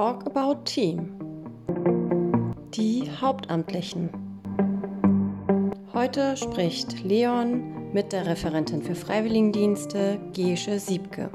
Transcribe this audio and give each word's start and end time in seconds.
Talk 0.00 0.24
About 0.34 0.64
Team. 0.64 1.10
Die 2.72 3.02
Hauptamtlichen. 3.20 4.08
Heute 5.92 6.38
spricht 6.38 7.04
Leon 7.04 7.92
mit 7.92 8.10
der 8.10 8.24
Referentin 8.24 8.80
für 8.80 8.94
Freiwilligendienste 8.94 10.18
Gesche 10.32 10.78
Siebke. 10.78 11.30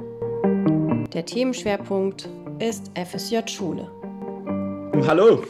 Der 1.14 1.24
Themenschwerpunkt 1.24 2.28
ist 2.58 2.92
FSJ 2.98 3.48
Schule. 3.48 3.88
Hallo, 5.06 5.44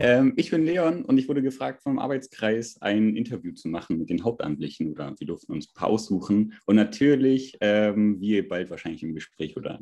ähm, 0.00 0.32
ich 0.36 0.50
bin 0.50 0.64
Leon 0.64 1.04
und 1.04 1.18
ich 1.18 1.28
wurde 1.28 1.42
gefragt 1.42 1.82
vom 1.82 1.98
Arbeitskreis, 1.98 2.82
ein 2.82 3.14
Interview 3.14 3.52
zu 3.52 3.68
machen 3.68 3.98
mit 3.98 4.10
den 4.10 4.24
Hauptamtlichen 4.24 4.90
oder 4.90 5.14
wir 5.16 5.26
durften 5.26 5.52
uns 5.52 5.68
ein 5.68 5.74
paar 5.74 5.88
aussuchen. 5.88 6.54
Und 6.66 6.76
natürlich, 6.76 7.56
ähm, 7.60 8.20
wie 8.20 8.36
ihr 8.36 8.48
bald 8.48 8.70
wahrscheinlich 8.70 9.02
im 9.04 9.14
Gespräch 9.14 9.56
oder 9.56 9.78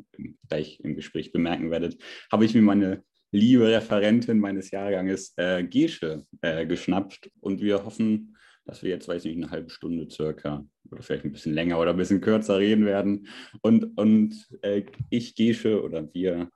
gleich 0.47 0.79
im 0.81 0.95
Gespräch 0.95 1.31
bemerken 1.31 1.71
werdet, 1.71 1.97
habe 2.31 2.45
ich 2.45 2.53
mir 2.53 2.61
meine 2.61 3.03
liebe 3.31 3.67
Referentin 3.67 4.39
meines 4.39 4.71
Jahrganges, 4.71 5.33
äh, 5.37 5.63
Gesche, 5.63 6.25
äh, 6.41 6.65
geschnappt 6.65 7.31
und 7.41 7.61
wir 7.61 7.83
hoffen, 7.83 8.37
dass 8.65 8.81
wir 8.81 8.89
jetzt, 8.89 9.07
weiß 9.07 9.25
ich 9.25 9.35
nicht, 9.35 9.43
eine 9.43 9.51
halbe 9.51 9.69
Stunde 9.69 10.09
circa 10.09 10.65
oder 10.89 11.01
vielleicht 11.01 11.25
ein 11.25 11.31
bisschen 11.31 11.53
länger 11.53 11.79
oder 11.79 11.91
ein 11.91 11.97
bisschen 11.97 12.21
kürzer 12.21 12.57
reden 12.57 12.85
werden. 12.85 13.27
Und, 13.61 13.97
und 13.97 14.47
äh, 14.61 14.83
ich, 15.09 15.35
Gesche 15.35 15.83
oder 15.83 16.11
wir 16.13 16.49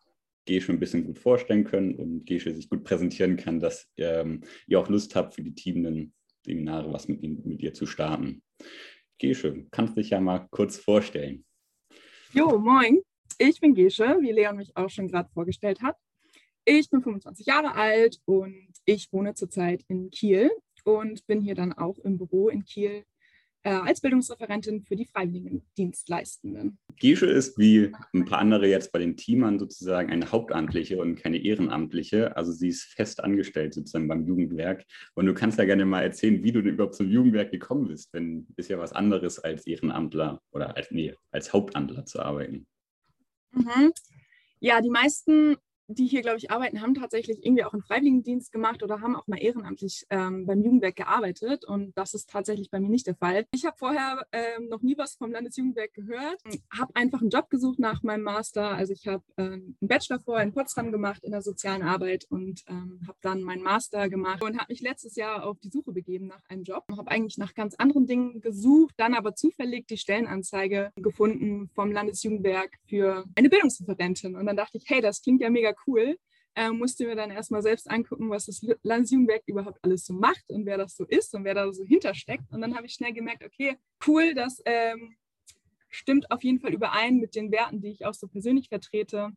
Gesche 0.46 0.72
ein 0.72 0.80
bisschen 0.80 1.06
gut 1.06 1.20
vorstellen 1.20 1.64
können 1.64 1.96
und 1.96 2.26
Gesche 2.26 2.56
sich 2.56 2.70
gut 2.70 2.84
präsentieren 2.84 3.38
kann, 3.38 3.60
dass 3.60 3.88
ähm, 3.98 4.42
ihr 4.68 4.80
auch 4.80 4.90
Lust 4.90 5.16
habt, 5.16 5.36
für 5.36 5.44
die 5.44 5.54
teamenden 5.54 6.14
Seminare 6.44 6.92
was 6.92 7.08
mit, 7.08 7.22
mit 7.22 7.62
ihr 7.62 7.74
zu 7.74 7.86
starten. 7.86 8.42
Gesche, 9.20 9.68
kannst 9.70 9.98
dich 9.98 10.12
ja 10.12 10.20
mal 10.20 10.48
kurz 10.50 10.78
vorstellen. 10.78 11.46
Jo, 12.34 12.58
moin. 12.58 13.02
Ich 13.42 13.62
bin 13.62 13.74
Gesche, 13.74 14.18
wie 14.20 14.34
Leon 14.34 14.58
mich 14.58 14.76
auch 14.76 14.90
schon 14.90 15.08
gerade 15.08 15.30
vorgestellt 15.30 15.82
hat. 15.82 15.96
Ich 16.66 16.90
bin 16.90 17.02
25 17.02 17.46
Jahre 17.46 17.74
alt 17.74 18.20
und 18.26 18.68
ich 18.84 19.14
wohne 19.14 19.34
zurzeit 19.34 19.86
in 19.88 20.10
Kiel 20.12 20.52
und 20.84 21.26
bin 21.26 21.40
hier 21.40 21.56
dann 21.56 21.72
auch 21.72 21.98
im 22.00 22.18
Büro 22.18 22.50
in 22.50 22.66
Kiel 22.66 23.06
äh, 23.64 23.70
als 23.70 24.02
Bildungsreferentin 24.02 24.84
für 24.84 24.98
die 24.98 25.06
Freiwilligendienstleistenden. 25.06 26.80
Gische 26.98 27.28
ist 27.28 27.58
wie 27.58 27.94
ein 28.14 28.26
paar 28.26 28.40
andere 28.40 28.68
jetzt 28.68 28.92
bei 28.92 29.00
den 29.00 29.16
Teamern 29.16 29.58
sozusagen 29.58 30.12
eine 30.12 30.30
Hauptamtliche 30.30 30.98
und 30.98 31.16
keine 31.16 31.38
Ehrenamtliche. 31.38 32.36
Also 32.36 32.52
sie 32.52 32.68
ist 32.68 32.94
fest 32.94 33.24
angestellt 33.24 33.74
sozusagen 33.74 34.10
beim 34.10 34.28
Jugendwerk. 34.28 34.84
Und 35.16 35.28
du 35.28 35.34
kannst 35.34 35.60
ja 35.60 35.64
gerne 35.64 35.86
mal 35.86 36.04
erzählen, 36.04 36.44
wie 36.44 36.52
du 36.52 36.62
denn 36.62 36.74
überhaupt 36.74 36.96
zum 36.96 37.10
Jugendwerk 37.10 37.52
gekommen 37.52 37.88
bist, 37.88 38.12
wenn 38.12 38.48
ist 38.58 38.70
ja 38.70 38.78
was 38.78 38.92
anderes 38.92 39.40
als 39.40 39.66
Ehrenamtler 39.66 40.42
oder 40.52 40.76
als, 40.76 40.92
nee, 40.92 41.16
als 41.32 41.54
Hauptamtler 41.54 42.06
zu 42.06 42.20
arbeiten. 42.20 42.68
Mhm. 43.54 43.92
Ja, 44.60 44.82
die 44.82 44.90
meisten 44.90 45.58
die 45.90 46.06
hier, 46.06 46.22
glaube 46.22 46.38
ich, 46.38 46.52
arbeiten, 46.52 46.82
haben 46.82 46.94
tatsächlich 46.94 47.44
irgendwie 47.44 47.64
auch 47.64 47.74
einen 47.74 47.82
Freiwilligendienst 47.82 48.52
gemacht 48.52 48.84
oder 48.84 49.02
haben 49.02 49.16
auch 49.16 49.28
mal 49.28 49.42
ehrenamtlich 49.42 50.06
ähm, 50.12 50.46
beim 50.46 50.62
Jugendwerk 50.62 50.96
gearbeitet. 50.96 51.66
Und 51.66 51.98
das 51.98 52.14
ist 52.14 52.30
tatsächlich 52.30 52.70
bei 52.70 52.80
mir 52.80 52.90
nicht 52.90 53.08
der 53.08 53.16
Fall. 53.16 53.46
Ich 53.52 53.66
habe 53.66 53.76
vorher 53.76 54.26
ähm, 54.32 54.70
noch 54.70 54.84
nie 54.84 54.98
was 54.98 55.16
vom 55.16 55.32
Landesjugendwerk 55.32 55.94
gehört, 55.94 56.42
habe 56.78 56.96
einfach 56.96 57.22
einen 57.22 57.32
Job 57.32 57.50
gesucht 57.50 57.80
nach 57.80 58.04
meinem 58.04 58.24
Master. 58.24 58.70
Also 58.70 58.94
ich 58.94 59.08
habe 59.08 59.24
ähm, 59.38 59.76
einen 59.82 59.88
Bachelor 59.88 60.20
vorher 60.20 60.44
in 60.44 60.54
Potsdam 60.54 60.92
gemacht 60.92 61.24
in 61.24 61.32
der 61.32 61.42
sozialen 61.42 61.82
Arbeit 61.82 62.26
und 62.30 62.62
ähm, 62.68 63.02
habe 63.08 63.18
dann 63.22 63.42
meinen 63.42 63.64
Master 63.64 64.10
gemacht 64.10 64.44
und 64.44 64.58
habe 64.58 64.72
mich 64.72 64.82
letztes 64.82 65.16
Jahr 65.16 65.44
auf 65.44 65.58
die 65.60 65.70
Suche 65.70 65.92
begeben 65.92 66.28
nach 66.28 66.42
einem 66.50 66.64
Job. 66.64 66.86
Habe 66.96 67.10
eigentlich 67.10 67.40
nach 67.40 67.56
ganz 67.56 67.74
anderen 67.76 68.06
Dingen 68.06 68.42
gesucht, 68.42 68.94
dann 68.98 69.16
aber 69.16 69.34
zufällig 69.34 69.88
die 69.88 69.98
Stellenanzeige 69.98 70.92
gefunden 70.98 71.70
vom 71.74 71.92
Landesjugendwerk 71.92 72.78
für 72.88 73.26
eine 73.36 73.50
Bildungsreferentin. 73.50 74.36
Und 74.36 74.46
dann 74.46 74.56
dachte 74.56 74.78
ich, 74.78 74.84
hey, 74.88 75.02
das 75.02 75.24
klingt 75.24 75.42
ja 75.42 75.50
mega 75.50 75.74
cool. 75.88 76.18
Ähm, 76.56 76.78
musste 76.78 77.06
mir 77.06 77.16
dann 77.16 77.32
erstmal 77.32 77.62
selbst 77.62 77.90
angucken, 77.90 78.30
was 78.30 78.48
das 78.48 78.62
Landesjugendwerk 78.84 79.44
überhaupt 79.46 79.80
alles 79.84 80.06
so 80.06 80.14
macht 80.14 80.44
und 80.50 80.66
wer 80.66 80.78
das 80.78 80.96
so 80.96 81.06
ist 81.06 81.34
und 81.34 81.46
wer 81.46 81.54
da 81.54 81.72
so 81.72 81.86
hintersteckt. 81.86 82.52
Und 82.52 82.62
dann 82.62 82.76
habe 82.76 82.86
ich 82.86 82.94
schnell 82.94 83.14
gemerkt, 83.14 83.46
okay, 83.46 83.78
cool, 84.06 84.34
das 84.34 84.62
ähm, 84.66 85.16
stimmt 85.90 86.30
auf 86.32 86.44
jeden 86.44 86.60
Fall 86.60 86.74
überein 86.74 87.18
mit 87.18 87.36
den 87.36 87.52
Werten, 87.52 87.82
die 87.82 87.92
ich 87.92 88.06
auch 88.06 88.14
so 88.14 88.28
persönlich 88.28 88.68
vertrete. 88.68 89.32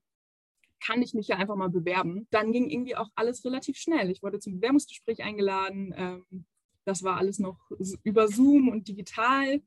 Kann 0.85 1.03
ich 1.03 1.15
mich 1.15 1.29
ja 1.29 1.37
einfach 1.37 1.55
mal 1.55 1.69
bewerben. 1.69 2.27
Dann 2.31 2.51
ging 2.51 2.69
irgendwie 2.69 2.97
auch 2.97 3.09
alles 3.15 3.45
relativ 3.45 3.77
schnell. 3.77 4.11
Ich 4.11 4.23
wurde 4.23 4.41
zum 4.41 4.55
Bewerbungsgespräch 4.55 5.23
eingeladen. 5.23 5.95
Ähm, 5.97 6.45
das 6.85 7.05
war 7.05 7.19
alles 7.19 7.39
noch 7.39 7.71
über 8.03 8.27
Zoom 8.27 8.69
und 8.69 8.89
digital. 8.89 9.63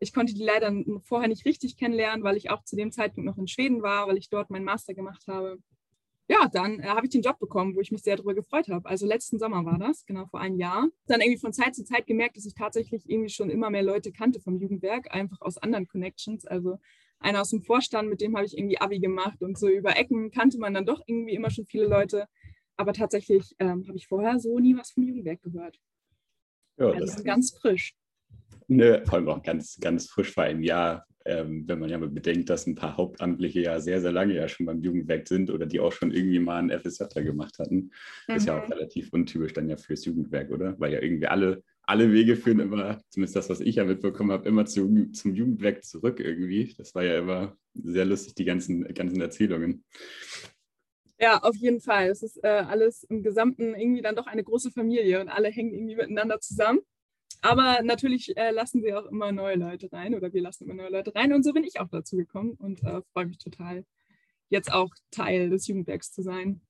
Ich 0.00 0.12
konnte 0.12 0.34
die 0.34 0.44
leider 0.44 0.70
vorher 1.04 1.28
nicht 1.28 1.46
richtig 1.46 1.78
kennenlernen, 1.78 2.22
weil 2.22 2.36
ich 2.36 2.50
auch 2.50 2.64
zu 2.64 2.76
dem 2.76 2.92
Zeitpunkt 2.92 3.26
noch 3.26 3.38
in 3.38 3.48
Schweden 3.48 3.82
war, 3.82 4.06
weil 4.08 4.18
ich 4.18 4.28
dort 4.28 4.50
meinen 4.50 4.64
Master 4.64 4.92
gemacht 4.92 5.24
habe 5.26 5.58
ja, 6.28 6.46
dann 6.48 6.80
äh, 6.80 6.84
habe 6.84 7.06
ich 7.06 7.10
den 7.10 7.22
Job 7.22 7.38
bekommen, 7.38 7.74
wo 7.74 7.80
ich 7.80 7.90
mich 7.90 8.02
sehr 8.02 8.16
darüber 8.16 8.34
gefreut 8.34 8.68
habe. 8.68 8.88
Also 8.88 9.06
letzten 9.06 9.38
Sommer 9.38 9.64
war 9.64 9.78
das, 9.78 10.04
genau 10.04 10.26
vor 10.26 10.40
einem 10.40 10.58
Jahr. 10.58 10.88
Dann 11.06 11.20
irgendwie 11.20 11.40
von 11.40 11.54
Zeit 11.54 11.74
zu 11.74 11.84
Zeit 11.84 12.06
gemerkt, 12.06 12.36
dass 12.36 12.44
ich 12.44 12.54
tatsächlich 12.54 13.08
irgendwie 13.08 13.30
schon 13.30 13.48
immer 13.48 13.70
mehr 13.70 13.82
Leute 13.82 14.12
kannte 14.12 14.38
vom 14.38 14.58
Jugendwerk, 14.58 15.12
einfach 15.14 15.40
aus 15.40 15.56
anderen 15.56 15.88
Connections. 15.88 16.44
Also 16.44 16.78
einer 17.18 17.40
aus 17.40 17.50
dem 17.50 17.62
Vorstand, 17.62 18.10
mit 18.10 18.20
dem 18.20 18.36
habe 18.36 18.46
ich 18.46 18.56
irgendwie 18.56 18.78
Abi 18.78 18.98
gemacht 19.00 19.42
und 19.42 19.58
so 19.58 19.68
über 19.68 19.96
Ecken 19.96 20.30
kannte 20.30 20.58
man 20.58 20.74
dann 20.74 20.84
doch 20.84 21.00
irgendwie 21.06 21.34
immer 21.34 21.50
schon 21.50 21.64
viele 21.64 21.86
Leute. 21.86 22.28
Aber 22.76 22.92
tatsächlich 22.92 23.56
ähm, 23.58 23.86
habe 23.88 23.96
ich 23.96 24.06
vorher 24.06 24.38
so 24.38 24.58
nie 24.58 24.76
was 24.76 24.90
vom 24.90 25.04
Jugendwerk 25.04 25.42
gehört. 25.42 25.80
Ja, 26.76 26.86
also 26.88 27.00
das 27.00 27.16
ist 27.16 27.24
ganz 27.24 27.50
frisch. 27.58 27.94
Ne, 28.70 29.02
vor 29.06 29.14
allem 29.14 29.28
auch 29.28 29.42
ganz, 29.42 29.78
ganz 29.80 30.08
frisch 30.08 30.32
vor 30.32 30.44
einem 30.44 30.62
Jahr 30.62 31.06
ähm, 31.28 31.64
wenn 31.68 31.78
man 31.78 31.90
ja 31.90 31.98
mal 31.98 32.08
bedenkt, 32.08 32.48
dass 32.48 32.66
ein 32.66 32.74
paar 32.74 32.96
Hauptamtliche 32.96 33.60
ja 33.60 33.80
sehr, 33.80 34.00
sehr 34.00 34.12
lange 34.12 34.34
ja 34.34 34.48
schon 34.48 34.66
beim 34.66 34.80
Jugendwerk 34.80 35.28
sind 35.28 35.50
oder 35.50 35.66
die 35.66 35.78
auch 35.78 35.92
schon 35.92 36.10
irgendwie 36.10 36.38
mal 36.38 36.58
einen 36.58 36.70
FSJ 36.70 37.22
gemacht 37.22 37.58
hatten, 37.58 37.90
mhm. 38.26 38.34
ist 38.34 38.46
ja 38.46 38.58
auch 38.58 38.66
mhm. 38.66 38.72
relativ 38.72 39.12
untypisch 39.12 39.52
dann 39.52 39.68
ja 39.68 39.76
fürs 39.76 40.06
Jugendwerk, 40.06 40.50
oder? 40.50 40.74
Weil 40.80 40.94
ja 40.94 41.02
irgendwie 41.02 41.26
alle, 41.26 41.62
alle 41.82 42.10
Wege 42.12 42.34
führen 42.34 42.60
immer, 42.60 42.98
zumindest 43.10 43.36
das, 43.36 43.50
was 43.50 43.60
ich 43.60 43.76
ja 43.76 43.84
mitbekommen 43.84 44.32
habe, 44.32 44.48
immer 44.48 44.64
zu, 44.64 45.10
zum 45.12 45.34
Jugendwerk 45.34 45.84
zurück 45.84 46.18
irgendwie. 46.18 46.74
Das 46.78 46.94
war 46.94 47.04
ja 47.04 47.18
immer 47.18 47.56
sehr 47.74 48.06
lustig, 48.06 48.34
die 48.34 48.44
ganzen, 48.46 48.84
ganzen 48.94 49.20
Erzählungen. 49.20 49.84
Ja, 51.20 51.42
auf 51.42 51.56
jeden 51.56 51.80
Fall. 51.80 52.08
Es 52.08 52.22
ist 52.22 52.42
äh, 52.42 52.48
alles 52.48 53.02
im 53.04 53.22
Gesamten 53.22 53.74
irgendwie 53.74 54.02
dann 54.02 54.16
doch 54.16 54.28
eine 54.28 54.44
große 54.44 54.70
Familie 54.70 55.20
und 55.20 55.28
alle 55.28 55.48
hängen 55.48 55.74
irgendwie 55.74 55.96
miteinander 55.96 56.40
zusammen. 56.40 56.80
Aber 57.40 57.82
natürlich 57.82 58.36
äh, 58.36 58.50
lassen 58.50 58.82
sie 58.82 58.94
auch 58.94 59.06
immer 59.06 59.32
neue 59.32 59.56
Leute 59.56 59.90
rein 59.92 60.14
oder 60.14 60.32
wir 60.32 60.42
lassen 60.42 60.64
immer 60.64 60.74
neue 60.74 60.90
Leute 60.90 61.14
rein. 61.14 61.32
Und 61.32 61.44
so 61.44 61.52
bin 61.52 61.64
ich 61.64 61.80
auch 61.80 61.88
dazu 61.88 62.16
gekommen 62.16 62.52
und 62.58 62.82
äh, 62.82 63.00
freue 63.12 63.26
mich 63.26 63.38
total, 63.38 63.84
jetzt 64.48 64.72
auch 64.72 64.90
Teil 65.10 65.50
des 65.50 65.66
Jugendwerks 65.66 66.12
zu 66.12 66.22
sein. 66.22 66.60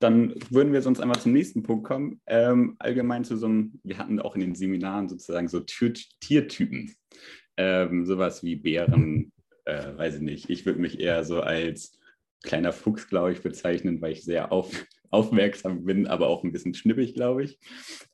Dann 0.00 0.34
würden 0.48 0.72
wir 0.72 0.80
sonst 0.82 1.00
einmal 1.00 1.20
zum 1.20 1.32
nächsten 1.32 1.62
Punkt 1.62 1.86
kommen. 1.86 2.20
Ähm, 2.26 2.76
allgemein 2.78 3.24
zu 3.24 3.36
so 3.36 3.46
einem, 3.46 3.80
wir 3.82 3.98
hatten 3.98 4.18
auch 4.18 4.34
in 4.34 4.40
den 4.40 4.54
Seminaren 4.54 5.08
sozusagen 5.08 5.48
so 5.48 5.60
Tier 5.60 5.92
Tiertypen. 6.20 6.94
Ähm, 7.56 8.06
sowas 8.06 8.42
wie 8.42 8.56
Bären, 8.56 9.32
äh, 9.66 9.96
weiß 9.96 10.16
ich 10.16 10.22
nicht. 10.22 10.48
Ich 10.48 10.64
würde 10.64 10.80
mich 10.80 10.98
eher 10.98 11.24
so 11.24 11.40
als 11.40 11.98
kleiner 12.42 12.72
Fuchs, 12.72 13.08
glaube 13.08 13.32
ich, 13.32 13.42
bezeichnen, 13.42 14.00
weil 14.00 14.12
ich 14.12 14.24
sehr 14.24 14.52
auf, 14.52 14.70
aufmerksam 15.10 15.84
bin, 15.84 16.06
aber 16.06 16.28
auch 16.28 16.44
ein 16.44 16.52
bisschen 16.52 16.72
schnippig, 16.72 17.14
glaube 17.14 17.44
ich. 17.44 17.58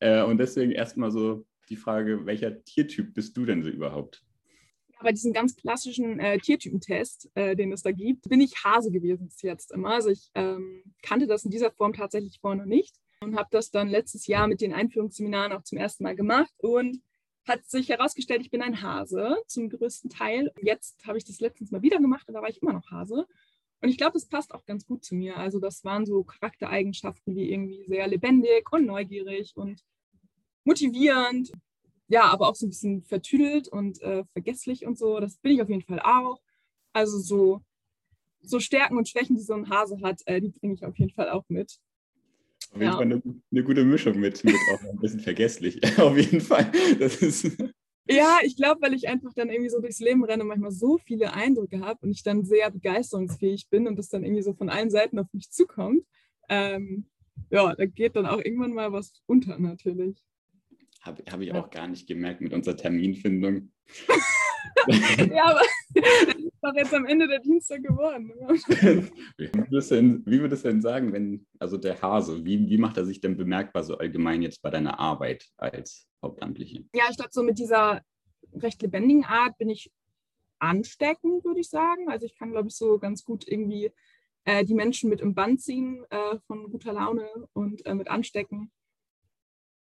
Äh, 0.01 0.23
und 0.23 0.39
deswegen 0.39 0.73
erstmal 0.73 1.13
so 1.13 1.47
die 1.67 1.77
Frage, 1.77 2.27
welcher 2.27 2.65
Tiertyp 2.65 3.15
bist 3.15 3.37
du 3.37 3.45
denn 3.45 3.63
so 3.63 3.69
überhaupt? 3.69 4.27
bei 5.03 5.13
diesem 5.13 5.33
ganz 5.33 5.57
klassischen 5.57 6.19
äh, 6.21 6.39
Tiertypentest, 6.39 7.31
äh, 7.35 7.55
den 7.55 7.73
es 7.73 7.83
da 7.83 7.93
gibt, 7.93 8.29
bin 8.29 8.41
ich 8.41 8.65
Hase 8.65 8.91
gewesen 8.91 9.27
bis 9.27 9.43
jetzt 9.43 9.73
immer. 9.73 9.91
Also 9.91 10.09
ich 10.09 10.31
ähm, 10.35 10.83
kannte 11.03 11.27
das 11.27 11.45
in 11.45 11.51
dieser 11.51 11.71
Form 11.71 11.93
tatsächlich 11.93 12.39
vorher 12.41 12.59
noch 12.59 12.67
nicht 12.67 12.97
und 13.21 13.37
habe 13.37 13.49
das 13.51 13.71
dann 13.71 13.89
letztes 13.89 14.27
Jahr 14.27 14.47
mit 14.49 14.61
den 14.61 14.73
Einführungsseminaren 14.73 15.53
auch 15.53 15.63
zum 15.63 15.79
ersten 15.79 16.05
Mal 16.05 16.17
gemacht 16.17 16.53
und 16.59 17.03
hat 17.47 17.65
sich 17.65 17.89
herausgestellt, 17.89 18.41
ich 18.41 18.51
bin 18.51 18.63
ein 18.63 18.83
Hase 18.83 19.37
zum 19.47 19.69
größten 19.69 20.11
Teil. 20.11 20.51
Jetzt 20.61 21.07
habe 21.07 21.19
ich 21.19 21.25
das 21.25 21.41
letztens 21.41 21.71
mal 21.71 21.83
wieder 21.83 21.99
gemacht 21.99 22.27
und 22.27 22.35
da 22.35 22.43
war 22.43 22.49
ich 22.49 22.61
immer 22.61 22.73
noch 22.73 22.91
Hase. 22.91 23.27
Und 23.83 23.89
ich 23.89 23.99
glaube, 23.99 24.15
das 24.15 24.27
passt 24.27 24.53
auch 24.55 24.65
ganz 24.65 24.87
gut 24.87 25.05
zu 25.05 25.15
mir. 25.15 25.37
Also 25.37 25.61
das 25.61 25.85
waren 25.85 26.07
so 26.07 26.25
Charaktereigenschaften 26.25 27.37
wie 27.37 27.53
irgendwie 27.53 27.85
sehr 27.87 28.09
lebendig 28.09 28.73
und 28.73 28.87
neugierig 28.87 29.57
und 29.57 29.85
motivierend, 30.67 31.53
ja, 32.09 32.25
aber 32.25 32.49
auch 32.49 32.55
so 32.55 32.67
ein 32.67 32.71
bisschen 32.71 33.03
vertüdelt 33.03 33.69
und 33.69 34.01
äh, 34.03 34.25
vergesslich 34.33 34.87
und 34.87 34.99
so. 34.99 35.19
Das 35.21 35.37
bin 35.39 35.53
ich 35.53 35.63
auf 35.63 35.69
jeden 35.69 35.83
Fall 35.83 36.01
auch. 36.01 36.41
Also 36.93 37.19
so, 37.19 37.63
so 38.43 38.61
Stärken 38.61 38.97
und 38.97 39.09
Schwächen, 39.09 39.37
die 39.37 39.43
so 39.43 39.55
ein 39.55 39.71
Hase 39.71 40.01
hat, 40.03 40.21
äh, 40.27 40.41
die 40.41 40.51
bringe 40.51 40.75
ich 40.75 40.85
auf 40.85 40.97
jeden 40.99 41.13
Fall 41.13 41.31
auch 41.31 41.45
mit. 41.49 41.79
Auf 42.71 42.81
jeden 42.81 42.85
ja. 42.85 42.97
Fall 42.97 43.03
eine, 43.03 43.23
eine, 43.51 43.65
gute 43.65 43.85
Mischung 43.85 44.19
mit, 44.19 44.45
mit 44.45 44.55
auch 44.73 44.83
ein 44.85 44.99
bisschen 44.99 45.21
vergesslich. 45.21 45.81
auf 45.99 46.17
jeden 46.17 46.41
Fall. 46.41 46.71
Das 46.99 47.17
ist 47.17 47.57
ja, 48.09 48.39
ich 48.45 48.57
glaube, 48.57 48.83
weil 48.83 48.95
ich 48.95 49.09
einfach 49.09 49.33
dann 49.35 49.51
irgendwie 49.51 49.71
so 49.71 49.81
durchs 49.81 49.99
Leben 49.99 50.25
renne 50.25 50.43
und 50.43 50.49
manchmal 50.49 50.71
so 50.71 50.97
viele 50.97 51.33
Eindrücke 51.33 51.81
habe 51.81 51.99
und 52.03 52.13
ich 52.13 52.23
dann 52.23 52.45
sehr 52.45 52.71
begeisterungsfähig 52.71 53.69
bin 53.69 53.89
und 53.89 53.97
das 53.97 54.09
dann 54.09 54.23
irgendwie 54.23 54.43
so 54.43 54.55
von 54.55 54.69
allen 54.69 54.91
Seiten 54.91 55.19
auf 55.19 55.27
mich 55.33 55.51
zukommt. 55.51 56.05
Ähm, 56.49 57.07
ja, 57.51 57.75
da 57.75 57.85
geht 57.85 58.15
dann 58.15 58.27
auch 58.27 58.39
irgendwann 58.39 58.75
mal 58.75 58.93
was 58.93 59.13
unter 59.27 59.59
natürlich. 59.59 60.23
Habe 61.07 61.23
hab 61.31 61.41
ich 61.41 61.53
auch 61.55 61.71
gar 61.71 61.87
nicht 61.87 62.07
gemerkt 62.07 62.41
mit 62.41 62.53
unserer 62.53 62.77
Terminfindung. 62.77 63.71
ja, 64.89 65.45
aber 65.45 65.61
das 65.95 66.37
ist 66.37 66.59
doch 66.63 66.75
jetzt 66.75 66.95
am 66.95 67.07
Ende 67.07 67.29
der 67.29 67.41
Dienstag 67.41 67.83
geworden. 67.83 68.33
wie, 69.39 69.53
würdest 69.55 69.91
denn, 69.91 70.23
wie 70.27 70.41
würdest 70.41 70.65
du 70.65 70.69
denn 70.69 70.83
sagen, 70.83 71.13
wenn, 71.13 71.47
also 71.59 71.77
der 71.77 72.01
Hase, 72.01 72.45
wie, 72.45 72.69
wie 72.69 72.79
macht 72.79 72.97
er 72.97 73.05
sich 73.05 73.21
denn 73.21 73.37
bemerkbar 73.37 73.85
so 73.85 73.97
allgemein 73.99 74.43
jetzt 74.43 74.61
bei 74.63 74.71
deiner 74.71 74.99
Arbeit 74.99 75.47
als 75.57 76.09
Hauptamtliche? 76.23 76.85
Ja, 76.95 77.05
ich 77.11 77.17
glaube, 77.17 77.31
so 77.33 77.43
mit 77.43 77.59
dieser 77.59 78.03
recht 78.53 78.83
lebendigen 78.83 79.25
Art 79.25 79.57
bin 79.59 79.71
ich 79.71 79.91
ansteckend, 80.59 81.45
würde 81.45 81.61
ich 81.61 81.69
sagen. 81.69 82.09
Also 82.09 82.27
ich 82.27 82.37
kann, 82.37 82.51
glaube 82.51 82.69
ich, 82.69 82.77
so 82.77 82.99
ganz 82.99 83.25
gut 83.25 83.47
irgendwie 83.47 83.93
äh, 84.45 84.65
die 84.65 84.75
Menschen 84.75 85.11
mit 85.11 85.21
im 85.21 85.35
Band 85.35 85.61
ziehen 85.61 86.05
äh, 86.11 86.39
von 86.47 86.71
guter 86.71 86.93
Laune 86.93 87.29
und 87.53 87.85
äh, 87.87 87.95
mit 87.95 88.09
anstecken. 88.09 88.71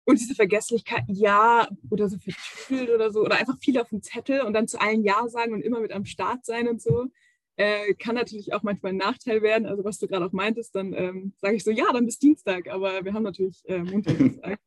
Und 0.07 0.21
diese 0.21 0.35
Vergesslichkeit, 0.35 1.03
ja, 1.07 1.67
oder 1.89 2.07
so 2.07 2.17
vertüdelt 2.17 2.91
oder 2.91 3.11
so, 3.11 3.25
oder 3.25 3.35
einfach 3.35 3.59
viel 3.59 3.77
auf 3.77 3.89
dem 3.89 4.01
Zettel 4.01 4.39
und 4.39 4.53
dann 4.53 4.65
zu 4.65 4.79
allen 4.79 5.03
Ja 5.03 5.27
sagen 5.27 5.51
und 5.51 5.61
immer 5.61 5.81
mit 5.81 5.91
am 5.91 6.05
Start 6.05 6.45
sein 6.45 6.69
und 6.69 6.81
so, 6.81 7.07
äh, 7.57 7.93
kann 7.95 8.15
natürlich 8.15 8.53
auch 8.53 8.63
manchmal 8.63 8.93
ein 8.93 8.97
Nachteil 8.97 9.41
werden. 9.41 9.67
Also 9.67 9.83
was 9.83 9.99
du 9.99 10.07
gerade 10.07 10.25
auch 10.25 10.31
meintest, 10.31 10.73
dann 10.77 10.93
ähm, 10.93 11.33
sage 11.35 11.57
ich 11.57 11.63
so, 11.65 11.71
ja, 11.71 11.91
dann 11.91 12.05
bis 12.05 12.19
Dienstag, 12.19 12.69
aber 12.69 13.03
wir 13.03 13.13
haben 13.13 13.23
natürlich 13.23 13.67
äh, 13.67 13.79
Montag 13.79 14.17
gesagt. 14.17 14.63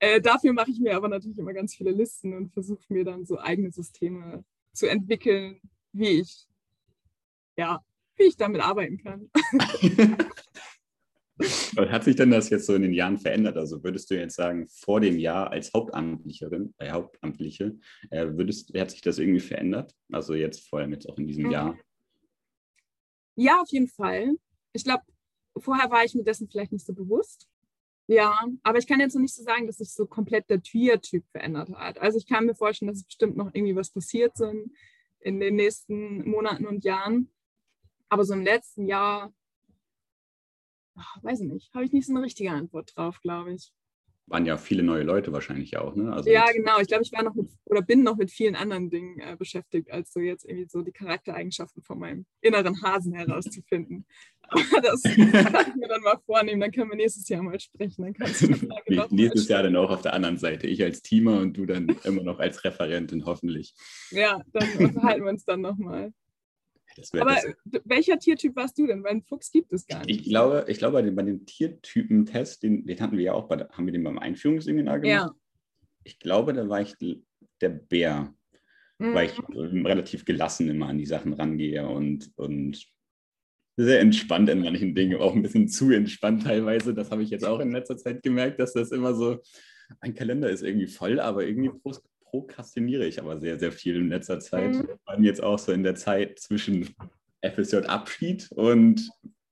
Äh, 0.00 0.20
dafür 0.20 0.52
mache 0.54 0.72
ich 0.72 0.80
mir 0.80 0.96
aber 0.96 1.06
natürlich 1.06 1.38
immer 1.38 1.52
ganz 1.52 1.76
viele 1.76 1.92
Listen 1.92 2.34
und 2.34 2.52
versuche 2.52 2.82
mir 2.88 3.04
dann 3.04 3.24
so 3.24 3.38
eigene 3.38 3.70
Systeme 3.70 4.44
zu 4.72 4.88
entwickeln, 4.88 5.60
wie 5.92 6.20
ich, 6.20 6.48
ja, 7.56 7.80
wie 8.16 8.24
ich 8.24 8.36
damit 8.36 8.60
arbeiten 8.60 8.98
kann. 8.98 9.30
Hat 11.76 12.04
sich 12.04 12.16
denn 12.16 12.30
das 12.30 12.50
jetzt 12.50 12.66
so 12.66 12.74
in 12.74 12.82
den 12.82 12.92
Jahren 12.92 13.18
verändert? 13.18 13.56
Also 13.56 13.82
würdest 13.82 14.10
du 14.10 14.14
jetzt 14.16 14.36
sagen, 14.36 14.68
vor 14.68 15.00
dem 15.00 15.18
Jahr 15.18 15.50
als 15.50 15.72
Hauptamtlicherin, 15.72 16.74
äh, 16.78 16.90
Hauptamtliche, 16.90 17.78
äh, 18.10 18.26
würdest, 18.28 18.72
hat 18.76 18.90
sich 18.90 19.00
das 19.00 19.18
irgendwie 19.18 19.40
verändert? 19.40 19.94
Also 20.10 20.34
jetzt 20.34 20.68
vor 20.68 20.80
allem 20.80 20.92
jetzt 20.92 21.08
auch 21.08 21.18
in 21.18 21.26
diesem 21.26 21.44
mhm. 21.44 21.50
Jahr? 21.50 21.78
Ja, 23.36 23.60
auf 23.60 23.70
jeden 23.70 23.88
Fall. 23.88 24.34
Ich 24.72 24.84
glaube, 24.84 25.02
vorher 25.58 25.90
war 25.90 26.04
ich 26.04 26.14
mir 26.14 26.24
dessen 26.24 26.48
vielleicht 26.48 26.72
nicht 26.72 26.86
so 26.86 26.92
bewusst. 26.92 27.48
Ja, 28.06 28.36
aber 28.64 28.78
ich 28.78 28.88
kann 28.88 28.98
jetzt 28.98 29.14
noch 29.14 29.22
nicht 29.22 29.34
so 29.34 29.44
sagen, 29.44 29.68
dass 29.68 29.76
sich 29.76 29.92
so 29.92 30.04
komplett 30.04 30.50
der 30.50 30.60
Tiertyp 30.60 31.24
verändert 31.30 31.70
hat. 31.70 31.98
Also 31.98 32.18
ich 32.18 32.26
kann 32.26 32.44
mir 32.44 32.56
vorstellen, 32.56 32.88
dass 32.88 32.98
es 32.98 33.04
bestimmt 33.04 33.36
noch 33.36 33.54
irgendwie 33.54 33.76
was 33.76 33.90
passiert 33.90 34.36
so 34.36 34.46
in, 34.46 34.72
in 35.20 35.38
den 35.38 35.54
nächsten 35.54 36.28
Monaten 36.28 36.66
und 36.66 36.84
Jahren. 36.84 37.30
Aber 38.08 38.24
so 38.24 38.34
im 38.34 38.42
letzten 38.42 38.88
Jahr, 38.88 39.32
ach, 41.00 41.22
weiß 41.22 41.40
ich 41.40 41.48
nicht, 41.48 41.74
habe 41.74 41.84
ich 41.84 41.92
nicht 41.92 42.06
so 42.06 42.14
eine 42.14 42.22
richtige 42.24 42.50
Antwort 42.50 42.92
drauf, 42.94 43.20
glaube 43.22 43.54
ich 43.54 43.72
waren 44.30 44.46
ja 44.46 44.56
viele 44.56 44.82
neue 44.82 45.02
Leute 45.02 45.32
wahrscheinlich 45.32 45.76
auch, 45.76 45.96
ne? 45.96 46.12
Also 46.12 46.30
ja, 46.30 46.46
genau. 46.52 46.78
Ich 46.80 46.86
glaube, 46.86 47.02
ich 47.02 47.12
war 47.12 47.22
noch 47.22 47.34
mit 47.34 47.48
oder 47.64 47.82
bin 47.82 48.04
noch 48.04 48.16
mit 48.16 48.30
vielen 48.30 48.54
anderen 48.54 48.88
Dingen 48.88 49.18
äh, 49.18 49.36
beschäftigt, 49.36 49.90
als 49.90 50.12
so 50.12 50.20
jetzt 50.20 50.44
irgendwie 50.44 50.68
so 50.68 50.82
die 50.82 50.92
Charaktereigenschaften 50.92 51.82
von 51.82 51.98
meinem 51.98 52.26
inneren 52.40 52.80
Hasen 52.80 53.12
herauszufinden. 53.12 54.06
Aber 54.42 54.62
das 54.82 55.02
kann 55.02 55.66
ich 55.68 55.74
mir 55.74 55.88
dann 55.88 56.02
mal 56.02 56.18
vornehmen, 56.24 56.60
dann 56.60 56.70
können 56.70 56.90
wir 56.90 56.96
nächstes 56.96 57.28
Jahr 57.28 57.42
mal 57.42 57.58
sprechen. 57.58 58.02
Dann 58.02 58.14
kannst 58.14 58.42
du 58.42 58.46
nächstes 59.10 59.48
Jahr 59.48 59.64
dann 59.64 59.76
auch 59.76 59.90
auf 59.90 60.02
der 60.02 60.14
anderen 60.14 60.38
Seite. 60.38 60.68
Ich 60.68 60.82
als 60.82 61.02
Teamer 61.02 61.40
und 61.40 61.56
du 61.56 61.66
dann 61.66 61.88
immer 62.04 62.22
noch 62.22 62.38
als 62.38 62.62
Referentin, 62.64 63.26
hoffentlich. 63.26 63.74
Ja, 64.10 64.40
dann 64.52 64.68
unterhalten 64.78 65.24
wir 65.24 65.30
uns 65.30 65.44
dann 65.44 65.60
nochmal. 65.60 66.12
Aber 67.18 67.36
welcher 67.84 68.18
Tiertyp 68.18 68.56
warst 68.56 68.78
du 68.78 68.86
denn? 68.86 69.02
Weil 69.02 69.12
einen 69.12 69.22
Fuchs 69.22 69.50
gibt 69.50 69.72
es 69.72 69.86
gar 69.86 70.04
nicht. 70.04 70.20
Ich 70.20 70.28
glaube, 70.28 70.64
ich 70.68 70.78
glaube 70.78 71.02
bei 71.12 71.22
dem 71.22 71.46
Tiertypen-Test, 71.46 72.62
den, 72.62 72.86
den, 72.86 73.00
hatten 73.00 73.16
wir 73.16 73.24
ja 73.24 73.32
auch, 73.32 73.48
bei, 73.48 73.58
haben 73.58 73.86
wir 73.86 73.92
den 73.92 74.04
beim 74.04 74.18
Einführungsseminar 74.18 75.00
gemacht? 75.00 75.32
Ja. 75.32 75.34
Ich 76.04 76.18
glaube, 76.18 76.52
da 76.52 76.68
war 76.68 76.80
ich 76.80 76.94
der 77.60 77.68
Bär, 77.68 78.34
mhm. 78.98 79.14
weil 79.14 79.26
ich 79.26 79.38
relativ 79.84 80.24
gelassen 80.24 80.68
immer 80.68 80.88
an 80.88 80.98
die 80.98 81.06
Sachen 81.06 81.32
rangehe 81.32 81.86
und, 81.88 82.30
und 82.36 82.86
sehr 83.76 84.00
entspannt 84.00 84.48
in 84.48 84.60
manchen 84.60 84.94
Dingen, 84.94 85.20
auch 85.20 85.34
ein 85.34 85.42
bisschen 85.42 85.68
zu 85.68 85.90
entspannt 85.90 86.44
teilweise. 86.44 86.94
Das 86.94 87.10
habe 87.10 87.22
ich 87.22 87.30
jetzt 87.30 87.44
auch 87.44 87.60
in 87.60 87.72
letzter 87.72 87.96
Zeit 87.96 88.22
gemerkt, 88.22 88.60
dass 88.60 88.72
das 88.72 88.92
immer 88.92 89.14
so, 89.14 89.40
ein 90.00 90.14
Kalender 90.14 90.50
ist 90.50 90.62
irgendwie 90.62 90.86
voll, 90.86 91.18
aber 91.18 91.44
irgendwie 91.46 91.70
prokrastiniere 92.30 93.06
ich 93.06 93.20
aber 93.20 93.40
sehr, 93.40 93.58
sehr 93.58 93.72
viel 93.72 93.96
in 93.96 94.08
letzter 94.08 94.38
Zeit. 94.40 94.74
Mhm. 94.74 94.86
Vor 94.86 94.98
allem 95.06 95.24
jetzt 95.24 95.42
auch 95.42 95.58
so 95.58 95.72
in 95.72 95.82
der 95.82 95.96
Zeit 95.96 96.38
zwischen 96.38 96.94
FSJ-Abschied 97.42 98.50
und 98.52 99.08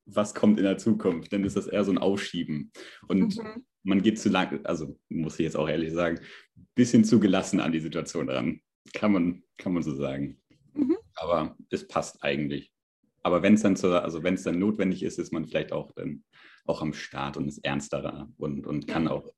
was 0.07 0.35
kommt 0.35 0.59
in 0.59 0.65
der 0.65 0.79
Zukunft. 0.79 1.33
Dann 1.33 1.45
ist 1.45 1.57
das 1.57 1.67
eher 1.67 1.85
so 1.85 1.93
ein 1.93 1.99
Aufschieben. 1.99 2.71
Und 3.09 3.37
mhm. 3.37 3.65
man 3.83 4.03
geht 4.03 4.19
zu 4.19 4.29
lang, 4.29 4.65
also 4.65 4.99
muss 5.09 5.35
ich 5.35 5.45
jetzt 5.45 5.57
auch 5.57 5.69
ehrlich 5.69 5.93
sagen, 5.93 6.19
ein 6.57 6.67
bisschen 6.75 7.05
zu 7.05 7.21
gelassen 7.21 7.61
an 7.61 7.73
die 7.73 7.81
Situation 7.81 8.29
ran. 8.29 8.61
Kann 8.95 9.13
man, 9.13 9.43
kann 9.59 9.75
man 9.75 9.83
so 9.83 9.95
sagen. 9.95 10.41
Mhm. 10.73 10.97
Aber 11.15 11.57
es 11.71 11.87
passt 11.87 12.23
eigentlich. 12.23 12.73
Aber 13.23 13.43
wenn 13.43 13.55
es 13.55 13.63
dann, 13.63 13.77
also 13.77 14.23
wenn 14.23 14.35
es 14.35 14.45
dann 14.45 14.59
notwendig 14.59 15.03
ist, 15.03 15.19
ist 15.19 15.33
man 15.33 15.45
vielleicht 15.45 15.73
auch 15.73 15.93
dann 15.93 16.25
auch 16.65 16.81
am 16.81 16.93
Start 16.93 17.37
und 17.37 17.49
ist 17.49 17.65
ernsterer 17.65 18.29
und, 18.37 18.67
und 18.67 18.87
kann 18.87 19.09
auch 19.09 19.33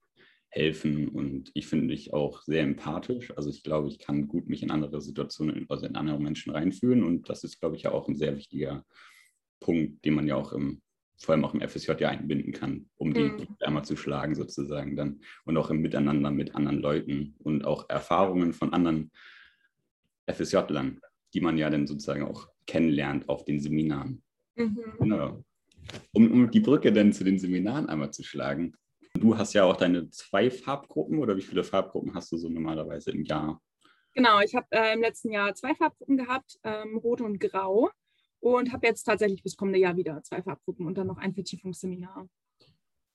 helfen. 0.51 1.09
Und 1.09 1.51
ich 1.55 1.67
finde 1.67 1.87
mich 1.87 2.13
auch 2.13 2.43
sehr 2.43 2.63
empathisch. 2.63 3.33
Also 3.37 3.49
ich 3.49 3.63
glaube, 3.63 3.89
ich 3.89 3.99
kann 3.99 4.29
gut 4.29 4.49
mich 4.49 4.63
in 4.63 4.71
andere 4.71 5.01
Situationen, 5.01 5.67
also 5.69 5.87
in 5.87 5.97
andere 5.97 6.21
Menschen 6.21 6.53
reinfühlen. 6.53 7.03
Und 7.03 7.29
das 7.29 7.45
ist, 7.45 7.61
glaube 7.61 7.77
ich, 7.77 7.83
ja 7.83 7.93
auch 7.93 8.09
ein 8.09 8.17
sehr 8.17 8.37
wichtiger 8.37 8.85
Punkt, 9.61 10.05
den 10.05 10.15
man 10.15 10.27
ja 10.27 10.35
auch 10.35 10.53
im, 10.53 10.83
vor 11.19 11.35
allem 11.35 11.45
auch 11.45 11.55
im 11.55 11.61
FSJ 11.61 11.93
ja 12.01 12.09
einbinden 12.09 12.53
kann, 12.53 12.89
um 12.97 13.15
die, 13.15 13.25
mhm. 13.25 13.47
Wärmer 13.61 13.85
zu 13.85 13.97
schlagen 13.97 14.35
sozusagen 14.35 14.97
dann. 14.97 15.21
Und 15.45 15.57
auch 15.57 15.71
im 15.71 15.81
Miteinander 15.81 16.31
mit 16.31 16.55
anderen 16.55 16.81
Leuten 16.81 17.37
und 17.39 17.65
auch 17.65 17.89
Erfahrungen 17.89 18.53
von 18.53 18.73
anderen 18.73 19.13
FSJ-Lern, 20.27 21.01
die 21.33 21.41
man 21.41 21.59
ja 21.59 21.71
dann 21.71 21.87
sozusagen 21.87 22.23
auch 22.23 22.49
kennenlernt 22.67 23.29
auf 23.29 23.45
den 23.45 23.61
Seminaren. 23.61 24.23
Mhm. 24.57 24.79
Genau. 24.99 25.45
Um, 26.13 26.31
um 26.31 26.51
die 26.51 26.61
Brücke 26.61 26.93
dann 26.93 27.13
zu 27.13 27.25
den 27.25 27.39
Seminaren 27.39 27.89
einmal 27.89 28.13
zu 28.13 28.23
schlagen, 28.23 28.75
Du 29.21 29.37
hast 29.37 29.53
ja 29.53 29.65
auch 29.65 29.77
deine 29.77 30.09
zwei 30.09 30.51
Farbgruppen 30.51 31.19
oder 31.19 31.37
wie 31.37 31.43
viele 31.43 31.63
Farbgruppen 31.63 32.15
hast 32.15 32.33
du 32.33 32.39
so 32.39 32.49
normalerweise 32.49 33.11
im 33.11 33.23
Jahr? 33.23 33.61
Genau, 34.15 34.41
ich 34.41 34.55
habe 34.55 34.67
äh, 34.71 34.95
im 34.95 35.03
letzten 35.03 35.31
Jahr 35.31 35.55
zwei 35.55 35.75
Farbgruppen 35.75 36.17
gehabt, 36.17 36.59
ähm, 36.65 36.97
Rot 36.97 37.21
und 37.21 37.39
Grau. 37.39 37.91
Und 38.43 38.73
habe 38.73 38.87
jetzt 38.87 39.03
tatsächlich 39.03 39.43
bis 39.43 39.59
kommende 39.59 39.79
Jahr 39.79 39.95
wieder 39.99 40.23
zwei 40.23 40.41
Farbgruppen 40.41 40.87
und 40.87 40.97
dann 40.97 41.07
noch 41.07 41.19
ein 41.19 41.35
Vertiefungsseminar. 41.35 42.27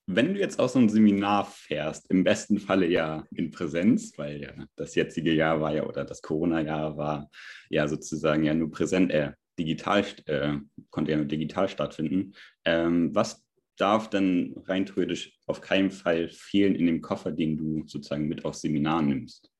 Wenn 0.06 0.34
du 0.34 0.38
jetzt 0.38 0.60
auch 0.60 0.68
so 0.68 0.78
ein 0.78 0.88
Seminar 0.88 1.46
fährst, 1.46 2.08
im 2.08 2.22
besten 2.22 2.60
Falle 2.60 2.86
ja 2.86 3.24
in 3.34 3.50
Präsenz, 3.50 4.16
weil 4.16 4.40
ja 4.40 4.52
das 4.76 4.94
jetzige 4.94 5.32
Jahr 5.32 5.60
war 5.60 5.74
ja 5.74 5.84
oder 5.84 6.04
das 6.04 6.22
Corona-Jahr 6.22 6.96
war 6.96 7.28
ja 7.68 7.88
sozusagen 7.88 8.44
ja 8.44 8.54
nur 8.54 8.70
präsent, 8.70 9.10
äh, 9.10 9.32
digital, 9.58 10.04
äh, 10.26 10.58
konnte 10.90 11.10
ja 11.10 11.16
nur 11.16 11.26
digital 11.26 11.68
stattfinden. 11.68 12.34
Ähm, 12.64 13.12
was 13.12 13.45
darf 13.76 14.10
dann 14.10 14.54
rein 14.66 14.86
theoretisch 14.86 15.38
auf 15.46 15.60
keinen 15.60 15.90
Fall 15.90 16.28
fehlen 16.28 16.74
in 16.74 16.86
dem 16.86 17.00
Koffer, 17.02 17.32
den 17.32 17.56
du 17.56 17.86
sozusagen 17.86 18.26
mit 18.26 18.44
aufs 18.44 18.60
Seminar 18.60 19.02
nimmst? 19.02 19.50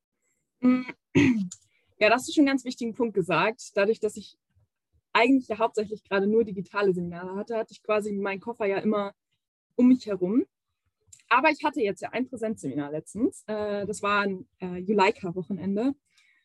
Ja, 1.98 2.10
das 2.10 2.28
ist 2.28 2.34
schon 2.34 2.42
einen 2.42 2.48
ganz 2.48 2.64
wichtigen 2.66 2.94
Punkt 2.94 3.14
gesagt. 3.14 3.70
Dadurch, 3.74 4.00
dass 4.00 4.18
ich 4.18 4.36
eigentlich 5.14 5.48
ja 5.48 5.58
hauptsächlich 5.58 6.04
gerade 6.04 6.26
nur 6.26 6.44
digitale 6.44 6.92
Seminare 6.92 7.34
hatte, 7.36 7.56
hatte 7.56 7.72
ich 7.72 7.82
quasi 7.82 8.12
meinen 8.12 8.40
Koffer 8.40 8.66
ja 8.66 8.78
immer 8.78 9.14
um 9.76 9.88
mich 9.88 10.04
herum. 10.04 10.44
Aber 11.28 11.50
ich 11.50 11.64
hatte 11.64 11.80
jetzt 11.80 12.02
ja 12.02 12.10
ein 12.10 12.28
Präsenzseminar 12.28 12.92
letztens. 12.92 13.44
Äh, 13.46 13.86
das 13.86 14.02
war 14.02 14.22
ein 14.22 14.46
äh, 14.60 14.76
Juleika-Wochenende, 14.76 15.94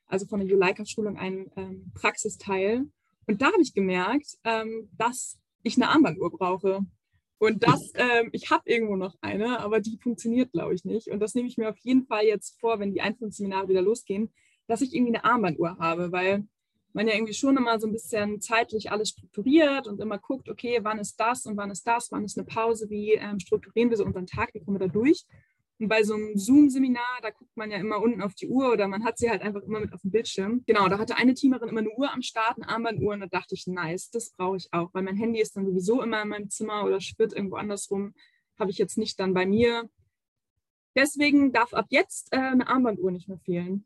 also 0.08 0.26
von 0.26 0.40
der 0.40 0.48
Juleika-Schulung 0.48 1.18
ein 1.18 1.52
ähm, 1.58 1.92
Praxisteil. 1.94 2.86
Und 3.28 3.42
da 3.42 3.48
habe 3.48 3.62
ich 3.62 3.74
gemerkt, 3.74 4.38
ähm, 4.46 4.90
dass 4.98 5.38
ich 5.64 5.76
eine 5.76 5.90
Armbanduhr 5.90 6.32
brauche. 6.32 6.80
Und 7.42 7.64
das, 7.64 7.92
ähm, 7.96 8.30
ich 8.34 8.52
habe 8.52 8.70
irgendwo 8.70 8.96
noch 8.96 9.16
eine, 9.20 9.62
aber 9.62 9.80
die 9.80 9.98
funktioniert, 9.98 10.52
glaube 10.52 10.76
ich, 10.76 10.86
nicht. 10.86 11.08
Und 11.08 11.20
das 11.20 11.34
nehme 11.34 11.48
ich 11.48 11.58
mir 11.58 11.70
auf 11.70 11.78
jeden 11.80 12.06
Fall 12.06 12.24
jetzt 12.24 12.60
vor, 12.60 12.80
wenn 12.80 12.94
die 12.94 13.02
Einführungsseminare 13.02 13.68
wieder 13.68 13.82
losgehen, 13.82 14.32
dass 14.68 14.82
ich 14.82 14.94
irgendwie 14.94 15.16
eine 15.16 15.26
Armbanduhr 15.26 15.76
habe, 15.80 16.12
weil 16.12 16.46
man 16.94 17.08
ja 17.08 17.16
irgendwie 17.16 17.34
schon 17.34 17.58
immer 17.58 17.80
so 17.80 17.88
ein 17.88 17.94
bisschen 17.94 18.42
zeitlich 18.42 18.92
alles 18.92 19.10
strukturiert 19.10 19.88
und 19.88 20.00
immer 20.00 20.20
guckt, 20.20 20.50
okay, 20.50 20.82
wann 20.84 21.00
ist 21.00 21.20
das 21.20 21.48
und 21.48 21.58
wann 21.58 21.72
ist 21.72 21.88
das, 21.88 22.12
wann 22.12 22.26
ist 22.26 22.38
eine 22.38 22.46
Pause, 22.46 22.92
wie 22.92 23.14
ähm, 23.14 23.40
strukturieren 23.40 23.90
wir 23.90 23.98
so 23.98 24.06
unseren 24.06 24.28
Tag, 24.28 24.54
wie 24.54 24.60
kommen 24.60 24.80
wir 24.80 24.88
da 24.88 24.94
durch. 24.94 25.26
Und 25.82 25.88
bei 25.88 26.04
so 26.04 26.14
einem 26.14 26.38
Zoom-Seminar, 26.38 27.22
da 27.24 27.32
guckt 27.32 27.58
man 27.58 27.72
ja 27.72 27.78
immer 27.78 28.00
unten 28.00 28.22
auf 28.22 28.36
die 28.36 28.48
Uhr 28.48 28.72
oder 28.72 28.88
man 28.88 29.04
hat 29.04 29.18
sie 29.18 29.32
halt 29.32 29.42
einfach 29.42 29.64
immer 29.64 29.80
mit 29.80 29.92
auf 29.94 30.02
dem 30.02 30.12
Bildschirm. 30.12 30.62
Genau, 30.68 30.88
da 30.88 31.00
hatte 31.00 31.18
eine 31.18 31.34
Teamerin 31.34 31.70
immer 31.70 31.80
eine 31.80 31.90
Uhr 31.90 32.14
am 32.14 32.22
Start, 32.22 32.58
eine 32.58 32.70
Armbanduhr 32.70 33.14
und 33.14 33.22
da 33.22 33.26
dachte 33.26 33.56
ich, 33.56 33.66
nice, 33.66 34.12
das 34.12 34.30
brauche 34.38 34.58
ich 34.58 34.72
auch, 34.74 34.94
weil 34.94 35.02
mein 35.02 35.18
Handy 35.18 35.42
ist 35.42 35.58
dann 35.58 35.66
sowieso 35.66 36.04
immer 36.04 36.22
in 36.22 36.28
meinem 36.28 36.52
Zimmer 36.52 36.86
oder 36.86 37.02
schwirrt 37.02 37.34
irgendwo 37.34 37.56
andersrum. 37.56 38.14
Habe 38.60 38.70
ich 38.70 38.78
jetzt 38.78 39.00
nicht 39.00 39.20
dann 39.20 39.34
bei 39.34 39.48
mir. 39.48 39.90
Deswegen 40.96 41.52
darf 41.52 41.74
ab 41.74 41.88
jetzt 41.90 42.32
äh, 42.32 42.38
eine 42.38 42.68
Armbanduhr 42.68 43.10
nicht 43.10 43.28
mehr 43.28 43.40
fehlen. 43.40 43.84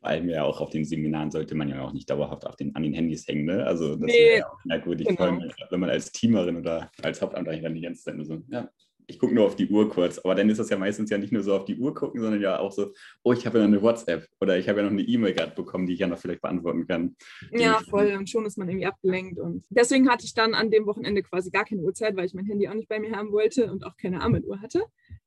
Vor 0.00 0.10
allem 0.10 0.28
ja 0.28 0.44
auch 0.44 0.60
auf 0.60 0.68
den 0.68 0.84
Seminaren 0.84 1.30
sollte 1.30 1.54
man 1.54 1.70
ja 1.70 1.80
auch 1.82 1.94
nicht 1.94 2.10
dauerhaft 2.10 2.46
auf 2.46 2.56
den, 2.56 2.76
an 2.76 2.82
den 2.82 2.92
Handys 2.92 3.26
hängen. 3.26 3.46
Ne? 3.46 3.64
Also 3.64 3.96
das 3.96 4.06
nee, 4.08 4.12
wäre 4.12 4.38
ja 4.40 4.52
auch 4.52 4.64
merkwürdig, 4.66 5.08
genau. 5.08 5.40
wenn 5.70 5.80
man 5.80 5.88
als 5.88 6.12
Teamerin 6.12 6.58
oder 6.58 6.90
als 7.02 7.22
Hauptamtler 7.22 7.58
dann 7.58 7.74
die 7.74 7.80
ganze 7.80 8.02
Zeit 8.02 8.16
nur 8.16 8.26
so, 8.26 8.42
ja, 8.48 8.68
ich 9.12 9.18
gucke 9.18 9.34
nur 9.34 9.46
auf 9.46 9.56
die 9.56 9.68
Uhr 9.68 9.88
kurz. 9.90 10.18
Aber 10.18 10.34
dann 10.34 10.48
ist 10.48 10.58
das 10.58 10.70
ja 10.70 10.78
meistens 10.78 11.10
ja 11.10 11.18
nicht 11.18 11.32
nur 11.32 11.42
so 11.42 11.54
auf 11.54 11.66
die 11.66 11.76
Uhr 11.76 11.94
gucken, 11.94 12.20
sondern 12.20 12.40
ja 12.40 12.58
auch 12.58 12.72
so, 12.72 12.92
oh, 13.22 13.32
ich 13.32 13.46
habe 13.46 13.58
ja 13.58 13.64
noch 13.64 13.72
eine 13.72 13.82
WhatsApp 13.82 14.26
oder 14.40 14.58
ich 14.58 14.68
habe 14.68 14.80
ja 14.80 14.84
noch 14.84 14.92
eine 14.92 15.02
E-Mail 15.02 15.34
gerade 15.34 15.54
bekommen, 15.54 15.86
die 15.86 15.92
ich 15.92 16.00
ja 16.00 16.06
noch 16.06 16.18
vielleicht 16.18 16.40
beantworten 16.40 16.86
kann. 16.86 17.14
Ja, 17.52 17.80
voll. 17.90 18.14
Und 18.18 18.30
schon 18.30 18.46
ist 18.46 18.56
man 18.56 18.68
irgendwie 18.68 18.86
abgelenkt. 18.86 19.38
Und 19.38 19.66
deswegen 19.70 20.08
hatte 20.08 20.24
ich 20.24 20.34
dann 20.34 20.54
an 20.54 20.70
dem 20.70 20.86
Wochenende 20.86 21.22
quasi 21.22 21.50
gar 21.50 21.64
keine 21.64 21.82
Uhrzeit, 21.82 22.16
weil 22.16 22.26
ich 22.26 22.34
mein 22.34 22.46
Handy 22.46 22.68
auch 22.68 22.74
nicht 22.74 22.88
bei 22.88 22.98
mir 22.98 23.12
haben 23.12 23.32
wollte 23.32 23.70
und 23.70 23.84
auch 23.84 23.96
keine 23.96 24.22
Armbanduhr 24.22 24.60
hatte. 24.60 24.82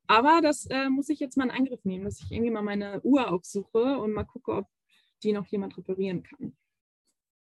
Aber 0.08 0.39
das 0.42 0.65
äh, 0.70 0.89
muss 0.89 1.10
ich 1.10 1.20
jetzt 1.20 1.38
mal 1.38 1.46
in 1.46 1.51
Angriff 1.51 1.86
nehmen, 1.86 2.06
dass 2.06 2.22
ich 2.22 2.32
irgendwie 2.32 2.51
mal 2.51 2.62
meine 2.62 3.01
Uhr 3.01 3.32
aufsuche 3.32 4.00
und 4.00 4.13
mal 4.13 4.24
gucke, 4.24 4.51
ob 4.51 4.68
die 5.24 5.34
noch 5.34 5.46
jemand 5.48 5.77
reparieren 5.77 6.24
kann 6.24 6.56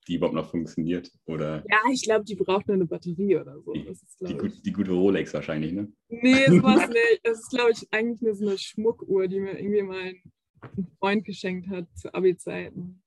die 0.08 0.16
überhaupt 0.16 0.34
noch 0.34 0.50
funktioniert? 0.50 1.10
Oder 1.26 1.64
ja, 1.68 1.78
ich 1.92 2.02
glaube, 2.02 2.24
die 2.24 2.34
braucht 2.34 2.66
nur 2.66 2.74
eine 2.74 2.86
Batterie 2.86 3.36
oder 3.36 3.60
so. 3.60 3.72
Die, 3.72 3.86
ist, 3.86 4.04
die, 4.20 4.36
gut, 4.36 4.52
die, 4.64 4.72
gute 4.72 4.92
Rolex 4.92 5.34
wahrscheinlich, 5.34 5.72
ne? 5.72 5.92
Nee, 6.08 6.46
sowas 6.48 6.88
nicht. 6.88 7.20
Das 7.22 7.38
ist, 7.38 7.50
glaube 7.50 7.72
ich, 7.72 7.86
eigentlich 7.90 8.22
nur 8.22 8.34
so 8.34 8.48
eine 8.48 8.58
Schmuckuhr, 8.58 9.28
die 9.28 9.40
mir 9.40 9.58
irgendwie 9.58 9.82
mal 9.82 10.14
ein 10.62 10.86
Freund 10.98 11.24
geschenkt 11.24 11.68
hat 11.68 11.86
zu 11.94 12.12
Abi-Zeiten. 12.12 13.02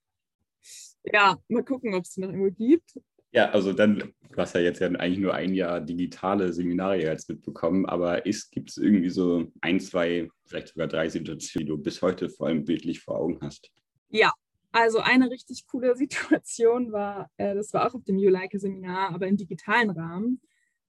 Ja, 1.03 1.37
mal 1.47 1.63
gucken, 1.63 1.95
ob 1.95 2.03
es 2.03 2.11
die 2.11 2.21
noch 2.21 2.29
irgendwo 2.29 2.51
gibt. 2.51 2.93
Ja, 3.33 3.49
also 3.51 3.71
dann, 3.71 3.97
du 3.97 4.37
hast 4.37 4.55
ja 4.55 4.61
jetzt 4.61 4.79
ja 4.79 4.89
eigentlich 4.89 5.19
nur 5.19 5.33
ein 5.33 5.53
Jahr 5.53 5.79
digitale 5.79 6.51
Seminare 6.51 7.01
jetzt 7.01 7.29
mitbekommen, 7.29 7.85
aber 7.85 8.21
gibt 8.21 8.69
es 8.69 8.77
irgendwie 8.77 9.09
so 9.09 9.51
ein, 9.61 9.79
zwei, 9.79 10.27
vielleicht 10.45 10.69
sogar 10.69 10.87
drei 10.87 11.07
Situationen, 11.07 11.65
die 11.65 11.71
du 11.71 11.77
bis 11.77 12.01
heute 12.01 12.29
vor 12.29 12.47
allem 12.47 12.65
bildlich 12.65 12.99
vor 12.99 13.17
Augen 13.17 13.39
hast? 13.41 13.71
Ja, 14.09 14.33
also 14.71 14.99
eine 14.99 15.29
richtig 15.29 15.67
coole 15.67 15.95
Situation 15.97 16.91
war, 16.91 17.29
äh, 17.37 17.55
das 17.55 17.73
war 17.73 17.87
auch 17.87 17.95
auf 17.95 18.03
dem 18.03 18.17
You 18.17 18.29
Like 18.29 18.51
Seminar, 18.53 19.13
aber 19.13 19.27
im 19.27 19.37
digitalen 19.37 19.89
Rahmen. 19.89 20.41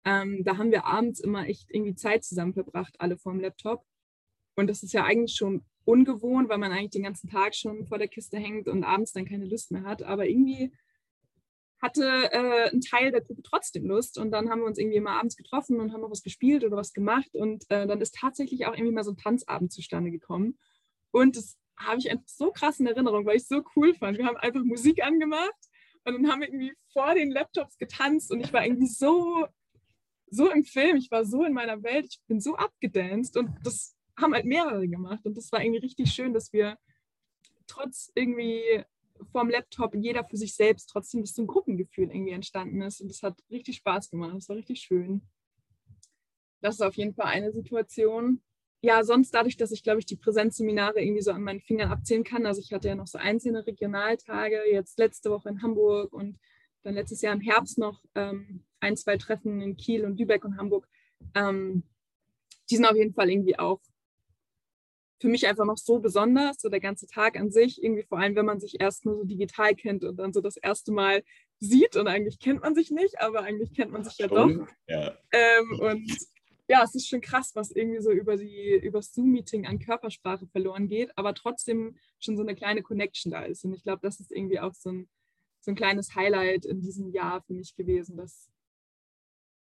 Ähm, 0.04 0.42
da 0.44 0.56
haben 0.56 0.70
wir 0.70 0.87
abends 0.87 1.20
immer 1.20 1.46
echt 1.46 1.70
irgendwie 1.70 1.94
Zeit 1.94 2.25
zusammen 2.25 2.54
verbracht, 2.54 2.96
alle 2.99 3.18
vorm 3.18 3.40
Laptop. 3.40 3.84
Und 4.56 4.68
das 4.68 4.82
ist 4.82 4.92
ja 4.92 5.04
eigentlich 5.04 5.37
schon 5.37 5.64
ungewohnt, 5.84 6.49
weil 6.49 6.58
man 6.58 6.72
eigentlich 6.72 6.90
den 6.90 7.02
ganzen 7.02 7.28
Tag 7.28 7.54
schon 7.54 7.87
vor 7.87 7.99
der 7.99 8.08
Kiste 8.08 8.38
hängt 8.38 8.68
und 8.68 8.84
abends 8.84 9.12
dann 9.12 9.26
keine 9.26 9.46
Lust 9.46 9.70
mehr 9.70 9.84
hat. 9.84 10.02
Aber 10.02 10.26
irgendwie 10.28 10.72
hatte 11.80 12.04
äh, 12.32 12.70
ein 12.70 12.80
Teil 12.82 13.10
der 13.10 13.22
Gruppe 13.22 13.42
trotzdem 13.42 13.87
Lust 13.87 14.18
und 14.18 14.30
dann 14.30 14.50
haben 14.50 14.60
wir 14.60 14.66
uns 14.66 14.78
irgendwie 14.78 14.99
immer 14.99 15.18
abends 15.18 15.37
getroffen 15.37 15.80
und 15.80 15.92
haben 15.92 16.02
noch 16.02 16.10
was 16.10 16.22
gespielt 16.22 16.62
oder 16.62 16.76
was 16.76 16.92
gemacht 16.92 17.34
und 17.34 17.64
äh, 17.70 17.87
dann 17.87 18.00
ist 18.02 18.14
tatsächlich 18.14 18.66
auch 18.66 18.75
irgendwie 18.75 18.92
mal 18.92 19.04
so 19.04 19.12
ein 19.12 19.16
Tanzabend 19.16 19.72
zustande 19.72 20.10
gekommen. 20.10 20.58
Und 21.10 21.37
es 21.37 21.56
habe 21.80 21.99
ich 21.99 22.10
einfach 22.10 22.28
so 22.28 22.50
krass 22.50 22.80
in 22.80 22.87
Erinnerung, 22.87 23.25
weil 23.25 23.37
ich 23.37 23.42
es 23.42 23.49
so 23.49 23.62
cool 23.76 23.94
fand. 23.94 24.18
Wir 24.18 24.26
haben 24.26 24.37
einfach 24.37 24.62
Musik 24.62 25.02
angemacht 25.02 25.56
und 26.04 26.14
dann 26.14 26.30
haben 26.30 26.40
wir 26.40 26.49
irgendwie 26.49 26.75
vor 26.92 27.14
den 27.14 27.30
Laptops 27.30 27.78
getanzt 27.78 28.30
und 28.30 28.40
ich 28.40 28.52
war 28.52 28.64
irgendwie 28.64 28.87
so, 28.87 29.46
so 30.30 30.50
im 30.50 30.64
Film, 30.64 30.96
ich 30.96 31.10
war 31.10 31.25
so 31.25 31.44
in 31.44 31.52
meiner 31.52 31.82
Welt, 31.82 32.06
ich 32.10 32.20
bin 32.26 32.40
so 32.40 32.56
abgedanced 32.56 33.37
und 33.37 33.50
das 33.64 33.96
haben 34.18 34.34
halt 34.34 34.44
mehrere 34.44 34.87
gemacht 34.88 35.25
und 35.25 35.37
das 35.37 35.50
war 35.52 35.62
irgendwie 35.62 35.80
richtig 35.80 36.12
schön, 36.12 36.34
dass 36.34 36.52
wir 36.52 36.78
trotz 37.66 38.10
irgendwie 38.14 38.84
vorm 39.32 39.50
Laptop 39.50 39.94
jeder 39.94 40.25
für 40.25 40.37
sich 40.37 40.54
selbst 40.54 40.87
trotzdem 40.90 41.25
so 41.25 41.42
ein 41.42 41.46
Gruppengefühl 41.46 42.10
irgendwie 42.10 42.32
entstanden 42.32 42.82
ist 42.82 43.00
und 43.00 43.08
das 43.08 43.22
hat 43.22 43.38
richtig 43.50 43.76
Spaß 43.76 44.10
gemacht, 44.10 44.34
das 44.34 44.49
war 44.49 44.56
richtig 44.56 44.80
schön. 44.80 45.22
Das 46.62 46.75
ist 46.75 46.82
auf 46.82 46.94
jeden 46.96 47.14
Fall 47.14 47.26
eine 47.26 47.52
Situation 47.52 48.42
ja, 48.82 49.04
sonst 49.04 49.34
dadurch, 49.34 49.56
dass 49.56 49.72
ich, 49.72 49.82
glaube 49.82 50.00
ich, 50.00 50.06
die 50.06 50.16
Präsenzseminare 50.16 51.00
irgendwie 51.00 51.22
so 51.22 51.32
an 51.32 51.42
meinen 51.42 51.60
Fingern 51.60 51.90
abzählen 51.90 52.25
kann. 52.25 52.46
Also 52.46 52.60
ich 52.60 52.72
hatte 52.72 52.88
ja 52.88 52.94
noch 52.94 53.06
so 53.06 53.18
einzelne 53.18 53.66
Regionaltage, 53.66 54.62
jetzt 54.70 54.99
letzte 54.99 55.30
Woche 55.30 55.50
in 55.50 55.62
Hamburg 55.62 56.12
und 56.12 56.38
dann 56.82 56.94
letztes 56.94 57.20
Jahr 57.20 57.34
im 57.34 57.40
Herbst 57.40 57.78
noch 57.78 58.02
ähm, 58.14 58.64
ein, 58.80 58.96
zwei 58.96 59.18
Treffen 59.18 59.60
in 59.60 59.76
Kiel 59.76 60.04
und 60.04 60.18
Lübeck 60.18 60.44
und 60.44 60.56
Hamburg. 60.56 60.88
Ähm, 61.34 61.82
die 62.70 62.76
sind 62.76 62.87
auf 62.87 62.96
jeden 62.96 63.12
Fall 63.12 63.30
irgendwie 63.30 63.58
auch 63.58 63.80
für 65.20 65.28
mich 65.28 65.46
einfach 65.46 65.66
noch 65.66 65.76
so 65.76 65.99
besonders, 65.99 66.60
so 66.60 66.70
der 66.70 66.80
ganze 66.80 67.06
Tag 67.06 67.38
an 67.38 67.50
sich, 67.50 67.82
irgendwie 67.82 68.04
vor 68.04 68.18
allem, 68.18 68.34
wenn 68.37 68.46
man 68.46 68.58
sich 68.58 68.80
erst 68.80 69.04
nur 69.04 69.16
so 69.16 69.25
digital 69.25 69.75
kennt 69.75 70.02
und 70.02 70.16
dann 70.16 70.32
so 70.32 70.40
das 70.40 70.56
erste 70.56 70.92
Mal 70.92 71.22
sieht 71.58 71.96
und 71.96 72.08
eigentlich 72.08 72.38
kennt 72.38 72.62
man 72.62 72.75
sich 72.75 72.90
nicht, 72.90 73.20
aber 73.20 73.42
eigentlich 73.42 73.75
kennt 73.75 73.92
man 73.92 74.02
sich 74.02 74.16
ja 74.16 74.28
doch. 74.28 74.49
Ja. 74.87 75.18
Ähm, 75.32 75.78
und 75.78 76.18
ja, 76.71 76.85
es 76.85 76.95
ist 76.95 77.09
schon 77.09 77.21
krass, 77.21 77.50
was 77.57 77.73
irgendwie 77.73 78.00
so 78.00 78.12
über 78.12 78.37
die 78.37 78.79
über 78.81 79.00
das 79.00 79.12
Zoom-Meeting 79.12 79.67
an 79.67 79.81
Körpersprache 79.81 80.47
verloren 80.47 80.87
geht, 80.87 81.11
aber 81.19 81.35
trotzdem 81.35 81.97
schon 82.21 82.37
so 82.37 82.45
eine 82.45 82.55
kleine 82.55 82.83
Connection 82.83 83.33
da 83.33 83.43
ist. 83.43 83.65
Und 83.65 83.75
ich 83.75 83.83
glaube, 83.83 83.99
das 84.03 84.21
ist 84.21 84.31
irgendwie 84.31 84.61
auch 84.61 84.73
so 84.73 84.91
ein, 84.93 85.09
so 85.59 85.73
ein 85.73 85.75
kleines 85.75 86.15
Highlight 86.15 86.67
in 86.67 86.81
diesem 86.81 87.11
Jahr 87.11 87.43
für 87.43 87.55
mich 87.55 87.75
gewesen, 87.75 88.17
dass, 88.17 88.53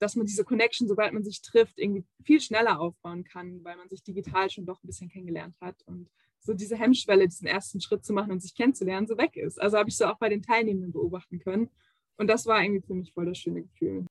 dass 0.01 0.17
man 0.17 0.27
diese 0.27 0.43
Connection, 0.43 0.89
sobald 0.89 1.13
man 1.13 1.23
sich 1.23 1.43
trifft, 1.43 1.79
irgendwie 1.79 2.05
viel 2.25 2.41
schneller 2.41 2.81
aufbauen 2.81 3.23
kann, 3.23 3.63
weil 3.63 3.77
man 3.77 3.89
sich 3.89 4.03
digital 4.03 4.51
schon 4.51 4.67
doch 4.67 4.83
ein 4.83 4.89
bisschen 4.89 5.09
kennengelernt 5.09 5.55
hat 5.61 5.81
und 5.87 6.11
so 6.41 6.55
diese 6.55 6.77
Hemmschwelle, 6.77 7.29
diesen 7.29 7.47
ersten 7.47 7.81
Schritt 7.81 8.05
zu 8.05 8.15
machen 8.15 8.33
und 8.33 8.41
sich 8.41 8.57
kennenzulernen, 8.57 9.07
so 9.07 9.17
weg 9.17 9.37
ist. 9.37 9.61
Also 9.63 9.79
habe 9.79 9.91
ich 9.91 9.97
so 9.97 10.07
auch 10.07 10.19
bei 10.19 10.29
den 10.29 10.43
Teilnehmenden 10.43 10.91
beobachten 10.91 11.39
können. 11.39 11.71
Und 12.17 12.27
das 12.27 12.47
war 12.47 12.61
irgendwie 12.65 12.85
für 12.85 12.95
mich 12.95 13.13
voll 13.13 13.27
das 13.27 13.39
schöne 13.39 13.63
Gefühl 13.63 14.07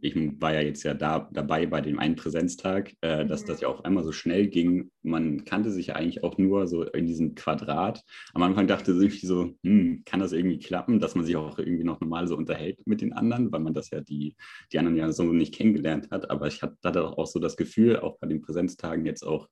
ich 0.00 0.14
war 0.40 0.54
ja 0.54 0.60
jetzt 0.60 0.82
ja 0.82 0.94
da 0.94 1.28
dabei 1.32 1.66
bei 1.66 1.80
dem 1.80 1.98
einen 1.98 2.16
Präsenztag, 2.16 2.92
äh, 3.00 3.24
dass 3.26 3.44
das 3.44 3.60
ja 3.60 3.68
auf 3.68 3.84
einmal 3.84 4.04
so 4.04 4.12
schnell 4.12 4.48
ging. 4.48 4.90
Man 5.02 5.44
kannte 5.44 5.70
sich 5.70 5.88
ja 5.88 5.96
eigentlich 5.96 6.24
auch 6.24 6.38
nur 6.38 6.66
so 6.66 6.84
in 6.84 7.06
diesem 7.06 7.34
Quadrat. 7.34 8.02
Am 8.34 8.42
Anfang 8.42 8.66
dachte 8.66 8.92
ich 9.04 9.20
so, 9.20 9.54
hm, 9.62 10.02
kann 10.04 10.20
das 10.20 10.32
irgendwie 10.32 10.58
klappen, 10.58 11.00
dass 11.00 11.14
man 11.14 11.24
sich 11.24 11.36
auch 11.36 11.58
irgendwie 11.58 11.84
noch 11.84 12.00
normal 12.00 12.26
so 12.26 12.36
unterhält 12.36 12.78
mit 12.86 13.00
den 13.00 13.12
anderen, 13.12 13.52
weil 13.52 13.60
man 13.60 13.74
das 13.74 13.90
ja 13.90 14.00
die, 14.00 14.36
die 14.72 14.78
anderen 14.78 14.96
ja 14.96 15.12
so 15.12 15.24
nicht 15.24 15.54
kennengelernt 15.54 16.10
hat. 16.10 16.30
Aber 16.30 16.46
ich 16.46 16.62
hatte 16.62 17.18
auch 17.18 17.26
so 17.26 17.38
das 17.38 17.56
Gefühl, 17.56 18.00
auch 18.00 18.18
bei 18.18 18.26
den 18.26 18.42
Präsenztagen 18.42 19.06
jetzt 19.06 19.22
auch, 19.22 19.48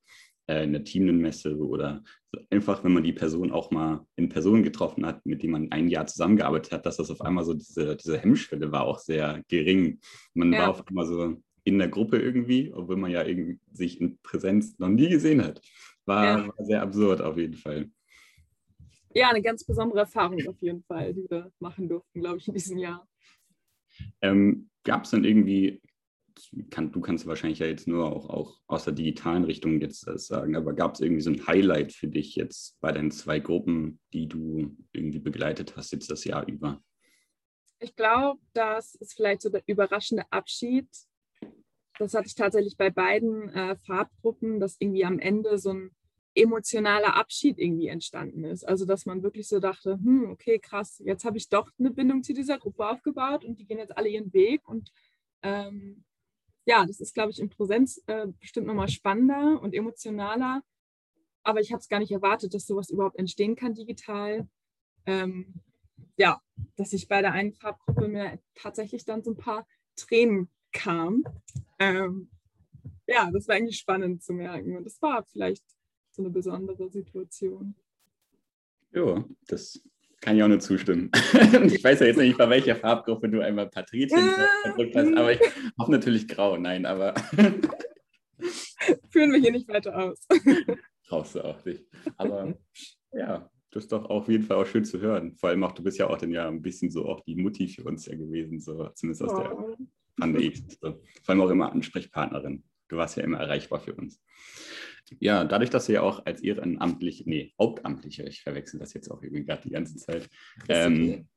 äh, 0.47 0.65
in 0.65 0.73
der 0.73 0.85
Teamnenmesse 0.85 1.57
oder 1.57 2.03
einfach, 2.51 2.85
wenn 2.85 2.93
man 2.93 3.03
die 3.03 3.13
Person 3.13 3.51
auch 3.51 3.71
mal 3.71 4.07
in 4.17 4.29
Person 4.29 4.63
getroffen 4.63 5.05
hat, 5.07 5.25
mit 5.25 5.43
dem 5.43 5.53
man 5.53 5.71
ein 5.73 5.89
Jahr 5.89 6.07
zusammengearbeitet 6.07 6.73
hat, 6.73 6.87
dass 6.87 6.97
das 6.97 7.11
auf 7.11 7.21
einmal 7.23 7.45
so 7.45 7.55
diese, 7.55 7.97
diese 7.97 8.19
Hemmschwelle 8.19 8.71
war 8.73 8.85
auch 8.85 8.99
sehr 8.99 9.43
gering. 9.49 10.01
Man 10.35 10.53
ja. 10.53 10.61
war 10.61 10.71
auf 10.71 10.87
einmal 10.87 11.07
so 11.07 11.37
in 11.65 11.79
der 11.79 11.89
Gruppe 11.89 12.19
irgendwie, 12.19 12.73
obwohl 12.73 12.97
man 12.97 13.11
ja 13.11 13.25
irgendwie 13.25 13.59
sich 13.73 14.01
in 14.01 14.19
Präsenz 14.23 14.79
noch 14.79 14.89
nie 14.89 15.09
gesehen 15.09 15.43
hat. 15.43 15.61
War, 16.07 16.25
ja. 16.25 16.49
war 16.49 16.65
sehr 16.65 16.83
absurd 16.83 17.21
auf 17.21 17.37
jeden 17.37 17.57
Fall. 17.57 17.91
Ja, 19.13 19.31
eine 19.31 19.43
ganz 19.43 19.65
besondere 19.65 20.01
Erfahrung 20.01 20.41
auf 20.49 20.61
jeden 20.61 20.83
Fall, 20.85 21.13
die 21.13 21.29
wir 21.29 21.51
machen 21.59 21.89
durften, 21.89 22.21
glaube 22.21 22.39
ich, 22.39 22.47
in 22.47 22.55
diesem 22.55 22.79
Jahr. 22.79 23.07
Ähm, 24.23 24.69
Gab 24.85 25.05
es 25.05 25.11
dann 25.11 25.25
irgendwie 25.25 25.83
kann, 26.71 26.90
du 26.90 27.00
kannst 27.00 27.26
wahrscheinlich 27.26 27.61
ja 27.61 27.66
jetzt 27.66 27.87
nur 27.87 28.11
auch, 28.11 28.28
auch 28.28 28.61
aus 28.66 28.85
der 28.85 28.92
digitalen 28.92 29.45
Richtung 29.45 29.80
jetzt 29.80 30.07
das 30.07 30.26
sagen, 30.26 30.57
aber 30.57 30.73
gab 30.73 30.95
es 30.95 31.00
irgendwie 31.00 31.23
so 31.23 31.30
ein 31.30 31.47
Highlight 31.47 31.92
für 31.92 32.09
dich 32.09 32.35
jetzt 32.35 32.80
bei 32.80 32.92
den 32.92 33.11
zwei 33.11 33.38
Gruppen, 33.38 34.00
die 34.12 34.28
du 34.28 34.76
irgendwie 34.92 35.21
begleitet 35.21 35.76
hast 35.76 35.92
jetzt 35.92 36.11
das 36.11 36.25
Jahr 36.25 36.47
über? 36.47 36.83
Ich 37.78 37.95
glaube, 37.95 38.40
das 38.52 38.95
ist 38.97 39.14
vielleicht 39.14 39.42
so 39.42 39.49
der 39.49 39.62
überraschende 39.66 40.25
Abschied. 40.30 40.88
Das 41.99 42.14
hatte 42.14 42.26
ich 42.26 42.35
tatsächlich 42.35 42.76
bei 42.76 42.90
beiden 42.90 43.49
äh, 43.50 43.76
Farbgruppen, 43.76 44.61
dass 44.61 44.76
irgendwie 44.80 45.04
am 45.04 45.19
Ende 45.19 45.57
so 45.57 45.71
ein 45.71 45.90
emotionaler 46.35 47.16
Abschied 47.16 47.59
irgendwie 47.59 47.88
entstanden 47.88 48.45
ist. 48.45 48.66
Also 48.66 48.85
dass 48.87 49.07
man 49.07 49.23
wirklich 49.23 49.49
so 49.49 49.61
dachte, 49.61 49.99
hm, 50.02 50.30
okay, 50.30 50.59
krass, 50.59 51.00
jetzt 51.04 51.25
habe 51.25 51.38
ich 51.38 51.49
doch 51.49 51.71
eine 51.78 51.90
Bindung 51.90 52.23
zu 52.23 52.35
dieser 52.35 52.59
Gruppe 52.59 52.88
aufgebaut 52.88 53.45
und 53.45 53.59
die 53.59 53.66
gehen 53.66 53.78
jetzt 53.78 53.97
alle 53.97 54.09
ihren 54.09 54.33
Weg 54.33 54.66
und 54.69 54.92
ähm, 55.42 56.04
ja, 56.64 56.85
das 56.87 57.00
ist, 57.00 57.14
glaube 57.14 57.31
ich, 57.31 57.40
in 57.40 57.50
Präsenz 57.50 58.02
äh, 58.07 58.26
bestimmt 58.38 58.67
nochmal 58.67 58.88
spannender 58.88 59.61
und 59.61 59.75
emotionaler. 59.75 60.62
Aber 61.43 61.61
ich 61.61 61.73
habe 61.73 61.81
es 61.81 61.88
gar 61.88 62.00
nicht 62.00 62.12
erwartet, 62.12 62.55
dass 62.55 62.67
sowas 62.67 62.90
überhaupt 62.90 63.19
entstehen 63.19 63.57
kann 63.57 63.75
digital. 63.75 64.49
Ähm, 65.07 65.55
ja, 66.17 66.40
dass 66.76 66.93
ich 66.93 67.09
bei 67.09 67.23
der 67.23 67.33
einen 67.33 67.55
Farbgruppe 67.55 68.09
mir 68.09 68.38
tatsächlich 68.55 69.05
dann 69.05 69.23
so 69.23 69.31
ein 69.31 69.37
paar 69.37 69.67
Tränen 69.97 70.50
kam. 70.73 71.25
Ähm, 71.79 72.31
ja, 73.07 73.31
das 73.31 73.49
war 73.49 73.57
eigentlich 73.57 73.79
spannend 73.79 74.23
zu 74.23 74.33
merken. 74.33 74.76
Und 74.76 74.85
das 74.85 75.00
war 75.00 75.25
vielleicht 75.25 75.64
so 76.11 76.23
eine 76.23 76.31
besondere 76.31 76.90
Situation. 76.90 77.75
Ja, 78.93 79.25
das 79.47 79.83
kann 80.21 80.37
ich 80.37 80.43
auch 80.43 80.49
nur 80.49 80.61
zustimmen. 80.61 81.11
ich 81.65 81.83
weiß 81.83 82.00
ja 82.00 82.07
jetzt 82.07 82.19
nicht, 82.19 82.37
bei 82.37 82.49
welcher 82.49 82.77
Farbgruppe 82.77 83.29
du 83.29 83.41
einmal 83.41 83.69
Patrizien 83.69 84.31
verdrückt 84.62 84.95
hast, 84.95 85.15
aber 85.17 85.33
ich 85.33 85.41
hoffe 85.79 85.91
natürlich 85.91 86.29
grau. 86.29 86.57
Nein, 86.57 86.87
aber. 86.87 87.15
Führen 89.11 89.33
wir 89.33 89.41
hier 89.41 89.53
nicht 89.53 89.69
weiter 89.69 89.97
aus. 89.97 90.27
Brauchst 91.09 91.35
du 91.35 91.45
auch 91.45 91.65
nicht. 91.65 91.85
Aber 92.17 92.55
ja, 93.12 93.50
das 93.71 93.85
ist 93.85 93.93
doch 93.93 94.05
auf 94.09 94.29
jeden 94.29 94.45
Fall 94.45 94.59
auch 94.59 94.67
schön 94.67 94.85
zu 94.85 95.00
hören. 95.00 95.35
Vor 95.37 95.49
allem 95.49 95.65
auch, 95.65 95.73
du 95.73 95.83
bist 95.83 95.99
ja 95.99 96.09
auch 96.09 96.19
dann 96.19 96.31
ja 96.31 96.49
ein 96.49 96.62
bisschen 96.62 96.91
so 96.91 97.07
auch 97.07 97.21
die 97.21 97.37
Mutti 97.37 97.69
für 97.69 97.85
uns 97.85 98.07
ja 98.07 98.15
gewesen, 98.15 98.61
so 98.61 98.89
zumindest 98.95 99.23
aus 99.25 99.33
oh. 99.33 99.39
der 99.39 99.77
Pandemie. 100.19 100.55
So. 100.81 101.00
Vor 101.23 101.29
allem 101.29 101.41
auch 101.41 101.50
immer 101.50 101.73
Ansprechpartnerin. 101.73 102.62
Du 102.91 102.97
warst 102.97 103.17
ja 103.17 103.25
immer 103.25 103.39
erreichbar 103.39 103.81
für 103.81 103.95
uns. 103.95 104.23
Ja, 105.19 105.45
dadurch, 105.45 105.71
dass 105.71 105.87
du 105.87 105.93
ja 105.93 106.03
auch 106.03 106.25
als 106.27 106.43
ehrenamtlich, 106.43 107.25
nee, 107.27 107.53
hauptamtliche, 107.59 108.25
ich 108.25 108.43
verwechsel 108.43 108.79
das 108.79 108.93
jetzt 108.95 109.11
auch 109.11 109.23
irgendwie 109.23 109.45
gerade 109.45 109.63
die 109.63 109.71
ganze 109.71 109.97
Zeit, 109.97 110.29
ähm, 110.69 111.29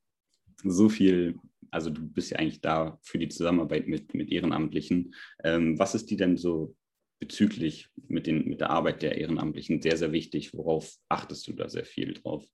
so 0.63 0.89
viel, 0.89 1.39
also 1.71 1.89
du 1.89 2.05
bist 2.05 2.31
ja 2.31 2.37
eigentlich 2.37 2.61
da 2.61 2.99
für 3.01 3.17
die 3.17 3.29
Zusammenarbeit 3.29 3.87
mit, 3.87 4.13
mit 4.13 4.31
Ehrenamtlichen. 4.31 5.15
Ähm, 5.43 5.79
was 5.79 5.95
ist 5.95 6.11
dir 6.11 6.17
denn 6.17 6.37
so 6.37 6.75
bezüglich 7.23 7.89
mit, 8.09 8.27
den, 8.27 8.49
mit 8.49 8.59
der 8.59 8.69
Arbeit 8.69 9.01
der 9.01 9.17
Ehrenamtlichen 9.17 9.81
sehr, 9.81 9.95
sehr 9.95 10.11
wichtig. 10.11 10.53
Worauf 10.53 10.97
achtest 11.07 11.47
du 11.47 11.53
da 11.53 11.69
sehr 11.69 11.85
viel 11.85 12.13
drauf? 12.13 12.45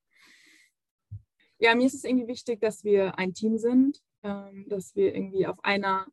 Ja, 1.57 1.73
mir 1.73 1.87
ist 1.87 1.95
es 1.95 2.03
irgendwie 2.03 2.27
wichtig, 2.27 2.61
dass 2.61 2.83
wir 2.83 3.17
ein 3.17 3.33
Team 3.33 3.57
sind, 3.57 3.99
ähm, 4.23 4.65
dass 4.69 4.95
wir 4.95 5.15
irgendwie 5.15 5.47
auf 5.47 5.63
einer, 5.63 6.05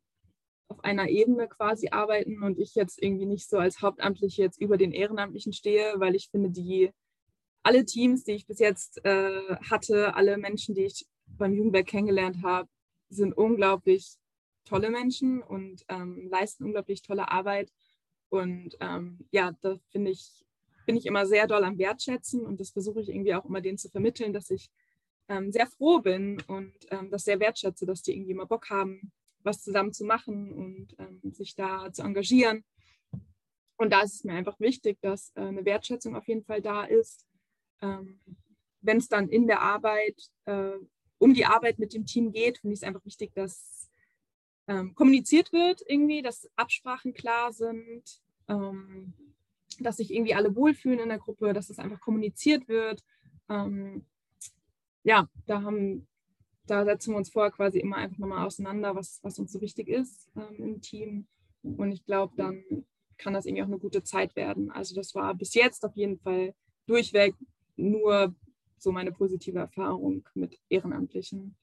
auf 0.69 0.83
einer 0.83 1.09
Ebene 1.09 1.47
quasi 1.47 1.89
arbeiten 1.89 2.43
und 2.43 2.59
ich 2.59 2.75
jetzt 2.75 3.01
irgendwie 3.01 3.25
nicht 3.25 3.49
so 3.49 3.57
als 3.57 3.81
Hauptamtliche 3.81 4.41
jetzt 4.41 4.59
über 4.59 4.77
den 4.77 4.91
Ehrenamtlichen 4.91 5.53
stehe, 5.53 5.93
weil 5.97 6.15
ich 6.15 6.29
finde, 6.29 6.49
die 6.49 6.91
alle 7.63 7.85
Teams, 7.85 8.23
die 8.23 8.33
ich 8.33 8.47
bis 8.47 8.59
jetzt 8.59 9.03
äh, 9.05 9.55
hatte, 9.69 10.15
alle 10.15 10.37
Menschen, 10.37 10.75
die 10.75 10.85
ich 10.85 11.05
beim 11.25 11.53
Jugendwerk 11.53 11.87
kennengelernt 11.87 12.43
habe, 12.43 12.69
sind 13.09 13.35
unglaublich 13.35 14.17
tolle 14.65 14.89
Menschen 14.89 15.41
und 15.41 15.83
ähm, 15.87 16.27
leisten 16.29 16.65
unglaublich 16.65 17.01
tolle 17.01 17.31
Arbeit. 17.31 17.71
Und 18.29 18.77
ähm, 18.79 19.19
ja, 19.31 19.53
da 19.61 19.77
finde 19.89 20.11
ich, 20.11 20.45
bin 20.85 20.97
ich 20.97 21.05
immer 21.05 21.25
sehr 21.25 21.47
doll 21.47 21.63
am 21.63 21.77
Wertschätzen 21.77 22.45
und 22.45 22.59
das 22.59 22.71
versuche 22.71 23.01
ich 23.01 23.09
irgendwie 23.09 23.35
auch 23.35 23.45
immer 23.45 23.61
denen 23.61 23.77
zu 23.77 23.89
vermitteln, 23.89 24.33
dass 24.33 24.49
ich 24.49 24.69
ähm, 25.29 25.51
sehr 25.51 25.67
froh 25.67 25.99
bin 25.99 26.41
und 26.47 26.73
ähm, 26.91 27.09
das 27.09 27.23
sehr 27.23 27.39
wertschätze, 27.39 27.85
dass 27.85 28.01
die 28.01 28.13
irgendwie 28.13 28.31
immer 28.31 28.45
Bock 28.45 28.69
haben, 28.69 29.11
was 29.47 29.63
zusammen 29.63 29.93
zu 29.93 30.05
machen 30.05 30.51
und 30.53 30.95
ähm, 30.99 31.19
sich 31.31 31.55
da 31.55 31.91
zu 31.91 32.03
engagieren. 32.03 32.63
Und 33.77 33.91
da 33.91 34.01
ist 34.01 34.15
es 34.15 34.23
mir 34.23 34.33
einfach 34.33 34.59
wichtig, 34.59 34.99
dass 35.01 35.31
äh, 35.35 35.41
eine 35.41 35.65
Wertschätzung 35.65 36.15
auf 36.15 36.27
jeden 36.27 36.43
Fall 36.43 36.61
da 36.61 36.83
ist. 36.83 37.25
Ähm, 37.81 38.19
Wenn 38.81 38.97
es 38.97 39.07
dann 39.07 39.29
in 39.29 39.47
der 39.47 39.61
Arbeit 39.61 40.21
äh, 40.45 40.73
um 41.19 41.33
die 41.33 41.45
Arbeit 41.45 41.79
mit 41.79 41.93
dem 41.93 42.05
Team 42.05 42.31
geht, 42.31 42.59
finde 42.59 42.73
ich 42.73 42.81
es 42.81 42.87
einfach 42.87 43.05
wichtig, 43.05 43.33
dass 43.33 43.89
ähm, 44.67 44.93
kommuniziert 44.93 45.51
wird 45.53 45.81
irgendwie, 45.87 46.21
dass 46.21 46.49
Absprachen 46.55 47.13
klar 47.13 47.53
sind, 47.53 48.21
ähm, 48.47 49.13
dass 49.79 49.97
sich 49.97 50.13
irgendwie 50.13 50.33
alle 50.33 50.55
wohlfühlen 50.55 50.99
in 50.99 51.09
der 51.09 51.19
Gruppe, 51.19 51.53
dass 51.53 51.69
es 51.69 51.79
einfach 51.79 51.99
kommuniziert 51.99 52.67
wird. 52.67 53.03
Ähm, 53.49 54.05
ja, 55.03 55.29
da 55.45 55.61
haben, 55.61 56.07
da 56.67 56.85
setzen 56.85 57.13
wir 57.13 57.17
uns 57.17 57.29
vorher 57.29 57.51
quasi 57.51 57.79
immer 57.79 57.97
einfach 57.97 58.17
nochmal 58.17 58.45
auseinander, 58.45 58.95
was, 58.95 59.19
was 59.23 59.39
uns 59.39 59.51
so 59.51 59.61
wichtig 59.61 59.87
ist 59.87 60.29
ähm, 60.35 60.63
im 60.63 60.81
Team. 60.81 61.27
Und 61.63 61.91
ich 61.91 62.05
glaube, 62.05 62.33
dann 62.37 62.63
kann 63.17 63.33
das 63.33 63.45
irgendwie 63.45 63.63
auch 63.63 63.67
eine 63.67 63.79
gute 63.79 64.03
Zeit 64.03 64.35
werden. 64.35 64.69
Also 64.71 64.95
das 64.95 65.15
war 65.15 65.33
bis 65.33 65.53
jetzt 65.53 65.83
auf 65.85 65.95
jeden 65.95 66.19
Fall 66.19 66.53
durchweg 66.85 67.33
nur 67.75 68.35
so 68.77 68.91
meine 68.91 69.11
positive 69.11 69.59
Erfahrung 69.59 70.23
mit 70.35 70.59
Ehrenamtlichen. 70.69 71.55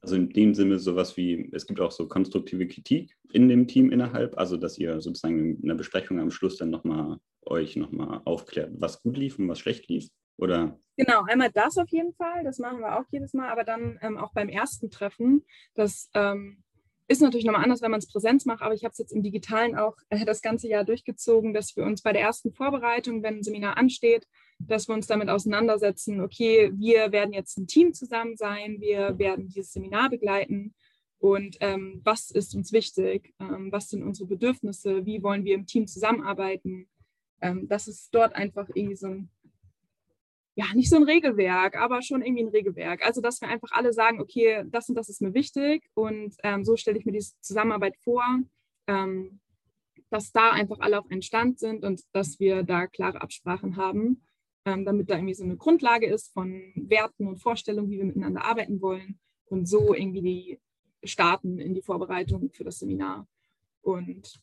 Also 0.00 0.16
in 0.16 0.28
dem 0.28 0.54
Sinne 0.54 0.78
sowas 0.78 1.16
wie, 1.16 1.48
es 1.52 1.66
gibt 1.66 1.80
auch 1.80 1.90
so 1.90 2.06
konstruktive 2.06 2.68
Kritik 2.68 3.16
in 3.32 3.48
dem 3.48 3.66
Team 3.66 3.90
innerhalb, 3.90 4.38
also 4.38 4.56
dass 4.56 4.78
ihr 4.78 5.00
sozusagen 5.00 5.56
in 5.56 5.64
einer 5.64 5.74
Besprechung 5.74 6.20
am 6.20 6.30
Schluss 6.30 6.56
dann 6.56 6.70
nochmal 6.70 7.18
euch 7.42 7.76
nochmal 7.76 8.20
aufklärt, 8.24 8.72
was 8.78 9.02
gut 9.02 9.16
lief 9.16 9.38
und 9.38 9.48
was 9.48 9.58
schlecht 9.58 9.88
lief, 9.88 10.08
oder? 10.38 10.78
Genau, 10.96 11.22
einmal 11.24 11.50
das 11.52 11.76
auf 11.78 11.88
jeden 11.90 12.14
Fall, 12.14 12.42
das 12.44 12.58
machen 12.58 12.80
wir 12.80 12.98
auch 12.98 13.04
jedes 13.10 13.34
Mal, 13.34 13.50
aber 13.50 13.64
dann 13.64 13.98
ähm, 14.02 14.16
auch 14.16 14.32
beim 14.32 14.48
ersten 14.48 14.90
Treffen, 14.90 15.44
das 15.74 16.10
ähm, 16.14 16.62
ist 17.08 17.22
natürlich 17.22 17.46
nochmal 17.46 17.62
anders, 17.62 17.80
wenn 17.80 17.90
man 17.90 17.98
es 17.98 18.10
Präsenz 18.10 18.44
macht, 18.44 18.62
aber 18.62 18.74
ich 18.74 18.84
habe 18.84 18.92
es 18.92 18.98
jetzt 18.98 19.12
im 19.12 19.22
Digitalen 19.22 19.76
auch 19.76 19.96
äh, 20.10 20.24
das 20.24 20.42
ganze 20.42 20.68
Jahr 20.68 20.84
durchgezogen, 20.84 21.54
dass 21.54 21.74
wir 21.76 21.84
uns 21.84 22.02
bei 22.02 22.12
der 22.12 22.22
ersten 22.22 22.52
Vorbereitung, 22.52 23.22
wenn 23.22 23.36
ein 23.38 23.42
Seminar 23.42 23.76
ansteht, 23.76 24.26
dass 24.58 24.88
wir 24.88 24.94
uns 24.94 25.06
damit 25.06 25.28
auseinandersetzen, 25.30 26.20
okay, 26.20 26.70
wir 26.74 27.12
werden 27.12 27.32
jetzt 27.32 27.56
ein 27.58 27.66
Team 27.66 27.94
zusammen 27.94 28.36
sein, 28.36 28.80
wir 28.80 29.18
werden 29.18 29.48
dieses 29.48 29.72
Seminar 29.72 30.10
begleiten 30.10 30.74
und 31.18 31.56
ähm, 31.60 32.00
was 32.04 32.30
ist 32.30 32.54
uns 32.54 32.72
wichtig, 32.72 33.34
ähm, 33.40 33.72
was 33.72 33.88
sind 33.88 34.02
unsere 34.02 34.28
Bedürfnisse, 34.28 35.06
wie 35.06 35.22
wollen 35.22 35.44
wir 35.44 35.54
im 35.54 35.66
Team 35.66 35.86
zusammenarbeiten. 35.86 36.88
Ähm, 37.40 37.68
das 37.68 37.88
ist 37.88 38.14
dort 38.14 38.34
einfach 38.34 38.68
irgendwie 38.74 38.96
so 38.96 39.06
ein 39.06 39.30
ja, 40.58 40.66
nicht 40.74 40.90
so 40.90 40.96
ein 40.96 41.04
Regelwerk, 41.04 41.76
aber 41.76 42.02
schon 42.02 42.20
irgendwie 42.20 42.42
ein 42.42 42.48
Regelwerk. 42.48 43.06
Also, 43.06 43.20
dass 43.20 43.40
wir 43.40 43.48
einfach 43.48 43.70
alle 43.70 43.92
sagen, 43.92 44.20
okay, 44.20 44.64
das 44.66 44.88
und 44.88 44.96
das 44.96 45.08
ist 45.08 45.22
mir 45.22 45.32
wichtig 45.32 45.88
und 45.94 46.34
ähm, 46.42 46.64
so 46.64 46.74
stelle 46.76 46.98
ich 46.98 47.06
mir 47.06 47.12
diese 47.12 47.34
Zusammenarbeit 47.40 47.96
vor, 47.98 48.24
ähm, 48.88 49.38
dass 50.10 50.32
da 50.32 50.50
einfach 50.50 50.80
alle 50.80 50.98
auf 50.98 51.08
einen 51.10 51.22
Stand 51.22 51.60
sind 51.60 51.84
und 51.84 52.02
dass 52.12 52.40
wir 52.40 52.64
da 52.64 52.88
klare 52.88 53.22
Absprachen 53.22 53.76
haben, 53.76 54.24
ähm, 54.64 54.84
damit 54.84 55.08
da 55.08 55.14
irgendwie 55.14 55.34
so 55.34 55.44
eine 55.44 55.56
Grundlage 55.56 56.06
ist 56.06 56.32
von 56.32 56.72
Werten 56.74 57.28
und 57.28 57.38
Vorstellungen, 57.38 57.88
wie 57.88 57.98
wir 57.98 58.06
miteinander 58.06 58.44
arbeiten 58.44 58.80
wollen 58.80 59.20
und 59.44 59.68
so 59.68 59.94
irgendwie 59.94 60.22
die 60.22 60.60
starten 61.04 61.60
in 61.60 61.72
die 61.72 61.82
Vorbereitung 61.82 62.50
für 62.50 62.64
das 62.64 62.80
Seminar. 62.80 63.28
Und 63.80 64.40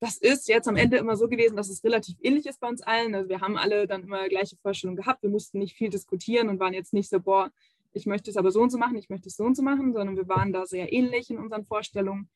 das 0.00 0.18
ist 0.18 0.48
jetzt 0.48 0.68
am 0.68 0.76
Ende 0.76 0.98
immer 0.98 1.16
so 1.16 1.28
gewesen, 1.28 1.56
dass 1.56 1.70
es 1.70 1.82
relativ 1.82 2.16
ähnlich 2.20 2.46
ist 2.46 2.60
bei 2.60 2.68
uns 2.68 2.82
allen. 2.82 3.14
Also 3.14 3.28
wir 3.28 3.40
haben 3.40 3.56
alle 3.56 3.86
dann 3.86 4.02
immer 4.02 4.28
gleiche 4.28 4.56
Vorstellungen 4.56 4.96
gehabt. 4.96 5.22
Wir 5.22 5.30
mussten 5.30 5.58
nicht 5.58 5.74
viel 5.74 5.88
diskutieren 5.88 6.48
und 6.48 6.60
waren 6.60 6.74
jetzt 6.74 6.92
nicht 6.92 7.08
so, 7.08 7.18
boah, 7.20 7.50
ich 7.92 8.04
möchte 8.04 8.30
es 8.30 8.36
aber 8.36 8.50
so 8.50 8.60
und 8.60 8.70
so 8.70 8.76
machen, 8.76 8.96
ich 8.96 9.08
möchte 9.08 9.28
es 9.28 9.36
so 9.36 9.44
und 9.44 9.56
so 9.56 9.62
machen, 9.62 9.94
sondern 9.94 10.16
wir 10.16 10.28
waren 10.28 10.52
da 10.52 10.66
sehr 10.66 10.92
ähnlich 10.92 11.30
in 11.30 11.38
unseren 11.38 11.64
Vorstellungen. 11.64 12.28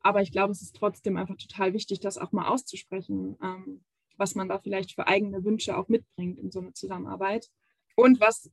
Aber 0.00 0.22
ich 0.22 0.32
glaube, 0.32 0.52
es 0.52 0.60
ist 0.60 0.74
trotzdem 0.74 1.16
einfach 1.16 1.36
total 1.36 1.72
wichtig, 1.72 2.00
das 2.00 2.18
auch 2.18 2.32
mal 2.32 2.48
auszusprechen, 2.48 3.38
ähm, 3.42 3.84
was 4.16 4.34
man 4.34 4.48
da 4.48 4.58
vielleicht 4.58 4.92
für 4.92 5.06
eigene 5.06 5.44
Wünsche 5.44 5.76
auch 5.76 5.88
mitbringt 5.88 6.38
in 6.38 6.50
so 6.50 6.60
eine 6.60 6.72
Zusammenarbeit. 6.72 7.48
Und 7.94 8.20
was 8.20 8.50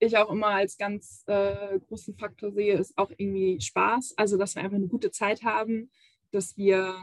ich 0.00 0.18
auch 0.18 0.30
immer 0.30 0.48
als 0.48 0.76
ganz 0.76 1.22
äh, 1.26 1.78
großen 1.88 2.16
Faktor 2.16 2.50
sehe, 2.50 2.74
ist 2.74 2.98
auch 2.98 3.10
irgendwie 3.16 3.60
Spaß. 3.60 4.14
Also, 4.16 4.36
dass 4.36 4.56
wir 4.56 4.62
einfach 4.62 4.76
eine 4.76 4.88
gute 4.88 5.10
Zeit 5.12 5.44
haben, 5.44 5.90
dass 6.32 6.56
wir 6.56 6.96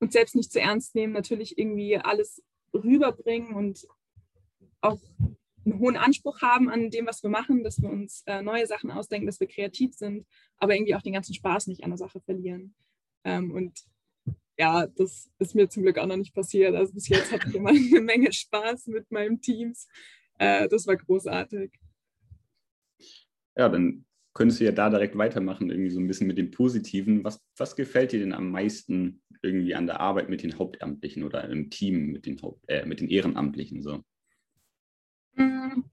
uns 0.00 0.12
selbst 0.12 0.34
nicht 0.34 0.52
zu 0.52 0.60
ernst 0.60 0.94
nehmen, 0.94 1.12
natürlich 1.12 1.58
irgendwie 1.58 1.96
alles 1.96 2.42
rüberbringen 2.72 3.54
und 3.54 3.86
auch 4.80 5.00
einen 5.64 5.78
hohen 5.78 5.96
Anspruch 5.96 6.42
haben 6.42 6.68
an 6.68 6.90
dem, 6.90 7.06
was 7.06 7.22
wir 7.22 7.30
machen, 7.30 7.64
dass 7.64 7.80
wir 7.80 7.88
uns 7.88 8.22
äh, 8.26 8.42
neue 8.42 8.66
Sachen 8.66 8.90
ausdenken, 8.90 9.26
dass 9.26 9.40
wir 9.40 9.46
kreativ 9.46 9.94
sind, 9.94 10.26
aber 10.58 10.74
irgendwie 10.74 10.94
auch 10.94 11.02
den 11.02 11.14
ganzen 11.14 11.34
Spaß 11.34 11.68
nicht 11.68 11.84
an 11.84 11.90
der 11.90 11.98
Sache 11.98 12.20
verlieren. 12.20 12.74
Ähm, 13.24 13.50
und 13.50 13.84
ja, 14.58 14.86
das 14.86 15.30
ist 15.38 15.54
mir 15.54 15.68
zum 15.68 15.82
Glück 15.82 15.98
auch 15.98 16.06
noch 16.06 16.16
nicht 16.16 16.34
passiert. 16.34 16.74
Also 16.74 16.92
bis 16.92 17.08
jetzt 17.08 17.32
hatte 17.32 17.48
ich 17.48 17.54
immer 17.54 17.70
eine 17.70 18.00
Menge 18.00 18.32
Spaß 18.32 18.88
mit 18.88 19.10
meinen 19.10 19.40
Teams. 19.40 19.88
Äh, 20.38 20.68
das 20.68 20.86
war 20.86 20.96
großartig. 20.96 21.72
Ja, 23.56 23.68
dann 23.68 24.04
könntest 24.34 24.60
du 24.60 24.64
ja 24.64 24.72
da 24.72 24.90
direkt 24.90 25.16
weitermachen, 25.16 25.70
irgendwie 25.70 25.90
so 25.90 26.00
ein 26.00 26.08
bisschen 26.08 26.26
mit 26.26 26.38
dem 26.38 26.50
Positiven. 26.50 27.22
Was, 27.22 27.40
was 27.56 27.76
gefällt 27.76 28.12
dir 28.12 28.18
denn 28.18 28.34
am 28.34 28.50
meisten 28.50 29.22
irgendwie 29.42 29.74
an 29.74 29.86
der 29.86 30.00
Arbeit 30.00 30.28
mit 30.28 30.42
den 30.42 30.58
Hauptamtlichen 30.58 31.22
oder 31.22 31.48
im 31.48 31.70
Team 31.70 32.08
mit 32.12 32.26
den, 32.26 32.42
Haupt, 32.42 32.68
äh, 32.68 32.84
mit 32.84 33.00
den 33.00 33.08
Ehrenamtlichen 33.08 33.80
so? 33.80 34.02
Mm. 35.36 35.84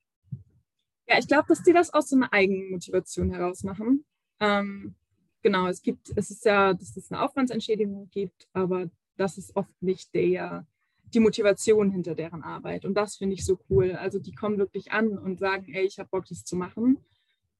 Ja, 1.07 1.19
ich 1.19 1.27
glaube, 1.27 1.47
dass 1.49 1.63
die 1.63 1.73
das 1.73 1.93
aus 1.93 2.09
so 2.09 2.15
einer 2.15 2.33
Eigenmotivation 2.33 3.31
heraus 3.31 3.63
machen. 3.63 4.05
Ähm, 4.39 4.95
genau, 5.43 5.67
es 5.67 5.81
gibt, 5.81 6.11
es 6.15 6.31
ist 6.31 6.45
ja, 6.45 6.73
dass 6.73 6.97
es 6.97 7.11
eine 7.11 7.21
Aufwandsentschädigung 7.21 8.09
gibt, 8.09 8.47
aber 8.53 8.89
das 9.17 9.37
ist 9.37 9.55
oft 9.55 9.81
nicht 9.81 10.15
der, 10.15 10.65
die 11.13 11.19
Motivation 11.19 11.91
hinter 11.91 12.15
deren 12.15 12.41
Arbeit. 12.41 12.85
Und 12.85 12.95
das 12.95 13.17
finde 13.17 13.35
ich 13.35 13.45
so 13.45 13.59
cool. 13.69 13.91
Also 13.91 14.17
die 14.17 14.33
kommen 14.33 14.57
wirklich 14.57 14.91
an 14.91 15.17
und 15.17 15.39
sagen, 15.39 15.71
ey, 15.73 15.85
ich 15.85 15.99
habe 15.99 16.09
Bock, 16.09 16.25
das 16.25 16.43
zu 16.43 16.55
machen. 16.55 16.97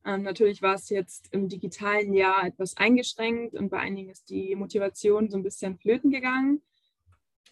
Ähm, 0.06 0.24
natürlich 0.24 0.62
war 0.62 0.76
es 0.76 0.90
jetzt 0.90 1.30
im 1.32 1.48
digitalen 1.48 2.14
Jahr 2.14 2.46
etwas 2.46 2.76
eingeschränkt 2.78 3.54
und 3.54 3.70
bei 3.70 3.80
einigen 3.80 4.10
ist 4.10 4.30
die 4.30 4.56
Motivation 4.56 5.30
so 5.30 5.38
ein 5.38 5.44
bisschen 5.44 5.78
flöten 5.78 6.10
gegangen. 6.10 6.62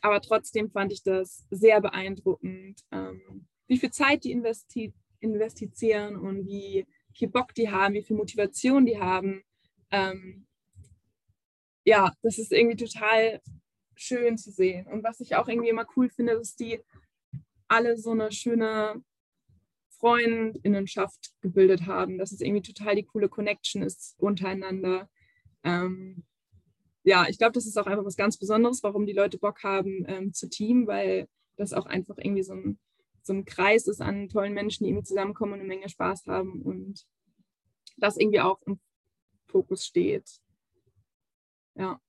Aber 0.02 0.22
trotzdem 0.22 0.72
fand 0.72 0.92
ich 0.92 1.04
das 1.04 1.46
sehr 1.52 1.82
beeindruckend, 1.82 2.82
ähm, 2.92 3.48
wie 3.68 3.78
viel 3.78 3.92
Zeit 3.92 4.24
die 4.24 4.32
investi 4.32 4.94
investieren 5.20 6.16
und 6.16 6.48
wie 6.48 6.88
viel 7.14 7.28
Bock 7.28 7.54
die 7.54 7.70
haben, 7.70 7.94
wie 7.94 8.04
viel 8.04 8.16
Motivation 8.16 8.86
die 8.86 9.00
haben. 9.00 9.44
Ähm, 9.92 10.48
ja, 11.84 12.14
das 12.22 12.38
ist 12.38 12.52
irgendwie 12.52 12.78
total 12.78 13.42
schön 13.96 14.38
zu 14.38 14.52
sehen. 14.52 14.88
Und 14.88 15.04
was 15.04 15.20
ich 15.20 15.36
auch 15.36 15.48
irgendwie 15.48 15.70
immer 15.70 15.86
cool 15.96 16.10
finde, 16.10 16.34
ist, 16.34 16.40
dass 16.40 16.56
die 16.56 16.80
alle 17.68 17.98
so 17.98 18.12
eine 18.12 18.32
schöne 18.32 19.04
Freundinnenschaft 20.00 21.32
gebildet 21.42 21.86
haben, 21.86 22.18
dass 22.18 22.32
es 22.32 22.42
irgendwie 22.42 22.62
total 22.62 22.96
die 22.96 23.04
coole 23.04 23.30
Connection 23.30 23.82
ist 23.82 24.16
untereinander. 24.18 25.10
Ähm, 25.64 26.24
ja, 27.04 27.28
ich 27.28 27.38
glaube, 27.38 27.54
das 27.54 27.66
ist 27.66 27.78
auch 27.78 27.88
einfach 27.88 28.06
was 28.06 28.18
ganz 28.18 28.38
Besonderes, 28.38 28.84
warum 28.84 29.06
die 29.06 29.14
Leute 29.14 29.38
Bock 29.38 29.64
haben 29.64 30.06
ähm, 30.08 30.34
zu 30.34 30.50
Team, 30.50 30.88
weil 30.88 31.28
das 31.58 31.74
auch 31.74 31.86
einfach 31.86 32.18
irgendwie 32.18 32.44
so 32.44 32.54
ein, 32.54 32.80
so 33.24 33.34
ein 33.34 33.46
Kreis 33.46 33.88
ist 33.88 34.02
an 34.02 34.30
tollen 34.30 34.54
Menschen, 34.54 34.84
die 34.84 34.92
irgendwie 34.92 35.08
zusammenkommen 35.08 35.54
und 35.54 35.60
eine 35.60 35.68
Menge 35.68 35.90
Spaß 35.90 36.28
haben 36.28 36.62
und 36.62 37.06
das 37.98 38.18
irgendwie 38.18 38.40
auch 38.40 38.62
im 38.66 38.80
Fokus 39.48 39.86
steht. 39.86 40.30
Ja. 41.76 42.00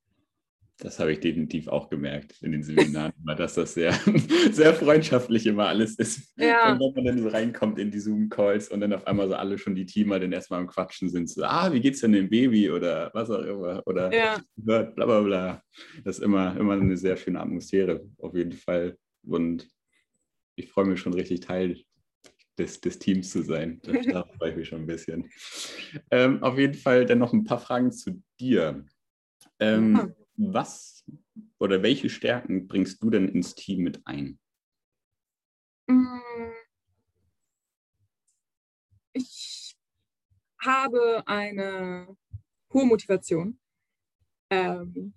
Das 0.80 0.98
habe 0.98 1.12
ich 1.12 1.20
definitiv 1.20 1.68
auch 1.68 1.90
gemerkt 1.90 2.40
in 2.40 2.52
den 2.52 2.62
Seminaren, 2.62 3.12
dass 3.36 3.54
das 3.54 3.74
sehr, 3.74 3.92
sehr 4.50 4.72
freundschaftlich 4.72 5.46
immer 5.46 5.68
alles 5.68 5.96
ist. 5.96 6.32
Ja. 6.38 6.72
Und 6.72 6.80
wenn 6.80 6.94
man 6.94 7.04
dann 7.04 7.22
so 7.22 7.28
reinkommt 7.28 7.78
in 7.78 7.90
die 7.90 8.00
Zoom-Calls 8.00 8.68
und 8.68 8.80
dann 8.80 8.94
auf 8.94 9.06
einmal 9.06 9.28
so 9.28 9.34
alle 9.34 9.58
schon 9.58 9.74
die 9.74 9.84
Teamer 9.84 10.18
dann 10.18 10.32
erstmal 10.32 10.60
am 10.60 10.66
Quatschen 10.66 11.10
sind, 11.10 11.28
so, 11.28 11.44
ah, 11.44 11.70
wie 11.72 11.80
geht's 11.80 12.00
denn 12.00 12.12
dem 12.12 12.30
Baby 12.30 12.70
oder 12.70 13.10
was 13.12 13.30
auch 13.30 13.42
immer 13.42 13.82
oder 13.86 14.12
ja. 14.12 14.40
bla 14.56 14.82
bla 14.82 15.20
bla. 15.20 15.62
Das 16.02 16.18
ist 16.18 16.24
immer, 16.24 16.56
immer 16.58 16.72
eine 16.72 16.96
sehr 16.96 17.16
schöne 17.16 17.40
Atmosphäre, 17.40 18.02
auf 18.18 18.34
jeden 18.34 18.52
Fall. 18.52 18.96
Und 19.22 19.68
ich 20.56 20.70
freue 20.70 20.86
mich 20.86 21.00
schon 21.00 21.12
richtig 21.12 21.40
Teil 21.40 21.76
des, 22.58 22.80
des 22.80 22.98
Teams 22.98 23.30
zu 23.30 23.42
sein. 23.42 23.82
Da 23.82 24.24
freue 24.38 24.50
ich 24.50 24.56
mich 24.56 24.68
schon 24.68 24.80
ein 24.80 24.86
bisschen. 24.86 25.28
Ähm, 26.10 26.42
auf 26.42 26.58
jeden 26.58 26.74
Fall 26.74 27.04
dann 27.04 27.18
noch 27.18 27.34
ein 27.34 27.44
paar 27.44 27.60
Fragen 27.60 27.92
zu 27.92 28.22
dir. 28.38 28.82
Ähm, 29.58 29.96
ja 29.96 30.08
was 30.36 31.04
oder 31.58 31.82
welche 31.82 32.08
Stärken 32.08 32.66
bringst 32.66 33.02
du 33.02 33.10
denn 33.10 33.28
ins 33.28 33.54
Team 33.54 33.82
mit 33.82 34.06
ein? 34.06 34.38
Mm. 35.86 36.20
Ich 39.12 39.76
habe 40.60 41.22
eine 41.26 42.16
hohe 42.72 42.86
Motivation 42.86 43.58
ähm, 44.50 45.14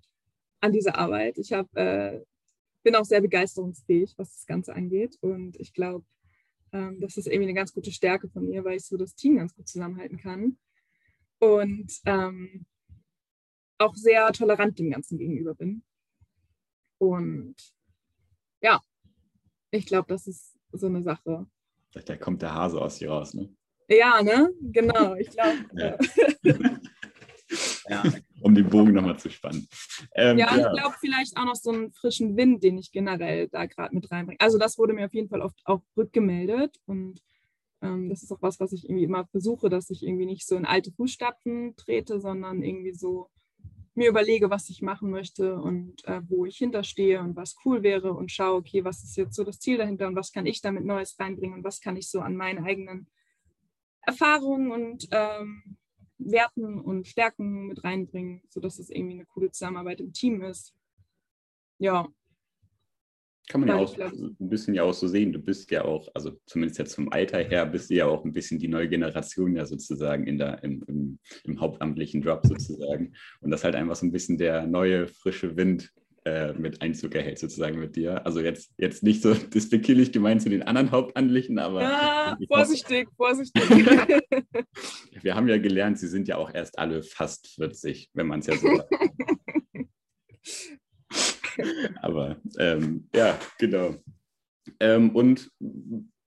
an 0.60 0.72
dieser 0.72 0.96
Arbeit. 0.96 1.38
Ich 1.38 1.52
hab, 1.52 1.74
äh, 1.76 2.20
bin 2.82 2.96
auch 2.96 3.04
sehr 3.04 3.20
begeisterungsfähig, 3.20 4.14
was 4.16 4.34
das 4.34 4.46
Ganze 4.46 4.74
angeht. 4.74 5.16
Und 5.20 5.58
ich 5.60 5.72
glaube, 5.72 6.04
ähm, 6.72 7.00
das 7.00 7.16
ist 7.16 7.26
irgendwie 7.26 7.44
eine 7.48 7.54
ganz 7.54 7.72
gute 7.72 7.92
Stärke 7.92 8.28
von 8.28 8.46
mir, 8.46 8.64
weil 8.64 8.76
ich 8.76 8.84
so 8.84 8.96
das 8.96 9.14
Team 9.14 9.36
ganz 9.36 9.54
gut 9.54 9.68
zusammenhalten 9.68 10.18
kann. 10.18 10.58
Und 11.38 11.92
ähm, 12.06 12.66
auch 13.84 13.94
sehr 13.94 14.32
tolerant 14.32 14.78
dem 14.78 14.90
Ganzen 14.90 15.18
gegenüber 15.18 15.54
bin. 15.54 15.82
Und 16.98 17.56
ja, 18.60 18.80
ich 19.70 19.86
glaube, 19.86 20.06
das 20.08 20.26
ist 20.26 20.56
so 20.72 20.86
eine 20.86 21.02
Sache. 21.02 21.46
Da 22.06 22.16
kommt 22.16 22.42
der 22.42 22.54
Hase 22.54 22.80
aus 22.80 22.98
dir 22.98 23.10
raus, 23.10 23.34
ne? 23.34 23.54
Ja, 23.88 24.22
ne? 24.22 24.50
Genau, 24.60 25.14
ich 25.14 25.30
glaube. 25.30 25.58
Ja. 27.86 28.02
ja. 28.02 28.12
um 28.40 28.54
den 28.54 28.68
Bogen 28.68 28.94
nochmal 28.94 29.18
zu 29.18 29.28
spannen. 29.30 29.68
Ähm, 30.14 30.38
ja, 30.38 30.56
ja, 30.56 30.66
ich 30.66 30.80
glaube 30.80 30.96
vielleicht 30.98 31.36
auch 31.36 31.44
noch 31.44 31.54
so 31.54 31.70
einen 31.70 31.92
frischen 31.92 32.36
Wind, 32.36 32.64
den 32.64 32.78
ich 32.78 32.90
generell 32.90 33.48
da 33.48 33.66
gerade 33.66 33.94
mit 33.94 34.10
reinbringe. 34.10 34.40
Also 34.40 34.58
das 34.58 34.78
wurde 34.78 34.94
mir 34.94 35.04
auf 35.04 35.14
jeden 35.14 35.28
Fall 35.28 35.42
oft 35.42 35.60
auch 35.64 35.82
rückgemeldet 35.96 36.80
und 36.86 37.20
ähm, 37.82 38.08
das 38.08 38.22
ist 38.22 38.32
auch 38.32 38.40
was, 38.40 38.58
was 38.58 38.72
ich 38.72 38.88
irgendwie 38.88 39.04
immer 39.04 39.26
versuche, 39.26 39.68
dass 39.68 39.90
ich 39.90 40.02
irgendwie 40.02 40.26
nicht 40.26 40.46
so 40.46 40.56
in 40.56 40.64
alte 40.64 40.90
Fußstapfen 40.92 41.76
trete, 41.76 42.18
sondern 42.18 42.62
irgendwie 42.62 42.94
so 42.94 43.28
mir 43.94 44.08
überlege, 44.08 44.50
was 44.50 44.68
ich 44.70 44.82
machen 44.82 45.10
möchte 45.10 45.56
und 45.56 46.04
äh, 46.06 46.20
wo 46.28 46.44
ich 46.44 46.56
hinterstehe 46.56 47.20
und 47.20 47.36
was 47.36 47.56
cool 47.64 47.82
wäre 47.82 48.12
und 48.12 48.32
schaue, 48.32 48.56
okay, 48.56 48.84
was 48.84 49.04
ist 49.04 49.16
jetzt 49.16 49.36
so 49.36 49.44
das 49.44 49.60
Ziel 49.60 49.78
dahinter 49.78 50.08
und 50.08 50.16
was 50.16 50.32
kann 50.32 50.46
ich 50.46 50.60
damit 50.60 50.84
Neues 50.84 51.18
reinbringen 51.18 51.58
und 51.58 51.64
was 51.64 51.80
kann 51.80 51.96
ich 51.96 52.10
so 52.10 52.20
an 52.20 52.36
meinen 52.36 52.64
eigenen 52.64 53.08
Erfahrungen 54.02 54.70
und 54.72 55.08
ähm, 55.12 55.76
Werten 56.18 56.80
und 56.80 57.06
Stärken 57.06 57.66
mit 57.66 57.84
reinbringen, 57.84 58.42
sodass 58.48 58.78
es 58.78 58.90
irgendwie 58.90 59.14
eine 59.14 59.26
coole 59.26 59.50
Zusammenarbeit 59.50 60.00
im 60.00 60.12
Team 60.12 60.42
ist. 60.42 60.74
Ja, 61.78 62.08
kann 63.48 63.60
man 63.60 63.68
ja, 63.68 63.76
auch 63.76 63.96
ein 63.98 64.36
bisschen 64.38 64.74
ja 64.74 64.84
auch 64.84 64.94
so 64.94 65.06
sehen. 65.06 65.32
Du 65.32 65.38
bist 65.38 65.70
ja 65.70 65.84
auch, 65.84 66.08
also 66.14 66.32
zumindest 66.46 66.78
jetzt 66.78 66.94
vom 66.94 67.10
Alter 67.10 67.38
her, 67.38 67.66
bist 67.66 67.90
du 67.90 67.94
ja 67.94 68.06
auch 68.06 68.24
ein 68.24 68.32
bisschen 68.32 68.58
die 68.58 68.68
neue 68.68 68.88
Generation 68.88 69.54
ja 69.54 69.66
sozusagen 69.66 70.26
in 70.26 70.38
der, 70.38 70.62
im, 70.64 70.82
im, 70.86 71.18
im 71.44 71.60
hauptamtlichen 71.60 72.22
Job 72.22 72.40
sozusagen. 72.46 73.12
Und 73.40 73.50
das 73.50 73.64
halt 73.64 73.74
einfach 73.74 73.96
so 73.96 74.06
ein 74.06 74.12
bisschen 74.12 74.38
der 74.38 74.66
neue, 74.66 75.08
frische 75.08 75.56
Wind 75.56 75.92
äh, 76.24 76.54
mit 76.54 76.80
Einzug 76.80 77.14
erhält 77.14 77.38
sozusagen 77.38 77.78
mit 77.78 77.96
dir. 77.96 78.24
Also 78.24 78.40
jetzt, 78.40 78.72
jetzt 78.78 79.02
nicht 79.02 79.20
so 79.20 79.34
despektierlich 79.54 80.10
gemeint 80.10 80.40
zu 80.40 80.48
den 80.48 80.62
anderen 80.62 80.90
Hauptamtlichen, 80.90 81.58
aber... 81.58 81.82
Ja, 81.82 82.38
vorsichtig, 82.48 83.08
vorsichtig. 83.14 83.62
Wir 85.22 85.34
haben 85.34 85.48
ja 85.48 85.58
gelernt, 85.58 85.98
sie 85.98 86.08
sind 86.08 86.26
ja 86.26 86.36
auch 86.36 86.52
erst 86.54 86.78
alle 86.78 87.02
fast 87.02 87.48
40, 87.56 88.10
wenn 88.14 88.26
man 88.26 88.40
es 88.40 88.46
ja 88.46 88.56
so 88.56 88.74
sagt. 88.74 88.88
Aber 92.02 92.40
ähm, 92.58 93.08
ja, 93.14 93.38
genau. 93.58 93.96
Ähm, 94.80 95.14
und 95.14 95.50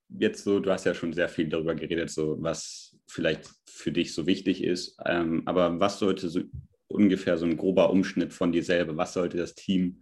jetzt 0.10 0.44
so, 0.44 0.60
du 0.60 0.72
hast 0.72 0.86
ja 0.86 0.94
schon 0.94 1.14
sehr 1.14 1.30
viel 1.30 1.50
darüber 1.50 1.76
geredet, 1.76 2.10
so 2.10 2.42
was 2.42 2.98
vielleicht 3.08 3.50
für 3.68 3.92
dich 3.92 4.14
so 4.14 4.28
wichtig 4.28 4.64
ist. 4.64 4.98
Ähm, 5.06 5.44
aber 5.46 5.80
was 5.80 6.00
sollte 6.00 6.30
so 6.30 6.42
ungefähr 6.88 7.38
so 7.38 7.46
ein 7.46 7.58
grober 7.58 7.90
Umschnitt 7.90 8.34
von 8.34 8.52
dir 8.52 8.64
selber, 8.64 8.96
was 8.98 9.14
sollte 9.14 9.38
das 9.38 9.56
Team 9.56 10.02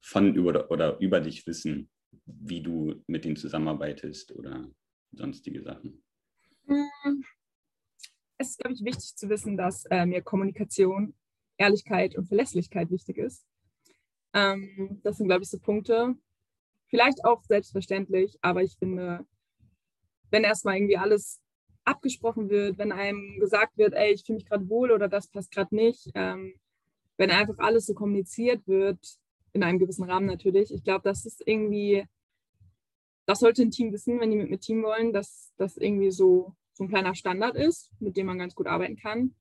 von 0.00 0.34
über 0.34 0.70
oder 0.70 0.98
über 1.00 1.20
dich 1.20 1.46
wissen, 1.46 1.90
wie 2.24 2.62
du 2.62 3.02
mit 3.06 3.24
ihnen 3.24 3.36
zusammenarbeitest 3.36 4.32
oder 4.32 4.68
sonstige 5.12 5.62
Sachen? 5.62 6.02
Es 8.38 8.50
ist, 8.50 8.58
glaube 8.58 8.74
ich, 8.74 8.84
wichtig 8.84 9.16
zu 9.16 9.28
wissen, 9.28 9.56
dass 9.56 9.84
äh, 9.86 10.06
mir 10.06 10.22
Kommunikation, 10.22 11.14
Ehrlichkeit 11.58 12.16
und 12.16 12.26
Verlässlichkeit 12.26 12.90
wichtig 12.90 13.18
ist. 13.18 13.44
Ähm, 14.32 15.00
das 15.02 15.16
sind, 15.16 15.26
glaube 15.26 15.42
ich, 15.42 15.50
so 15.50 15.58
Punkte. 15.58 16.14
Vielleicht 16.88 17.24
auch 17.24 17.42
selbstverständlich, 17.44 18.38
aber 18.42 18.62
ich 18.62 18.76
finde, 18.78 19.24
wenn 20.30 20.44
erstmal 20.44 20.76
irgendwie 20.76 20.96
alles 20.96 21.40
abgesprochen 21.84 22.50
wird, 22.50 22.78
wenn 22.78 22.92
einem 22.92 23.38
gesagt 23.40 23.76
wird, 23.76 23.94
ey, 23.94 24.12
ich 24.12 24.24
fühle 24.24 24.36
mich 24.36 24.46
gerade 24.46 24.68
wohl 24.68 24.90
oder 24.90 25.08
das 25.08 25.28
passt 25.28 25.50
gerade 25.50 25.74
nicht, 25.74 26.10
ähm, 26.14 26.54
wenn 27.16 27.30
einfach 27.30 27.58
alles 27.58 27.86
so 27.86 27.94
kommuniziert 27.94 28.66
wird, 28.66 28.98
in 29.52 29.62
einem 29.62 29.78
gewissen 29.78 30.04
Rahmen 30.04 30.26
natürlich, 30.26 30.72
ich 30.72 30.84
glaube, 30.84 31.02
das 31.04 31.26
ist 31.26 31.42
irgendwie, 31.46 32.04
das 33.26 33.40
sollte 33.40 33.62
ein 33.62 33.70
Team 33.70 33.92
wissen, 33.92 34.20
wenn 34.20 34.30
die 34.30 34.36
mit 34.36 34.50
mir 34.50 34.60
Team 34.60 34.82
wollen, 34.82 35.12
dass 35.12 35.52
das 35.56 35.76
irgendwie 35.76 36.10
so, 36.10 36.54
so 36.72 36.84
ein 36.84 36.88
kleiner 36.88 37.14
Standard 37.14 37.56
ist, 37.56 37.90
mit 38.00 38.16
dem 38.16 38.26
man 38.26 38.38
ganz 38.38 38.54
gut 38.54 38.66
arbeiten 38.66 38.96
kann. 38.96 39.34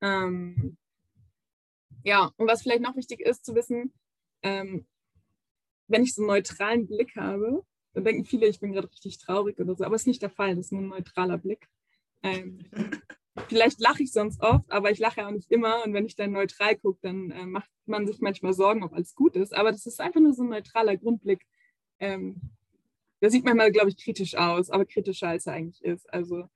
Ähm, 0.00 0.76
ja, 2.04 2.30
und 2.36 2.46
was 2.46 2.62
vielleicht 2.62 2.82
noch 2.82 2.96
wichtig 2.96 3.20
ist 3.20 3.44
zu 3.44 3.54
wissen, 3.54 3.92
ähm, 4.42 4.86
wenn 5.88 6.02
ich 6.02 6.14
so 6.14 6.22
einen 6.22 6.28
neutralen 6.28 6.86
Blick 6.86 7.16
habe, 7.16 7.64
dann 7.92 8.04
denken 8.04 8.24
viele, 8.24 8.46
ich 8.46 8.60
bin 8.60 8.72
gerade 8.72 8.90
richtig 8.90 9.18
traurig 9.18 9.58
oder 9.58 9.74
so, 9.74 9.84
aber 9.84 9.96
es 9.96 10.02
ist 10.02 10.06
nicht 10.06 10.22
der 10.22 10.30
Fall, 10.30 10.54
das 10.54 10.66
ist 10.66 10.72
nur 10.72 10.82
ein 10.82 10.88
neutraler 10.88 11.38
Blick. 11.38 11.68
Ähm, 12.22 12.60
vielleicht 13.48 13.80
lache 13.80 14.02
ich 14.02 14.12
sonst 14.12 14.40
oft, 14.40 14.70
aber 14.70 14.90
ich 14.90 14.98
lache 14.98 15.26
auch 15.26 15.32
nicht 15.32 15.50
immer 15.50 15.84
und 15.84 15.92
wenn 15.92 16.06
ich 16.06 16.16
dann 16.16 16.32
neutral 16.32 16.76
gucke, 16.76 17.00
dann 17.02 17.30
äh, 17.30 17.46
macht 17.46 17.70
man 17.86 18.06
sich 18.06 18.20
manchmal 18.20 18.52
Sorgen, 18.52 18.84
ob 18.84 18.92
alles 18.92 19.14
gut 19.14 19.36
ist, 19.36 19.54
aber 19.54 19.72
das 19.72 19.86
ist 19.86 20.00
einfach 20.00 20.20
nur 20.20 20.32
so 20.32 20.42
ein 20.42 20.50
neutraler 20.50 20.96
Grundblick. 20.96 21.44
Ähm, 21.98 22.40
der 23.20 23.30
sieht 23.30 23.44
manchmal, 23.44 23.72
glaube 23.72 23.90
ich, 23.90 24.02
kritisch 24.02 24.34
aus, 24.36 24.70
aber 24.70 24.86
kritischer 24.86 25.28
als 25.28 25.46
er 25.46 25.54
eigentlich 25.54 25.82
ist. 25.84 26.12
Also 26.12 26.48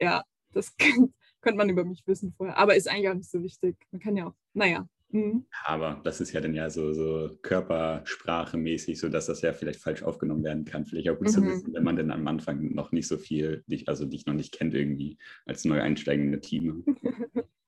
ja, 0.00 0.24
das 0.52 0.74
könnte 1.40 1.58
man 1.58 1.70
über 1.70 1.84
mich 1.84 2.06
wissen 2.06 2.32
vorher. 2.36 2.56
Aber 2.56 2.76
ist 2.76 2.88
eigentlich 2.88 3.08
auch 3.08 3.14
nicht 3.14 3.30
so 3.30 3.42
wichtig. 3.42 3.76
Man 3.90 4.00
kann 4.00 4.16
ja 4.16 4.26
auch, 4.26 4.34
naja. 4.54 4.88
Mhm. 5.10 5.46
Aber 5.64 6.00
das 6.04 6.20
ist 6.20 6.32
ja 6.32 6.40
dann 6.40 6.54
ja 6.54 6.68
so, 6.68 6.92
so 6.92 7.30
körpersprachemäßig, 7.42 8.98
so 9.00 9.08
dass 9.08 9.26
das 9.26 9.40
ja 9.40 9.52
vielleicht 9.52 9.80
falsch 9.80 10.02
aufgenommen 10.02 10.44
werden 10.44 10.64
kann. 10.64 10.84
Vielleicht 10.84 11.08
auch 11.08 11.16
gut 11.16 11.28
mhm. 11.28 11.32
zu 11.32 11.42
wissen, 11.44 11.74
wenn 11.74 11.84
man 11.84 11.96
denn 11.96 12.10
am 12.10 12.26
Anfang 12.26 12.74
noch 12.74 12.92
nicht 12.92 13.08
so 13.08 13.16
viel, 13.16 13.64
dich, 13.66 13.88
also 13.88 14.04
dich 14.04 14.26
noch 14.26 14.34
nicht 14.34 14.52
kennt 14.52 14.74
irgendwie 14.74 15.18
als 15.46 15.64
neu 15.64 15.80
einsteigende 15.80 16.40
Team. 16.40 16.84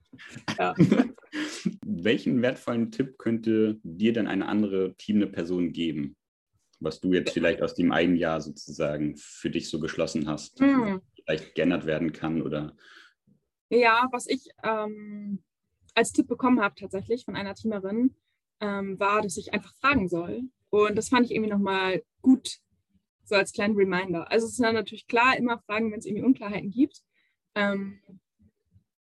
Welchen 1.84 2.42
wertvollen 2.42 2.90
Tipp 2.90 3.16
könnte 3.18 3.78
dir 3.82 4.12
denn 4.12 4.26
eine 4.26 4.46
andere 4.46 4.94
teamende 4.96 5.28
Person 5.28 5.72
geben, 5.72 6.16
was 6.80 7.00
du 7.00 7.12
jetzt 7.12 7.32
vielleicht 7.32 7.62
aus 7.62 7.74
dem 7.74 7.92
einen 7.92 8.16
Jahr 8.16 8.40
sozusagen 8.40 9.16
für 9.16 9.50
dich 9.50 9.68
so 9.68 9.80
geschlossen 9.80 10.26
hast, 10.28 10.60
mhm. 10.60 11.00
vielleicht 11.14 11.54
geändert 11.54 11.86
werden 11.86 12.12
kann 12.12 12.42
oder 12.42 12.76
ja, 13.78 14.08
was 14.12 14.26
ich 14.26 14.48
ähm, 14.62 15.42
als 15.94 16.12
Tipp 16.12 16.26
bekommen 16.26 16.60
habe 16.60 16.74
tatsächlich 16.74 17.24
von 17.24 17.36
einer 17.36 17.54
Teamerin, 17.54 18.14
ähm, 18.60 18.98
war, 18.98 19.22
dass 19.22 19.36
ich 19.36 19.52
einfach 19.52 19.74
fragen 19.76 20.08
soll. 20.08 20.42
Und 20.70 20.96
das 20.96 21.08
fand 21.08 21.26
ich 21.26 21.32
irgendwie 21.32 21.50
nochmal 21.50 22.02
gut, 22.22 22.58
so 23.24 23.34
als 23.34 23.52
kleinen 23.52 23.76
Reminder. 23.76 24.30
Also 24.30 24.46
es 24.46 24.52
ist 24.52 24.60
dann 24.60 24.74
natürlich 24.74 25.06
klar, 25.06 25.36
immer 25.36 25.58
fragen, 25.58 25.90
wenn 25.90 25.98
es 25.98 26.06
irgendwie 26.06 26.24
Unklarheiten 26.24 26.70
gibt. 26.70 27.02
Ähm, 27.54 28.00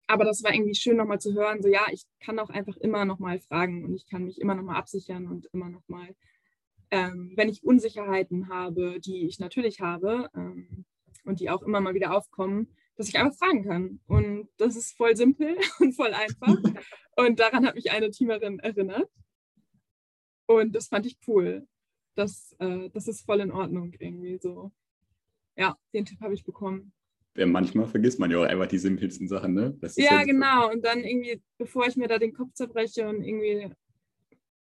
aber 0.07 0.25
das 0.25 0.43
war 0.43 0.55
irgendwie 0.55 0.75
schön 0.75 0.97
nochmal 0.97 1.21
zu 1.21 1.35
hören, 1.35 1.63
so 1.63 1.69
ja, 1.69 1.85
ich 1.93 2.05
kann 2.21 2.39
auch 2.39 2.49
einfach 2.49 2.77
immer 2.79 3.05
nochmal 3.05 3.41
fragen 3.41 3.85
und 3.85 3.95
ich 3.95 4.07
kann 4.07 4.25
mich 4.25 4.41
immer 4.41 4.55
nochmal 4.55 4.77
absichern 4.77 5.27
und 5.27 5.47
immer 5.53 5.69
nochmal, 5.69 6.17
ähm, 6.91 7.33
wenn 7.37 7.51
ich 7.51 7.63
Unsicherheiten 7.63 8.49
habe, 8.49 9.01
die 9.01 9.27
ich 9.27 9.39
natürlich 9.39 9.81
habe 9.81 10.31
ähm, 10.35 10.87
und 11.25 11.41
die 11.41 11.51
auch 11.51 11.63
immer 11.63 11.81
mal 11.81 11.95
wieder 11.95 12.17
aufkommen, 12.17 12.75
dass 12.99 13.09
ich 13.09 13.17
einfach 13.17 13.39
fragen 13.39 13.65
kann. 13.65 14.01
Und 14.07 14.49
das 14.59 14.77
ist 14.77 14.97
voll 14.97 15.17
simpel 15.17 15.57
und 15.81 15.95
voll 15.95 16.13
einfach. 16.13 16.57
Und 17.17 17.41
daran 17.41 17.67
hat 17.67 17.77
mich 17.77 17.91
eine 17.91 18.11
Teamerin 18.11 18.59
erinnert. 18.59 19.09
Und 20.47 20.75
das 20.75 20.89
fand 20.89 21.07
ich 21.07 21.17
cool. 21.27 21.67
Das, 22.15 22.55
äh, 22.59 22.91
das 22.91 23.07
ist 23.07 23.25
voll 23.25 23.41
in 23.41 23.53
Ordnung 23.53 23.95
irgendwie 23.99 24.39
so. 24.39 24.73
Ja, 25.57 25.79
den 25.95 26.05
Tipp 26.05 26.21
habe 26.21 26.35
ich 26.35 26.45
bekommen. 26.45 26.93
Ja, 27.37 27.47
manchmal 27.47 27.87
vergisst 27.87 28.19
man 28.19 28.31
ja 28.33 28.39
auch 28.39 28.45
einfach 28.45 28.67
die 28.67 28.79
simpelsten 28.79 29.29
Sachen, 29.29 29.55
ne? 29.55 29.79
ja, 29.97 30.05
ja, 30.05 30.25
genau. 30.25 30.73
Und 30.73 30.85
dann 30.85 31.05
irgendwie, 31.05 31.41
bevor 31.57 31.87
ich 31.87 31.97
mir 31.97 32.09
da 32.09 32.19
den 32.19 32.33
Kopf 32.33 32.53
zerbreche 32.55 33.09
und 33.09 33.23
irgendwie 33.23 33.71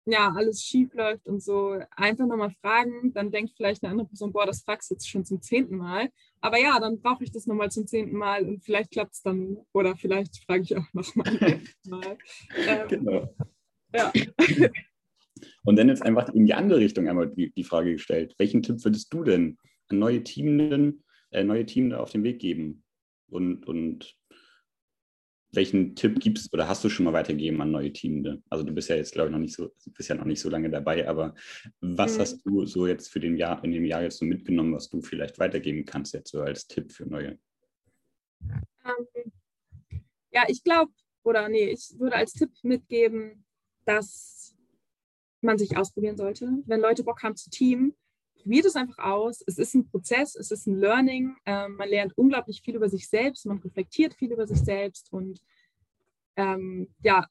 ja, 0.08 0.34
alles 0.34 0.64
schief 0.64 0.94
läuft 0.94 1.28
und 1.28 1.44
so, 1.44 1.80
einfach 1.92 2.26
nochmal 2.26 2.52
fragen, 2.62 3.14
dann 3.14 3.32
denkt 3.32 3.54
vielleicht 3.56 3.84
eine 3.84 3.92
andere 3.92 4.08
Person, 4.08 4.32
boah, 4.32 4.46
das 4.46 4.62
fragst 4.62 4.90
du 4.90 4.96
jetzt 4.96 5.10
schon 5.10 5.26
zum 5.26 5.42
zehnten 5.42 5.78
Mal. 5.78 6.10
Aber 6.40 6.60
ja, 6.60 6.80
dann 6.80 7.02
brauche 7.02 7.24
ich 7.24 7.32
das 7.32 7.46
nochmal 7.46 7.70
zum 7.72 7.88
zehnten 7.88 8.16
Mal 8.16 8.46
und 8.46 8.64
vielleicht 8.64 8.92
klappt 8.92 9.14
es 9.14 9.22
dann 9.22 9.58
oder 9.74 9.96
vielleicht 9.96 10.44
frage 10.46 10.64
ich 10.64 10.78
auch 10.78 10.94
nochmal. 10.94 11.28
ähm, 12.56 12.88
genau. 12.88 13.36
Ja. 13.94 14.12
Und 15.64 15.76
dann 15.76 15.90
jetzt 15.90 16.04
einfach 16.04 16.30
in 16.30 16.46
die 16.46 16.54
andere 16.54 16.80
Richtung 16.80 17.08
einmal 17.08 17.30
die, 17.30 17.52
die 17.52 17.64
Frage 17.64 17.94
gestellt. 17.94 18.34
Welchen 18.38 18.64
Tipp 18.64 18.84
würdest 18.84 19.14
du 19.14 19.24
denn 19.24 19.58
an 19.90 20.00
neue 20.00 20.24
Teamenden, 20.24 21.04
äh, 21.32 21.44
neue 21.44 21.66
Teamende 21.66 22.00
auf 22.00 22.12
den 22.12 22.24
Weg 22.24 22.40
geben? 22.40 22.84
Und, 23.30 23.68
und 23.68 24.17
welchen 25.58 25.96
Tipp 25.96 26.20
gibst 26.20 26.54
oder 26.54 26.70
hast 26.70 26.84
du 26.84 26.90
schon 26.90 27.04
mal 27.04 27.14
weitergegeben 27.14 27.60
an 27.62 27.72
neue 27.72 27.92
Teamende? 27.92 28.42
Also 28.50 28.64
du 28.64 28.74
bist 28.74 28.90
ja 28.90 28.96
jetzt, 28.96 29.12
glaube 29.12 29.28
ich, 29.28 29.34
noch 29.34 29.40
nicht 29.40 29.56
so, 29.56 29.74
bist 29.88 30.08
ja 30.08 30.16
noch 30.16 30.24
nicht 30.24 30.40
so 30.40 30.50
lange 30.50 30.70
dabei, 30.70 31.08
aber 31.10 31.36
was 31.82 32.16
mhm. 32.16 32.22
hast 32.22 32.46
du 32.46 32.66
so 32.66 32.88
jetzt 32.88 33.10
für 33.10 33.20
den 33.20 33.36
Jahr, 33.36 33.62
in 33.64 33.72
dem 33.72 33.84
Jahr 33.84 34.04
jetzt 34.04 34.20
so 34.20 34.26
mitgenommen, 34.26 34.74
was 34.74 34.88
du 34.88 35.02
vielleicht 35.02 35.40
weitergeben 35.40 35.84
kannst, 35.84 36.14
jetzt 36.14 36.32
so 36.32 36.42
als 36.42 36.68
Tipp 36.68 36.92
für 36.94 37.06
neue? 37.06 37.38
Ähm, 38.86 39.32
ja, 40.32 40.44
ich 40.48 40.64
glaube, 40.64 40.94
oder 41.24 41.50
nee, 41.50 41.72
ich 41.72 42.00
würde 42.00 42.16
als 42.16 42.34
Tipp 42.34 42.52
mitgeben, 42.62 43.44
dass 43.86 44.56
man 45.42 45.58
sich 45.58 45.76
ausprobieren 45.76 46.18
sollte. 46.18 46.50
Wenn 46.66 46.82
Leute 46.82 47.04
Bock 47.04 47.24
haben 47.24 47.36
zu 47.36 47.50
Team, 47.50 47.96
probiert 48.48 48.66
es 48.66 48.78
einfach 48.78 49.00
aus. 49.00 49.44
Es 49.46 49.58
ist 49.58 49.76
ein 49.76 49.90
Prozess, 49.90 50.34
es 50.36 50.52
ist 50.52 50.68
ein 50.68 50.78
Learning. 50.78 51.36
Ähm, 51.46 51.76
man 51.76 51.90
lernt 51.90 52.18
unglaublich 52.18 52.62
viel 52.62 52.78
über 52.78 52.88
sich 52.88 53.10
selbst, 53.10 53.46
man 53.46 53.58
reflektiert 53.58 54.14
viel 54.14 54.32
über 54.32 54.48
sich 54.48 54.60
selbst 54.60 55.12
und 55.12 55.42
ähm, 56.38 56.88
ja, 57.04 57.28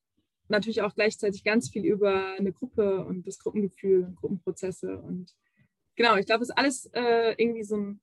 natürlich 0.48 0.83
auch 0.83 0.94
gleichzeitig 0.94 1.42
ganz 1.42 1.70
viel 1.70 1.87
über 1.87 2.35
eine 2.38 2.52
Gruppe 2.52 3.02
und 3.07 3.26
das 3.26 3.38
Gruppengefühl 3.38 4.05
und 4.05 4.16
Gruppenprozesse. 4.16 4.98
Und 4.98 5.35
genau, 5.94 6.16
ich 6.16 6.26
glaube, 6.26 6.42
es 6.42 6.50
ist 6.50 6.59
alles 6.59 6.90
äh, 6.92 7.35
irgendwie 7.38 7.64
so 7.64 7.79
ein, 7.79 8.00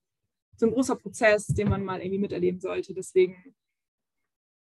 so 0.58 0.66
ein 0.66 0.72
großer 0.72 0.96
Prozess, 0.96 1.46
den 1.46 1.70
man 1.70 1.86
mal 1.86 2.02
irgendwie 2.02 2.18
miterleben 2.18 2.60
sollte. 2.60 2.96
Deswegen, 2.96 3.54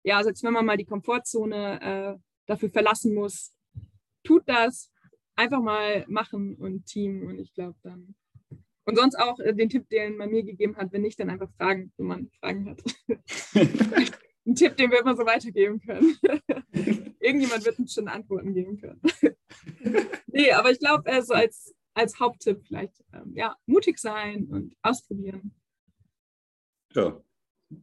ja, 0.02 0.24
selbst 0.24 0.42
wenn 0.42 0.54
man 0.54 0.66
mal 0.66 0.76
die 0.76 0.86
Komfortzone 0.86 1.80
äh, 1.80 2.18
dafür 2.46 2.70
verlassen 2.70 3.14
muss, 3.14 3.54
tut 4.24 4.42
das, 4.46 4.90
einfach 5.36 5.60
mal 5.60 6.04
machen 6.08 6.56
und 6.56 6.86
Team. 6.86 7.28
Und 7.28 7.38
ich 7.38 7.54
glaube 7.54 7.78
dann 7.82 8.16
und 8.85 8.97
sonst 8.97 9.16
auch 9.16 9.38
äh, 9.40 9.55
den 9.55 9.69
Tipp, 9.69 9.88
den 9.88 10.16
man 10.16 10.31
mir 10.31 10.43
gegeben 10.43 10.77
hat, 10.77 10.93
wenn 10.93 11.03
nicht, 11.03 11.19
dann 11.21 11.31
einfach 11.31 11.51
fragen, 11.57 11.93
wenn 11.97 12.07
man 12.07 12.31
Fragen 12.40 12.71
hat. 12.71 12.83
Ein 14.47 14.55
Tipp, 14.55 14.77
den 14.77 14.90
wir 14.90 15.01
immer 15.01 15.16
so 15.16 15.27
weitergeben 15.27 15.81
können. 15.81 16.16
Irgendjemand 17.21 17.64
wird 17.64 17.79
uns 17.79 17.93
schon 17.93 18.09
Antworten 18.09 18.55
geben 18.55 18.81
können. 18.81 19.01
nee, 20.27 20.51
aber 20.53 20.71
ich 20.71 20.79
glaube, 20.79 21.09
äh, 21.11 21.23
so 21.23 21.35
als, 21.35 21.75
als 21.95 22.19
Haupttipp 22.19 22.62
vielleicht, 22.66 23.05
ähm, 23.12 23.33
ja, 23.35 23.55
mutig 23.66 23.99
sein 23.99 24.47
und 24.47 24.75
ausprobieren. 24.83 25.55
Ja, 26.95 27.23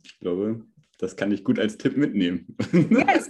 ich 0.03 0.19
glaube, 0.19 0.65
das 0.97 1.15
kann 1.15 1.31
ich 1.31 1.43
gut 1.43 1.59
als 1.59 1.77
Tipp 1.77 1.95
mitnehmen. 1.95 2.57
Yes. 2.73 3.29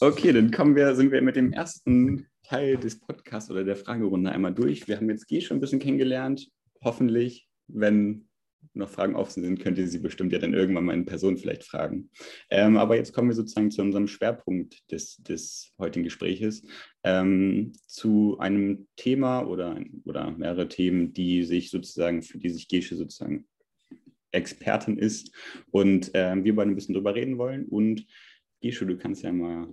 okay, 0.00 0.32
dann 0.32 0.52
kommen 0.52 0.76
wir, 0.76 0.94
sind 0.94 1.10
wir 1.10 1.20
mit 1.20 1.34
dem 1.36 1.52
ersten 1.52 2.29
Teil 2.50 2.76
des 2.78 2.98
Podcasts 2.98 3.48
oder 3.48 3.62
der 3.62 3.76
Fragerunde 3.76 4.32
einmal 4.32 4.52
durch. 4.52 4.88
Wir 4.88 4.96
haben 4.96 5.08
jetzt 5.08 5.28
G 5.28 5.40
schon 5.40 5.58
ein 5.58 5.60
bisschen 5.60 5.78
kennengelernt. 5.78 6.50
Hoffentlich, 6.82 7.48
wenn 7.68 8.26
noch 8.74 8.88
Fragen 8.88 9.14
offen 9.14 9.44
sind, 9.44 9.60
könnt 9.60 9.78
ihr 9.78 9.86
sie 9.86 10.00
bestimmt 10.00 10.32
ja 10.32 10.40
dann 10.40 10.52
irgendwann 10.52 10.84
mal 10.84 10.94
in 10.94 11.06
Person 11.06 11.36
vielleicht 11.36 11.62
fragen. 11.62 12.10
Ähm, 12.50 12.76
aber 12.76 12.96
jetzt 12.96 13.12
kommen 13.12 13.28
wir 13.28 13.36
sozusagen 13.36 13.70
zu 13.70 13.82
unserem 13.82 14.08
Schwerpunkt 14.08 14.90
des, 14.90 15.18
des 15.18 15.72
heutigen 15.78 16.02
Gespräches, 16.02 16.66
ähm, 17.04 17.72
zu 17.86 18.36
einem 18.40 18.88
Thema 18.96 19.42
oder, 19.42 19.80
oder 20.04 20.32
mehrere 20.32 20.66
Themen, 20.66 21.12
die 21.12 21.44
sich 21.44 21.70
sozusagen, 21.70 22.20
für 22.20 22.38
die 22.38 22.50
sich 22.50 22.66
Gesche 22.66 22.96
sozusagen 22.96 23.46
Expertin 24.32 24.98
ist 24.98 25.32
und 25.70 26.10
ähm, 26.14 26.42
wir 26.42 26.56
beide 26.56 26.72
ein 26.72 26.74
bisschen 26.74 26.94
drüber 26.96 27.14
reden 27.14 27.38
wollen. 27.38 27.66
Und 27.66 28.08
Gesche, 28.60 28.86
du 28.86 28.98
kannst 28.98 29.22
ja 29.22 29.32
mal 29.32 29.72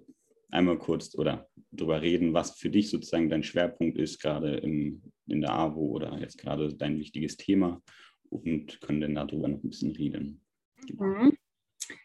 einmal 0.52 0.78
kurz 0.78 1.16
oder 1.16 1.50
darüber 1.72 2.02
reden, 2.02 2.34
was 2.34 2.58
für 2.58 2.70
dich 2.70 2.90
sozusagen 2.90 3.30
dein 3.30 3.44
Schwerpunkt 3.44 3.98
ist, 3.98 4.22
gerade 4.22 4.58
in, 4.58 5.12
in 5.28 5.42
der 5.42 5.54
AWO 5.54 5.96
oder 5.96 6.18
jetzt 6.20 6.38
gerade 6.38 6.74
dein 6.74 7.00
wichtiges 7.00 7.38
Thema 7.38 7.82
und 8.30 8.80
können 8.82 9.02
dann 9.02 9.16
darüber 9.16 9.48
noch 9.48 9.64
ein 9.64 9.70
bisschen 9.70 9.92
reden. 9.92 10.42
Mhm. 10.94 11.38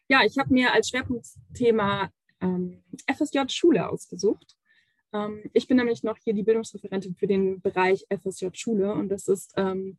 Ja, 0.09 0.25
ich 0.25 0.39
habe 0.39 0.53
mir 0.53 0.73
als 0.73 0.91
Schwerpunktthema 0.91 2.11
ähm, 2.41 2.83
FSJ 3.07 3.41
Schule 3.49 3.89
ausgesucht. 3.89 4.57
Ähm, 5.13 5.43
ich 5.53 5.67
bin 5.67 5.77
nämlich 5.77 6.03
noch 6.03 6.19
hier 6.19 6.35
die 6.35 6.43
Bildungsreferentin 6.43 7.15
für 7.15 7.27
den 7.27 7.61
Bereich 7.61 8.07
FSJ 8.11 8.49
Schule 8.55 8.93
und 8.93 9.09
das 9.09 9.29
ist 9.29 9.53
ähm, 9.57 9.99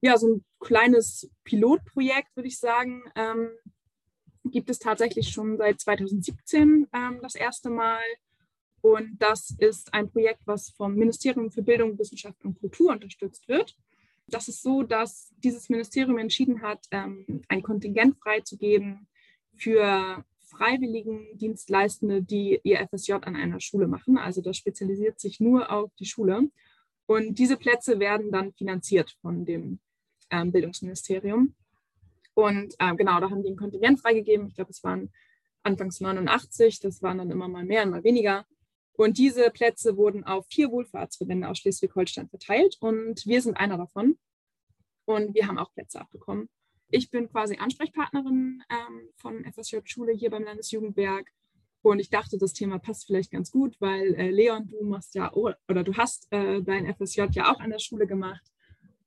ja 0.00 0.16
so 0.16 0.34
ein 0.34 0.44
kleines 0.60 1.30
Pilotprojekt, 1.44 2.34
würde 2.36 2.48
ich 2.48 2.58
sagen, 2.58 3.02
ähm, 3.16 3.50
gibt 4.50 4.70
es 4.70 4.78
tatsächlich 4.78 5.28
schon 5.28 5.56
seit 5.56 5.80
2017 5.80 6.88
ähm, 6.92 7.18
das 7.22 7.34
erste 7.34 7.70
Mal. 7.70 8.02
Und 8.80 9.16
das 9.18 9.54
ist 9.58 9.92
ein 9.92 10.10
Projekt, 10.10 10.40
was 10.46 10.70
vom 10.70 10.94
Ministerium 10.94 11.50
für 11.50 11.62
Bildung, 11.62 11.98
Wissenschaft 11.98 12.44
und 12.44 12.58
Kultur 12.60 12.92
unterstützt 12.92 13.48
wird. 13.48 13.76
Das 14.28 14.48
ist 14.48 14.62
so, 14.62 14.82
dass 14.82 15.32
dieses 15.38 15.68
Ministerium 15.68 16.18
entschieden 16.18 16.62
hat, 16.62 16.86
ähm, 16.90 17.42
ein 17.48 17.62
Kontingent 17.62 18.16
freizugeben 18.18 19.08
für 19.56 20.24
Freiwilligendienstleistende, 20.48 22.22
die 22.22 22.60
ihr 22.62 22.86
FSJ 22.88 23.12
an 23.12 23.36
einer 23.36 23.60
Schule 23.60 23.86
machen. 23.86 24.18
Also 24.18 24.40
das 24.40 24.56
spezialisiert 24.56 25.20
sich 25.20 25.40
nur 25.40 25.70
auf 25.70 25.90
die 25.98 26.06
Schule. 26.06 26.50
Und 27.06 27.38
diese 27.38 27.56
Plätze 27.56 27.98
werden 28.00 28.30
dann 28.30 28.52
finanziert 28.52 29.16
von 29.22 29.44
dem 29.44 29.80
ähm, 30.30 30.52
Bildungsministerium. 30.52 31.54
Und 32.38 32.76
äh, 32.78 32.94
genau, 32.94 33.18
da 33.18 33.30
haben 33.30 33.42
die 33.42 33.50
ein 33.50 33.56
Kontingent 33.56 33.98
freigegeben. 33.98 34.46
Ich 34.46 34.54
glaube, 34.54 34.70
es 34.70 34.84
waren 34.84 35.10
anfangs 35.64 36.00
89, 36.00 36.78
das 36.78 37.02
waren 37.02 37.18
dann 37.18 37.32
immer 37.32 37.48
mal 37.48 37.64
mehr 37.64 37.82
und 37.82 37.90
mal 37.90 38.04
weniger. 38.04 38.46
Und 38.92 39.18
diese 39.18 39.50
Plätze 39.50 39.96
wurden 39.96 40.22
auf 40.22 40.46
vier 40.46 40.70
Wohlfahrtsverbände 40.70 41.48
aus 41.48 41.58
Schleswig-Holstein 41.58 42.28
verteilt 42.28 42.76
und 42.78 43.26
wir 43.26 43.42
sind 43.42 43.56
einer 43.56 43.76
davon. 43.76 44.20
Und 45.04 45.34
wir 45.34 45.48
haben 45.48 45.58
auch 45.58 45.72
Plätze 45.74 46.00
abbekommen. 46.00 46.48
Ich 46.90 47.10
bin 47.10 47.28
quasi 47.28 47.56
Ansprechpartnerin 47.56 48.62
ähm, 48.70 49.08
von 49.16 49.44
FSJ 49.52 49.78
Schule 49.86 50.12
hier 50.12 50.30
beim 50.30 50.44
Landesjugendwerk. 50.44 51.32
Und 51.82 51.98
ich 51.98 52.08
dachte, 52.08 52.38
das 52.38 52.52
Thema 52.52 52.78
passt 52.78 53.06
vielleicht 53.06 53.32
ganz 53.32 53.50
gut, 53.50 53.74
weil 53.80 54.14
äh, 54.14 54.30
Leon, 54.30 54.68
du 54.68 54.84
machst 54.84 55.16
ja 55.16 55.32
oder 55.32 55.82
du 55.82 55.96
hast 55.96 56.28
äh, 56.30 56.62
dein 56.62 56.86
FSJ 56.94 57.22
ja 57.32 57.52
auch 57.52 57.58
an 57.58 57.70
der 57.70 57.80
Schule 57.80 58.06
gemacht. 58.06 58.46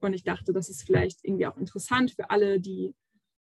Und 0.01 0.13
ich 0.13 0.23
dachte, 0.23 0.51
das 0.51 0.67
ist 0.67 0.83
vielleicht 0.83 1.23
irgendwie 1.23 1.47
auch 1.47 1.55
interessant 1.55 2.11
für 2.11 2.29
alle, 2.29 2.59
die 2.59 2.93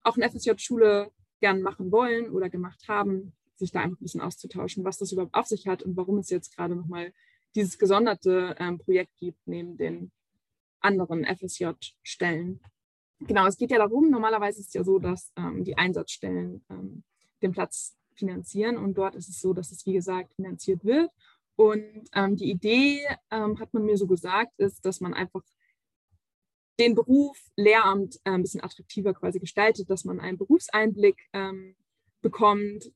auch 0.07 0.17
eine 0.17 0.29
FSJ-Schule 0.29 1.11
gern 1.39 1.61
machen 1.61 1.91
wollen 1.91 2.31
oder 2.31 2.49
gemacht 2.49 2.87
haben, 2.87 3.33
sich 3.55 3.71
da 3.71 3.81
einfach 3.81 3.99
ein 3.99 4.03
bisschen 4.03 4.21
auszutauschen, 4.21 4.83
was 4.83 4.97
das 4.97 5.11
überhaupt 5.11 5.33
auf 5.33 5.47
sich 5.47 5.67
hat 5.67 5.83
und 5.83 5.97
warum 5.97 6.19
es 6.19 6.29
jetzt 6.29 6.55
gerade 6.55 6.75
nochmal 6.75 7.13
dieses 7.55 7.77
gesonderte 7.77 8.55
ähm, 8.59 8.77
Projekt 8.77 9.15
gibt 9.17 9.39
neben 9.47 9.77
den 9.77 10.11
anderen 10.79 11.25
FSJ-Stellen. 11.25 12.59
Genau, 13.19 13.47
es 13.47 13.57
geht 13.57 13.71
ja 13.71 13.79
darum, 13.79 14.09
normalerweise 14.11 14.59
ist 14.59 14.67
es 14.67 14.73
ja 14.73 14.83
so, 14.83 14.99
dass 14.99 15.31
ähm, 15.35 15.63
die 15.63 15.77
Einsatzstellen 15.77 16.63
ähm, 16.69 17.03
den 17.41 17.51
Platz 17.51 17.97
finanzieren 18.13 18.77
und 18.77 18.97
dort 18.97 19.15
ist 19.15 19.29
es 19.29 19.39
so, 19.39 19.53
dass 19.53 19.71
es, 19.71 19.85
wie 19.85 19.93
gesagt, 19.93 20.33
finanziert 20.35 20.83
wird. 20.85 21.09
Und 21.55 22.07
ähm, 22.13 22.35
die 22.35 22.51
Idee, 22.51 23.01
ähm, 23.31 23.59
hat 23.59 23.73
man 23.73 23.85
mir 23.85 23.97
so 23.97 24.05
gesagt, 24.05 24.53
ist, 24.59 24.85
dass 24.85 25.01
man 25.01 25.15
einfach 25.15 25.41
den 26.79 26.95
Beruf 26.95 27.37
Lehramt 27.55 28.17
äh, 28.23 28.31
ein 28.31 28.41
bisschen 28.41 28.63
attraktiver 28.63 29.13
quasi 29.13 29.39
gestaltet, 29.39 29.89
dass 29.89 30.05
man 30.05 30.19
einen 30.19 30.37
Berufseinblick 30.37 31.17
ähm, 31.33 31.75
bekommt 32.21 32.91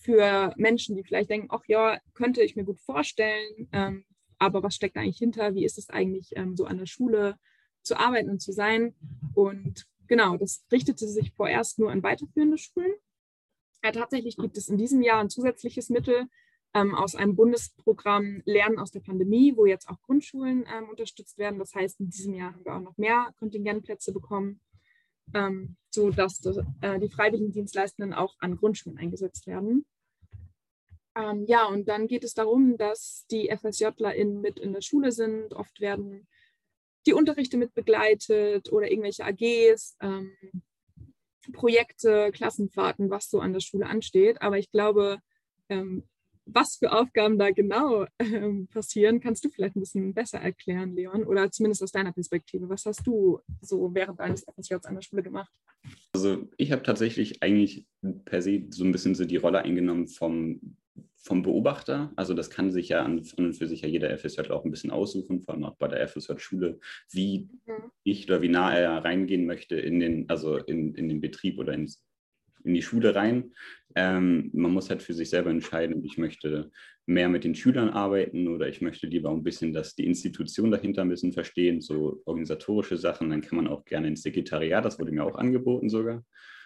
für 0.00 0.52
Menschen, 0.56 0.96
die 0.96 1.04
vielleicht 1.04 1.30
denken, 1.30 1.48
ach 1.50 1.64
ja, 1.66 1.98
könnte 2.14 2.42
ich 2.42 2.56
mir 2.56 2.64
gut 2.64 2.80
vorstellen, 2.80 3.68
ähm, 3.72 4.04
aber 4.38 4.62
was 4.62 4.74
steckt 4.74 4.96
eigentlich 4.96 5.18
hinter? 5.18 5.54
Wie 5.54 5.64
ist 5.64 5.78
es 5.78 5.90
eigentlich 5.90 6.30
ähm, 6.36 6.56
so 6.56 6.64
an 6.64 6.78
der 6.78 6.86
Schule 6.86 7.36
zu 7.82 7.98
arbeiten 7.98 8.30
und 8.30 8.40
zu 8.40 8.52
sein? 8.52 8.94
Und 9.34 9.86
genau, 10.06 10.36
das 10.36 10.64
richtete 10.70 11.08
sich 11.08 11.32
vorerst 11.32 11.78
nur 11.78 11.90
an 11.90 12.02
weiterführende 12.02 12.58
Schulen. 12.58 12.92
Ja, 13.82 13.92
tatsächlich 13.92 14.36
gibt 14.36 14.56
es 14.56 14.68
in 14.68 14.78
diesem 14.78 15.02
Jahr 15.02 15.20
ein 15.20 15.30
zusätzliches 15.30 15.88
Mittel, 15.88 16.28
ähm, 16.74 16.94
aus 16.94 17.14
einem 17.14 17.36
Bundesprogramm 17.36 18.42
Lernen 18.44 18.78
aus 18.78 18.90
der 18.90 19.00
Pandemie, 19.00 19.56
wo 19.56 19.66
jetzt 19.66 19.88
auch 19.88 20.00
Grundschulen 20.02 20.66
ähm, 20.72 20.88
unterstützt 20.88 21.38
werden. 21.38 21.58
Das 21.58 21.74
heißt, 21.74 22.00
in 22.00 22.10
diesem 22.10 22.34
Jahr 22.34 22.52
haben 22.52 22.64
wir 22.64 22.74
auch 22.74 22.80
noch 22.80 22.98
mehr 22.98 23.32
Kontingentplätze 23.38 24.12
bekommen, 24.12 24.60
ähm, 25.34 25.76
sodass 25.90 26.40
das, 26.40 26.58
äh, 26.80 26.98
die 26.98 27.08
Freiwilligendienstleistenden 27.08 28.12
auch 28.12 28.36
an 28.40 28.56
Grundschulen 28.56 28.98
eingesetzt 28.98 29.46
werden. 29.46 29.86
Ähm, 31.16 31.46
ja, 31.46 31.66
und 31.66 31.88
dann 31.88 32.06
geht 32.06 32.22
es 32.22 32.34
darum, 32.34 32.76
dass 32.76 33.26
die 33.30 33.50
FSJlerInnen 33.50 34.40
mit 34.40 34.60
in 34.60 34.72
der 34.72 34.82
Schule 34.82 35.10
sind. 35.10 35.52
Oft 35.54 35.80
werden 35.80 36.28
die 37.06 37.12
Unterrichte 37.14 37.56
mit 37.56 37.74
begleitet 37.74 38.70
oder 38.70 38.90
irgendwelche 38.90 39.24
AGs, 39.24 39.96
ähm, 40.00 40.32
Projekte, 41.52 42.30
Klassenfahrten, 42.32 43.08
was 43.10 43.30
so 43.30 43.40
an 43.40 43.54
der 43.54 43.60
Schule 43.60 43.86
ansteht. 43.86 44.42
Aber 44.42 44.58
ich 44.58 44.70
glaube, 44.70 45.18
ähm, 45.70 46.06
was 46.52 46.76
für 46.76 46.92
Aufgaben 46.92 47.38
da 47.38 47.50
genau 47.50 48.06
ähm, 48.18 48.68
passieren, 48.68 49.20
kannst 49.20 49.44
du 49.44 49.50
vielleicht 49.50 49.76
ein 49.76 49.80
bisschen 49.80 50.14
besser 50.14 50.38
erklären, 50.38 50.94
Leon, 50.94 51.24
oder 51.24 51.50
zumindest 51.50 51.82
aus 51.82 51.92
deiner 51.92 52.12
Perspektive. 52.12 52.68
Was 52.68 52.86
hast 52.86 53.06
du 53.06 53.40
so 53.60 53.94
während 53.94 54.20
deines 54.20 54.44
FSJs 54.44 54.84
an 54.84 54.94
der 54.94 55.02
Schule 55.02 55.22
gemacht? 55.22 55.52
Also 56.12 56.48
ich 56.56 56.72
habe 56.72 56.82
tatsächlich 56.82 57.42
eigentlich 57.42 57.86
per 58.24 58.42
se 58.42 58.64
so 58.70 58.84
ein 58.84 58.92
bisschen 58.92 59.14
so 59.14 59.24
die 59.24 59.36
Rolle 59.36 59.60
eingenommen 59.60 60.08
vom, 60.08 60.76
vom 61.16 61.42
Beobachter. 61.42 62.12
Also 62.16 62.34
das 62.34 62.50
kann 62.50 62.70
sich 62.70 62.88
ja 62.88 63.02
an, 63.04 63.22
an 63.36 63.44
und 63.44 63.54
für 63.54 63.68
sich 63.68 63.82
ja 63.82 63.88
jeder 63.88 64.16
FSJ 64.16 64.50
auch 64.50 64.64
ein 64.64 64.70
bisschen 64.70 64.90
aussuchen, 64.90 65.42
vor 65.42 65.54
allem 65.54 65.64
auch 65.64 65.76
bei 65.76 65.88
der 65.88 66.06
FSJ-Schule, 66.08 66.80
wie 67.10 67.48
mhm. 67.66 67.90
ich 68.04 68.28
oder 68.28 68.42
wie 68.42 68.48
nah 68.48 68.74
er 68.74 69.04
reingehen 69.04 69.46
möchte 69.46 69.76
in 69.76 70.00
den, 70.00 70.28
also 70.28 70.56
in, 70.56 70.94
in 70.94 71.08
den 71.08 71.20
Betrieb 71.20 71.58
oder 71.58 71.74
ins 71.74 72.07
in 72.64 72.74
die 72.74 72.82
Schule 72.82 73.14
rein. 73.14 73.52
Ähm, 73.94 74.50
man 74.52 74.72
muss 74.72 74.90
halt 74.90 75.02
für 75.02 75.14
sich 75.14 75.30
selber 75.30 75.50
entscheiden, 75.50 76.04
ich 76.04 76.18
möchte 76.18 76.70
mehr 77.06 77.28
mit 77.28 77.44
den 77.44 77.54
Schülern 77.54 77.88
arbeiten 77.88 78.48
oder 78.48 78.68
ich 78.68 78.82
möchte 78.82 79.06
lieber 79.06 79.30
ein 79.30 79.42
bisschen, 79.42 79.72
dass 79.72 79.94
die 79.94 80.06
Institution 80.06 80.70
dahinter 80.70 81.02
ein 81.02 81.08
bisschen 81.08 81.32
verstehen, 81.32 81.80
so 81.80 82.22
organisatorische 82.26 82.98
Sachen. 82.98 83.30
Dann 83.30 83.40
kann 83.40 83.56
man 83.56 83.66
auch 83.66 83.84
gerne 83.84 84.08
ins 84.08 84.22
Sekretariat, 84.22 84.84
das 84.84 84.98
wurde 84.98 85.12
mir 85.12 85.24
auch 85.24 85.36
angeboten 85.36 85.88
sogar. 85.88 86.22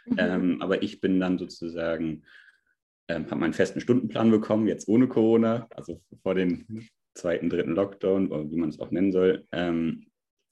Mhm. 0.07 0.17
Ähm, 0.19 0.63
aber 0.63 0.83
ich 0.83 1.01
bin 1.01 1.21
dann 1.21 1.39
sozusagen, 1.39 2.25
ähm, 3.09 3.27
habe 3.31 3.41
meinen 3.41 3.53
festen 3.53 3.81
Stundenplan 3.81 4.31
bekommen, 4.31 4.67
jetzt 4.67 4.89
ohne 4.89 5.07
Corona, 5.07 5.69
also 5.71 6.03
vor 6.23 6.35
dem 6.35 6.67
zweiten, 7.15 7.49
dritten 7.49 7.75
Lockdown, 7.75 8.51
wie 8.51 8.57
man 8.57 8.71
es 8.71 8.81
auch 8.81 8.91
nennen 8.91 9.13
soll. 9.13 9.47
Ähm, 9.53 10.07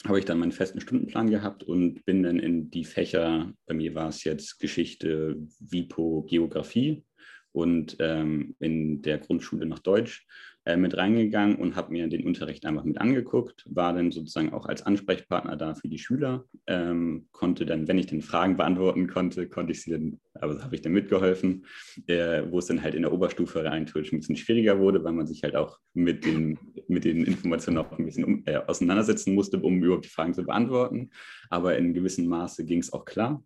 habe 0.06 0.18
ich 0.18 0.24
dann 0.24 0.38
meinen 0.38 0.52
festen 0.52 0.80
Stundenplan 0.80 1.30
gehabt 1.30 1.62
und 1.62 2.04
bin 2.04 2.22
dann 2.22 2.38
in 2.38 2.70
die 2.70 2.84
Fächer, 2.84 3.52
bei 3.66 3.74
mir 3.74 3.94
war 3.94 4.08
es 4.08 4.24
jetzt 4.24 4.58
Geschichte, 4.58 5.36
WIPO, 5.58 6.22
Geografie 6.22 7.04
und 7.52 7.96
ähm, 8.00 8.54
in 8.60 9.02
der 9.02 9.18
Grundschule 9.18 9.66
noch 9.66 9.80
Deutsch 9.80 10.26
äh, 10.66 10.76
mit 10.76 10.96
reingegangen 10.96 11.56
und 11.56 11.74
habe 11.74 11.92
mir 11.92 12.06
den 12.08 12.26
Unterricht 12.26 12.66
einfach 12.66 12.84
mit 12.84 13.00
angeguckt, 13.00 13.64
war 13.66 13.94
dann 13.94 14.10
sozusagen 14.10 14.52
auch 14.52 14.66
als 14.66 14.82
Ansprechpartner 14.82 15.56
da 15.56 15.74
für 15.74 15.88
die 15.88 15.98
Schüler, 15.98 16.44
ähm, 16.66 17.28
konnte 17.32 17.64
dann, 17.64 17.88
wenn 17.88 17.96
ich 17.96 18.06
dann 18.06 18.20
Fragen 18.20 18.58
beantworten 18.58 19.06
konnte, 19.06 19.48
konnte 19.48 19.72
ich 19.72 19.82
sie 19.82 19.92
dann, 19.92 20.20
aber 20.34 20.62
habe 20.62 20.74
ich 20.74 20.82
dann 20.82 20.92
mitgeholfen, 20.92 21.64
äh, 22.08 22.42
wo 22.50 22.58
es 22.58 22.66
dann 22.66 22.82
halt 22.82 22.94
in 22.94 23.02
der 23.02 23.12
Oberstufe 23.12 23.64
rein 23.64 23.86
ein 23.94 24.18
bisschen 24.18 24.36
schwieriger 24.36 24.78
wurde, 24.78 25.02
weil 25.02 25.14
man 25.14 25.26
sich 25.26 25.42
halt 25.42 25.56
auch 25.56 25.78
mit 25.94 26.26
den, 26.26 26.58
mit 26.88 27.04
den 27.04 27.24
Informationen 27.24 27.78
auch 27.78 27.98
ein 27.98 28.04
bisschen 28.04 28.24
um, 28.24 28.42
äh, 28.44 28.56
auseinandersetzen 28.56 29.34
musste, 29.34 29.58
um 29.58 29.82
überhaupt 29.82 30.04
die 30.04 30.10
Fragen 30.10 30.34
zu 30.34 30.44
beantworten. 30.44 31.10
Aber 31.48 31.78
in 31.78 31.94
gewissem 31.94 32.26
Maße 32.26 32.66
ging 32.66 32.80
es 32.80 32.92
auch 32.92 33.06
klar. 33.06 33.42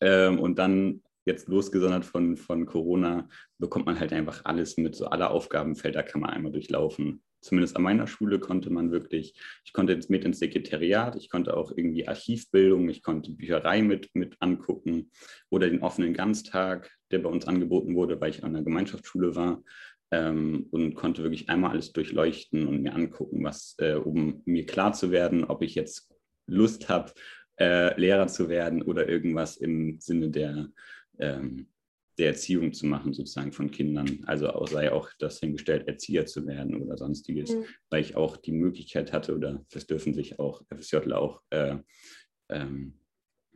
Ähm, 0.00 0.38
und 0.38 0.58
dann 0.58 1.00
jetzt 1.28 1.48
losgesondert 1.48 2.04
von, 2.04 2.36
von 2.36 2.66
Corona, 2.66 3.28
bekommt 3.58 3.86
man 3.86 4.00
halt 4.00 4.12
einfach 4.12 4.44
alles 4.44 4.76
mit, 4.76 4.96
so 4.96 5.06
alle 5.06 5.30
Aufgabenfelder 5.30 6.02
kann 6.02 6.20
man 6.20 6.30
einmal 6.30 6.52
durchlaufen. 6.52 7.22
Zumindest 7.40 7.76
an 7.76 7.82
meiner 7.82 8.08
Schule 8.08 8.40
konnte 8.40 8.70
man 8.70 8.90
wirklich, 8.90 9.34
ich 9.64 9.72
konnte 9.72 9.92
jetzt 9.92 10.10
mit 10.10 10.24
ins 10.24 10.40
Sekretariat, 10.40 11.14
ich 11.14 11.30
konnte 11.30 11.56
auch 11.56 11.70
irgendwie 11.70 12.08
Archivbildung, 12.08 12.88
ich 12.88 13.02
konnte 13.02 13.30
Bücherei 13.30 13.82
mit, 13.82 14.10
mit 14.14 14.36
angucken 14.40 15.10
oder 15.48 15.68
den 15.70 15.82
offenen 15.82 16.14
Ganztag, 16.14 16.90
der 17.12 17.20
bei 17.20 17.30
uns 17.30 17.46
angeboten 17.46 17.94
wurde, 17.94 18.20
weil 18.20 18.30
ich 18.30 18.42
an 18.42 18.54
der 18.54 18.64
Gemeinschaftsschule 18.64 19.36
war. 19.36 19.62
Ähm, 20.10 20.66
und 20.70 20.94
konnte 20.94 21.22
wirklich 21.22 21.50
einmal 21.50 21.72
alles 21.72 21.92
durchleuchten 21.92 22.66
und 22.66 22.80
mir 22.80 22.94
angucken, 22.94 23.44
was, 23.44 23.76
äh, 23.78 23.92
um 23.92 24.40
mir 24.46 24.64
klar 24.64 24.94
zu 24.94 25.10
werden, 25.10 25.44
ob 25.44 25.62
ich 25.62 25.74
jetzt 25.74 26.10
Lust 26.46 26.88
habe, 26.88 27.12
äh, 27.60 27.98
Lehrer 28.00 28.26
zu 28.26 28.48
werden 28.48 28.82
oder 28.82 29.08
irgendwas 29.08 29.56
im 29.56 30.00
Sinne 30.00 30.30
der, 30.30 30.68
ähm, 31.18 31.68
der 32.18 32.28
Erziehung 32.28 32.72
zu 32.72 32.86
machen, 32.86 33.12
sozusagen 33.12 33.52
von 33.52 33.70
Kindern. 33.70 34.24
Also 34.26 34.50
auch, 34.50 34.66
sei 34.66 34.92
auch 34.92 35.10
das 35.18 35.38
hingestellt, 35.38 35.86
Erzieher 35.86 36.26
zu 36.26 36.46
werden 36.46 36.82
oder 36.82 36.96
sonstiges, 36.96 37.54
mhm. 37.54 37.64
weil 37.90 38.02
ich 38.02 38.16
auch 38.16 38.36
die 38.36 38.52
Möglichkeit 38.52 39.12
hatte, 39.12 39.34
oder 39.34 39.64
das 39.70 39.86
dürfen 39.86 40.14
sich 40.14 40.38
auch 40.40 40.62
FSJ 40.74 41.12
auch 41.12 41.42
äh, 41.50 41.76
ähm, 42.48 42.97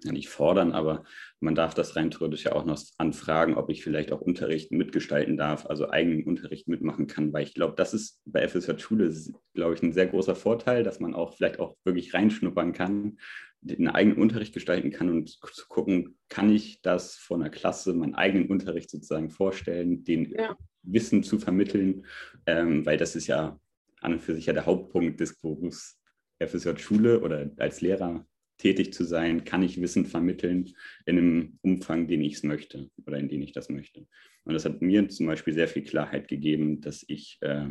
ja 0.04 0.12
nicht 0.12 0.28
fordern, 0.28 0.72
aber 0.72 1.04
man 1.40 1.54
darf 1.54 1.74
das 1.74 1.96
rein 1.96 2.10
theoretisch 2.10 2.44
ja 2.44 2.52
auch 2.52 2.64
noch 2.64 2.80
anfragen, 2.98 3.54
ob 3.54 3.70
ich 3.70 3.82
vielleicht 3.82 4.12
auch 4.12 4.20
Unterricht 4.20 4.72
mitgestalten 4.72 5.36
darf, 5.36 5.66
also 5.66 5.90
eigenen 5.90 6.24
Unterricht 6.24 6.68
mitmachen 6.68 7.06
kann, 7.06 7.32
weil 7.32 7.44
ich 7.44 7.54
glaube, 7.54 7.74
das 7.76 7.94
ist 7.94 8.20
bei 8.24 8.46
FSJ 8.46 8.78
Schule, 8.78 9.12
glaube 9.54 9.74
ich, 9.74 9.82
ein 9.82 9.92
sehr 9.92 10.06
großer 10.06 10.34
Vorteil, 10.34 10.84
dass 10.84 11.00
man 11.00 11.14
auch 11.14 11.34
vielleicht 11.34 11.58
auch 11.60 11.76
wirklich 11.84 12.14
reinschnuppern 12.14 12.72
kann, 12.72 13.18
den 13.60 13.88
eigenen 13.88 14.18
Unterricht 14.18 14.52
gestalten 14.52 14.90
kann 14.90 15.08
und 15.08 15.28
zu 15.28 15.68
gucken, 15.68 16.16
kann 16.28 16.50
ich 16.50 16.82
das 16.82 17.14
von 17.14 17.40
der 17.40 17.50
Klasse, 17.50 17.94
meinen 17.94 18.14
eigenen 18.14 18.48
Unterricht 18.48 18.90
sozusagen 18.90 19.30
vorstellen, 19.30 20.04
den 20.04 20.32
ja. 20.32 20.56
Wissen 20.82 21.22
zu 21.22 21.38
vermitteln, 21.38 22.04
ähm, 22.46 22.84
weil 22.84 22.96
das 22.96 23.14
ist 23.14 23.28
ja 23.28 23.58
an 24.00 24.14
und 24.14 24.20
für 24.20 24.34
sich 24.34 24.46
ja 24.46 24.52
der 24.52 24.66
Hauptpunkt 24.66 25.20
des 25.20 25.40
Berufs 25.40 26.00
FSJ 26.40 26.76
Schule 26.78 27.20
oder 27.20 27.50
als 27.58 27.80
Lehrer 27.80 28.26
tätig 28.62 28.92
zu 28.94 29.03
sein, 29.03 29.44
kann 29.44 29.64
ich 29.64 29.81
Wissen 29.81 30.07
vermitteln 30.07 30.72
in 31.05 31.18
einem 31.18 31.59
Umfang, 31.62 32.07
den 32.07 32.22
ich 32.22 32.35
es 32.35 32.42
möchte 32.44 32.88
oder 33.07 33.18
in 33.18 33.29
den 33.29 33.42
ich 33.42 33.53
das 33.53 33.68
möchte. 33.68 34.07
Und 34.44 34.55
das 34.55 34.64
hat 34.64 34.81
mir 34.81 35.09
zum 35.09 35.27
Beispiel 35.27 35.53
sehr 35.53 35.66
viel 35.66 35.83
Klarheit 35.83 36.29
gegeben, 36.29 36.81
dass 36.81 37.05
ich 37.09 37.38
äh, 37.40 37.66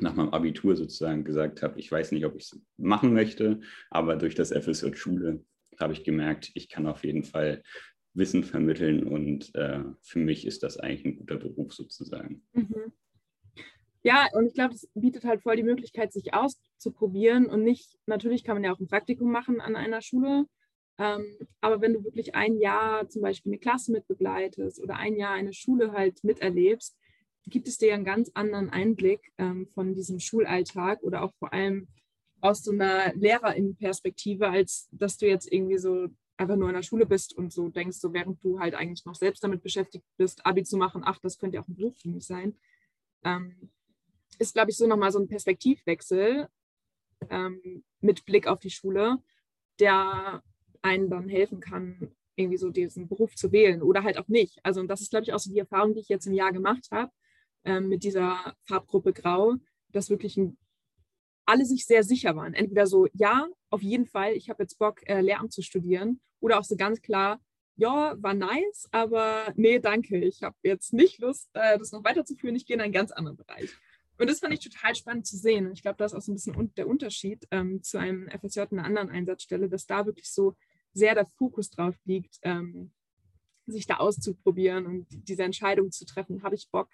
nach 0.00 0.16
meinem 0.16 0.30
Abitur 0.30 0.74
sozusagen 0.74 1.22
gesagt 1.22 1.62
habe, 1.62 1.78
ich 1.78 1.90
weiß 1.90 2.10
nicht, 2.10 2.26
ob 2.26 2.34
ich 2.34 2.42
es 2.42 2.60
machen 2.76 3.14
möchte, 3.14 3.60
aber 3.88 4.16
durch 4.16 4.34
das 4.34 4.50
FSJ 4.50 4.94
Schule 4.94 5.44
habe 5.78 5.92
ich 5.92 6.02
gemerkt, 6.02 6.50
ich 6.54 6.68
kann 6.68 6.86
auf 6.86 7.04
jeden 7.04 7.22
Fall 7.22 7.62
Wissen 8.12 8.42
vermitteln 8.42 9.04
und 9.04 9.54
äh, 9.54 9.84
für 10.02 10.18
mich 10.18 10.44
ist 10.44 10.64
das 10.64 10.76
eigentlich 10.76 11.04
ein 11.04 11.16
guter 11.18 11.36
Beruf 11.36 11.72
sozusagen. 11.72 12.42
Mhm. 12.52 12.92
Ja, 14.02 14.28
und 14.32 14.46
ich 14.46 14.54
glaube, 14.54 14.74
es 14.74 14.88
bietet 14.94 15.24
halt 15.24 15.42
voll 15.42 15.56
die 15.56 15.62
Möglichkeit, 15.62 16.12
sich 16.12 16.34
auszuprobieren 16.76 17.46
und 17.46 17.62
nicht, 17.62 17.98
natürlich 18.06 18.44
kann 18.44 18.56
man 18.56 18.64
ja 18.64 18.72
auch 18.72 18.80
ein 18.80 18.88
Praktikum 18.88 19.30
machen 19.30 19.60
an 19.60 19.76
einer 19.76 20.02
Schule, 20.02 20.46
ähm, 20.98 21.24
aber 21.60 21.80
wenn 21.80 21.94
du 21.94 22.04
wirklich 22.04 22.34
ein 22.34 22.58
Jahr 22.58 23.08
zum 23.08 23.22
Beispiel 23.22 23.52
eine 23.52 23.58
Klasse 23.58 23.92
mitbegleitest 23.92 24.82
oder 24.82 24.96
ein 24.96 25.16
Jahr 25.16 25.32
eine 25.32 25.52
Schule 25.52 25.92
halt 25.92 26.22
miterlebst, 26.24 26.96
gibt 27.46 27.68
es 27.68 27.78
dir 27.78 27.94
einen 27.94 28.04
ganz 28.04 28.30
anderen 28.34 28.70
Einblick 28.70 29.32
ähm, 29.38 29.66
von 29.68 29.94
diesem 29.94 30.18
Schulalltag 30.18 31.02
oder 31.02 31.22
auch 31.22 31.32
vor 31.38 31.52
allem 31.52 31.88
aus 32.40 32.62
so 32.62 32.72
einer 32.72 33.14
Lehrerinnenperspektive, 33.14 34.48
als 34.48 34.88
dass 34.90 35.16
du 35.16 35.26
jetzt 35.26 35.52
irgendwie 35.52 35.78
so 35.78 36.08
einfach 36.38 36.56
nur 36.56 36.68
in 36.68 36.74
der 36.74 36.82
Schule 36.82 37.06
bist 37.06 37.34
und 37.36 37.52
so 37.52 37.68
denkst, 37.68 37.98
so 37.98 38.12
während 38.12 38.42
du 38.44 38.58
halt 38.58 38.74
eigentlich 38.74 39.06
noch 39.06 39.14
selbst 39.14 39.42
damit 39.42 39.62
beschäftigt 39.62 40.04
bist, 40.18 40.44
Abi 40.44 40.64
zu 40.64 40.76
machen, 40.76 41.02
ach, 41.04 41.18
das 41.22 41.38
könnte 41.38 41.56
ja 41.56 41.62
auch 41.62 41.68
ein 41.68 41.76
Beruf 41.76 41.96
für 41.98 42.10
mich 42.10 42.26
sein. 42.26 42.56
Ähm, 43.24 43.70
ist, 44.38 44.54
glaube 44.54 44.70
ich, 44.70 44.76
so 44.76 44.86
nochmal 44.86 45.12
so 45.12 45.18
ein 45.18 45.28
Perspektivwechsel 45.28 46.48
ähm, 47.30 47.84
mit 48.00 48.24
Blick 48.24 48.46
auf 48.46 48.60
die 48.60 48.70
Schule, 48.70 49.18
der 49.78 50.42
einen 50.82 51.10
dann 51.10 51.28
helfen 51.28 51.60
kann, 51.60 52.14
irgendwie 52.36 52.58
so 52.58 52.70
diesen 52.70 53.08
Beruf 53.08 53.34
zu 53.34 53.50
wählen 53.52 53.82
oder 53.82 54.02
halt 54.02 54.18
auch 54.18 54.28
nicht. 54.28 54.58
Also 54.62 54.80
und 54.80 54.88
das 54.88 55.00
ist, 55.00 55.10
glaube 55.10 55.24
ich, 55.24 55.32
auch 55.32 55.38
so 55.38 55.50
die 55.50 55.58
Erfahrung, 55.58 55.94
die 55.94 56.00
ich 56.00 56.08
jetzt 56.08 56.26
im 56.26 56.34
Jahr 56.34 56.52
gemacht 56.52 56.88
habe 56.90 57.10
ähm, 57.64 57.88
mit 57.88 58.04
dieser 58.04 58.54
Farbgruppe 58.64 59.12
Grau, 59.12 59.54
dass 59.92 60.10
wirklich 60.10 60.36
ein, 60.36 60.58
alle 61.46 61.64
sich 61.64 61.86
sehr 61.86 62.02
sicher 62.02 62.36
waren. 62.36 62.54
Entweder 62.54 62.86
so, 62.86 63.06
ja, 63.12 63.48
auf 63.70 63.82
jeden 63.82 64.06
Fall, 64.06 64.32
ich 64.32 64.50
habe 64.50 64.62
jetzt 64.62 64.78
Bock, 64.78 65.00
äh, 65.08 65.20
Lehramt 65.20 65.52
zu 65.52 65.62
studieren 65.62 66.20
oder 66.40 66.58
auch 66.58 66.64
so 66.64 66.76
ganz 66.76 67.00
klar, 67.00 67.40
ja, 67.76 68.14
war 68.18 68.34
nice, 68.34 68.88
aber 68.90 69.52
nee, 69.54 69.78
danke, 69.78 70.18
ich 70.18 70.42
habe 70.42 70.56
jetzt 70.62 70.92
nicht 70.92 71.18
Lust, 71.20 71.50
äh, 71.52 71.78
das 71.78 71.92
noch 71.92 72.04
weiterzuführen, 72.04 72.56
ich 72.56 72.66
gehe 72.66 72.74
in 72.74 72.80
einen 72.80 72.92
ganz 72.92 73.12
anderen 73.12 73.36
Bereich. 73.36 73.70
Und 74.18 74.30
das 74.30 74.40
fand 74.40 74.54
ich 74.54 74.60
total 74.60 74.94
spannend 74.94 75.26
zu 75.26 75.36
sehen. 75.36 75.66
Und 75.66 75.72
ich 75.72 75.82
glaube, 75.82 75.98
das 75.98 76.12
ist 76.12 76.18
auch 76.18 76.22
so 76.22 76.32
ein 76.32 76.36
bisschen 76.36 76.74
der 76.74 76.88
Unterschied 76.88 77.46
ähm, 77.50 77.82
zu 77.82 77.98
einem 77.98 78.28
FSJ 78.28 78.60
in 78.70 78.78
einer 78.78 78.84
anderen 78.84 79.10
Einsatzstelle, 79.10 79.68
dass 79.68 79.86
da 79.86 80.06
wirklich 80.06 80.30
so 80.30 80.56
sehr 80.92 81.14
der 81.14 81.26
Fokus 81.26 81.70
drauf 81.70 81.94
liegt, 82.04 82.38
ähm, 82.42 82.92
sich 83.66 83.86
da 83.86 83.96
auszuprobieren 83.96 84.86
und 84.86 85.06
diese 85.10 85.42
Entscheidung 85.42 85.90
zu 85.90 86.06
treffen, 86.06 86.42
habe 86.42 86.54
ich 86.54 86.70
Bock, 86.70 86.88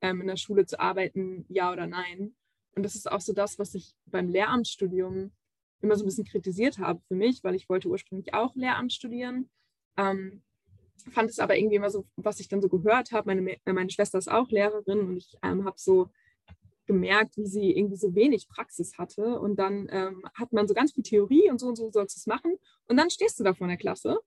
ähm, 0.00 0.20
in 0.20 0.26
der 0.26 0.36
Schule 0.36 0.66
zu 0.66 0.80
arbeiten, 0.80 1.44
ja 1.48 1.72
oder 1.72 1.86
nein. 1.86 2.34
Und 2.74 2.82
das 2.82 2.94
ist 2.94 3.10
auch 3.10 3.20
so 3.20 3.32
das, 3.32 3.58
was 3.58 3.74
ich 3.74 3.94
beim 4.06 4.28
Lehramtsstudium 4.28 5.32
immer 5.80 5.96
so 5.96 6.04
ein 6.04 6.06
bisschen 6.06 6.24
kritisiert 6.24 6.78
habe 6.78 7.00
für 7.06 7.14
mich, 7.14 7.44
weil 7.44 7.54
ich 7.54 7.68
wollte 7.68 7.88
ursprünglich 7.88 8.34
auch 8.34 8.56
Lehramt 8.56 8.92
studieren. 8.92 9.50
Ähm, 9.96 10.42
fand 11.12 11.30
es 11.30 11.38
aber 11.38 11.56
irgendwie 11.56 11.76
immer 11.76 11.90
so, 11.90 12.06
was 12.16 12.40
ich 12.40 12.48
dann 12.48 12.62
so 12.62 12.68
gehört 12.68 13.12
habe, 13.12 13.32
meine, 13.32 13.58
meine 13.64 13.90
Schwester 13.90 14.18
ist 14.18 14.30
auch 14.30 14.48
Lehrerin 14.48 15.00
und 15.00 15.16
ich 15.16 15.36
ähm, 15.42 15.64
habe 15.64 15.76
so 15.78 16.10
gemerkt, 16.86 17.36
wie 17.36 17.46
sie 17.46 17.72
irgendwie 17.72 17.96
so 17.96 18.14
wenig 18.14 18.48
Praxis 18.48 18.98
hatte. 18.98 19.38
Und 19.40 19.56
dann 19.56 19.88
ähm, 19.90 20.22
hat 20.34 20.52
man 20.52 20.68
so 20.68 20.74
ganz 20.74 20.92
viel 20.92 21.02
Theorie 21.02 21.50
und 21.50 21.58
so 21.58 21.68
und 21.68 21.76
so 21.76 21.90
sollst 21.90 22.16
du 22.16 22.20
es 22.20 22.26
machen. 22.26 22.56
Und 22.86 22.96
dann 22.96 23.10
stehst 23.10 23.38
du 23.38 23.44
da 23.44 23.54
vor 23.54 23.66
der 23.66 23.76
Klasse 23.76 24.18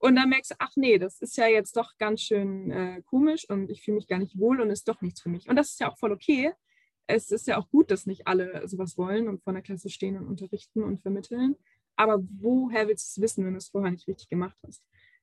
und 0.00 0.16
dann 0.16 0.30
merkst 0.30 0.52
du, 0.52 0.54
ach 0.58 0.72
nee, 0.76 0.98
das 0.98 1.20
ist 1.20 1.36
ja 1.36 1.46
jetzt 1.46 1.76
doch 1.76 1.96
ganz 1.98 2.22
schön 2.22 2.70
äh, 2.70 3.02
komisch 3.02 3.48
und 3.48 3.70
ich 3.70 3.82
fühle 3.82 3.96
mich 3.96 4.08
gar 4.08 4.18
nicht 4.18 4.38
wohl 4.38 4.60
und 4.60 4.70
ist 4.70 4.88
doch 4.88 5.02
nichts 5.02 5.20
für 5.20 5.28
mich. 5.28 5.48
Und 5.48 5.56
das 5.56 5.72
ist 5.72 5.80
ja 5.80 5.90
auch 5.90 5.98
voll 5.98 6.10
okay. 6.10 6.52
Es 7.06 7.30
ist 7.30 7.46
ja 7.46 7.58
auch 7.58 7.68
gut, 7.70 7.90
dass 7.90 8.06
nicht 8.06 8.26
alle 8.26 8.66
sowas 8.66 8.96
wollen 8.96 9.28
und 9.28 9.42
vor 9.42 9.52
der 9.52 9.62
Klasse 9.62 9.90
stehen 9.90 10.16
und 10.16 10.26
unterrichten 10.26 10.82
und 10.82 11.02
vermitteln. 11.02 11.54
Aber 11.96 12.22
woher 12.40 12.88
willst 12.88 13.14
du 13.14 13.20
es 13.20 13.22
wissen, 13.22 13.44
wenn 13.44 13.52
du 13.52 13.58
es 13.58 13.68
vorher 13.68 13.90
nicht 13.90 14.08
richtig 14.08 14.30
gemacht 14.30 14.56
hast? 14.66 14.82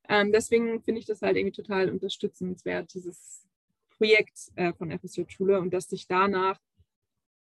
Ähm, 0.10 0.32
deswegen 0.32 0.80
finde 0.84 1.00
ich 1.00 1.08
das 1.08 1.24
halt 1.24 1.38
irgendwie 1.38 1.60
total 1.60 1.90
unterstützenswert, 1.90 2.94
dieses 2.94 3.47
Projekt 3.98 4.52
äh, 4.56 4.74
von 4.74 4.92
FSJ 4.92 5.24
Schule 5.28 5.60
und 5.60 5.74
dass 5.74 5.90
sich 5.90 6.08
danach 6.08 6.60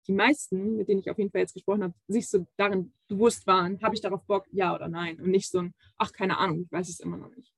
die 0.06 0.12
meisten, 0.12 0.76
mit 0.76 0.88
denen 0.88 1.00
ich 1.00 1.10
auf 1.10 1.18
jeden 1.18 1.30
Fall 1.30 1.42
jetzt 1.42 1.54
gesprochen 1.54 1.82
habe, 1.84 1.94
sich 2.08 2.28
so 2.28 2.46
darin 2.56 2.92
bewusst 3.08 3.46
waren, 3.46 3.80
habe 3.82 3.94
ich 3.94 4.00
darauf 4.00 4.24
Bock, 4.24 4.46
ja 4.50 4.74
oder 4.74 4.88
nein 4.88 5.20
und 5.20 5.30
nicht 5.30 5.50
so 5.50 5.58
ein, 5.58 5.74
ach, 5.98 6.12
keine 6.12 6.38
Ahnung, 6.38 6.62
ich 6.62 6.72
weiß 6.72 6.88
es 6.88 7.00
immer 7.00 7.18
noch 7.18 7.34
nicht. 7.36 7.52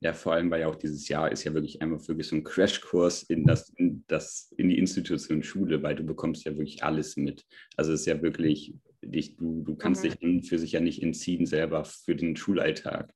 Ja, 0.00 0.12
vor 0.12 0.32
allem, 0.32 0.50
weil 0.50 0.60
ja 0.60 0.68
auch 0.68 0.76
dieses 0.76 1.08
Jahr 1.08 1.32
ist 1.32 1.42
ja 1.42 1.54
wirklich 1.54 1.82
einmal 1.82 2.06
wirklich 2.06 2.28
so 2.28 2.36
ein 2.36 2.44
Crashkurs 2.44 3.24
in 3.24 3.44
das, 3.44 3.70
in 3.70 4.04
das, 4.06 4.52
in 4.56 4.68
die 4.68 4.78
Institution 4.78 5.42
Schule, 5.42 5.82
weil 5.82 5.96
du 5.96 6.04
bekommst 6.04 6.44
ja 6.44 6.52
wirklich 6.52 6.84
alles 6.84 7.16
mit. 7.16 7.44
Also 7.76 7.92
es 7.92 8.00
ist 8.00 8.06
ja 8.06 8.22
wirklich, 8.22 8.74
dich, 9.02 9.36
du, 9.36 9.62
du 9.64 9.74
kannst 9.74 10.04
mhm. 10.04 10.10
dich 10.10 10.48
für 10.48 10.58
sich 10.58 10.72
ja 10.72 10.80
nicht 10.80 11.02
entziehen 11.02 11.46
selber 11.46 11.84
für 11.84 12.14
den 12.14 12.36
Schulalltag. 12.36 13.12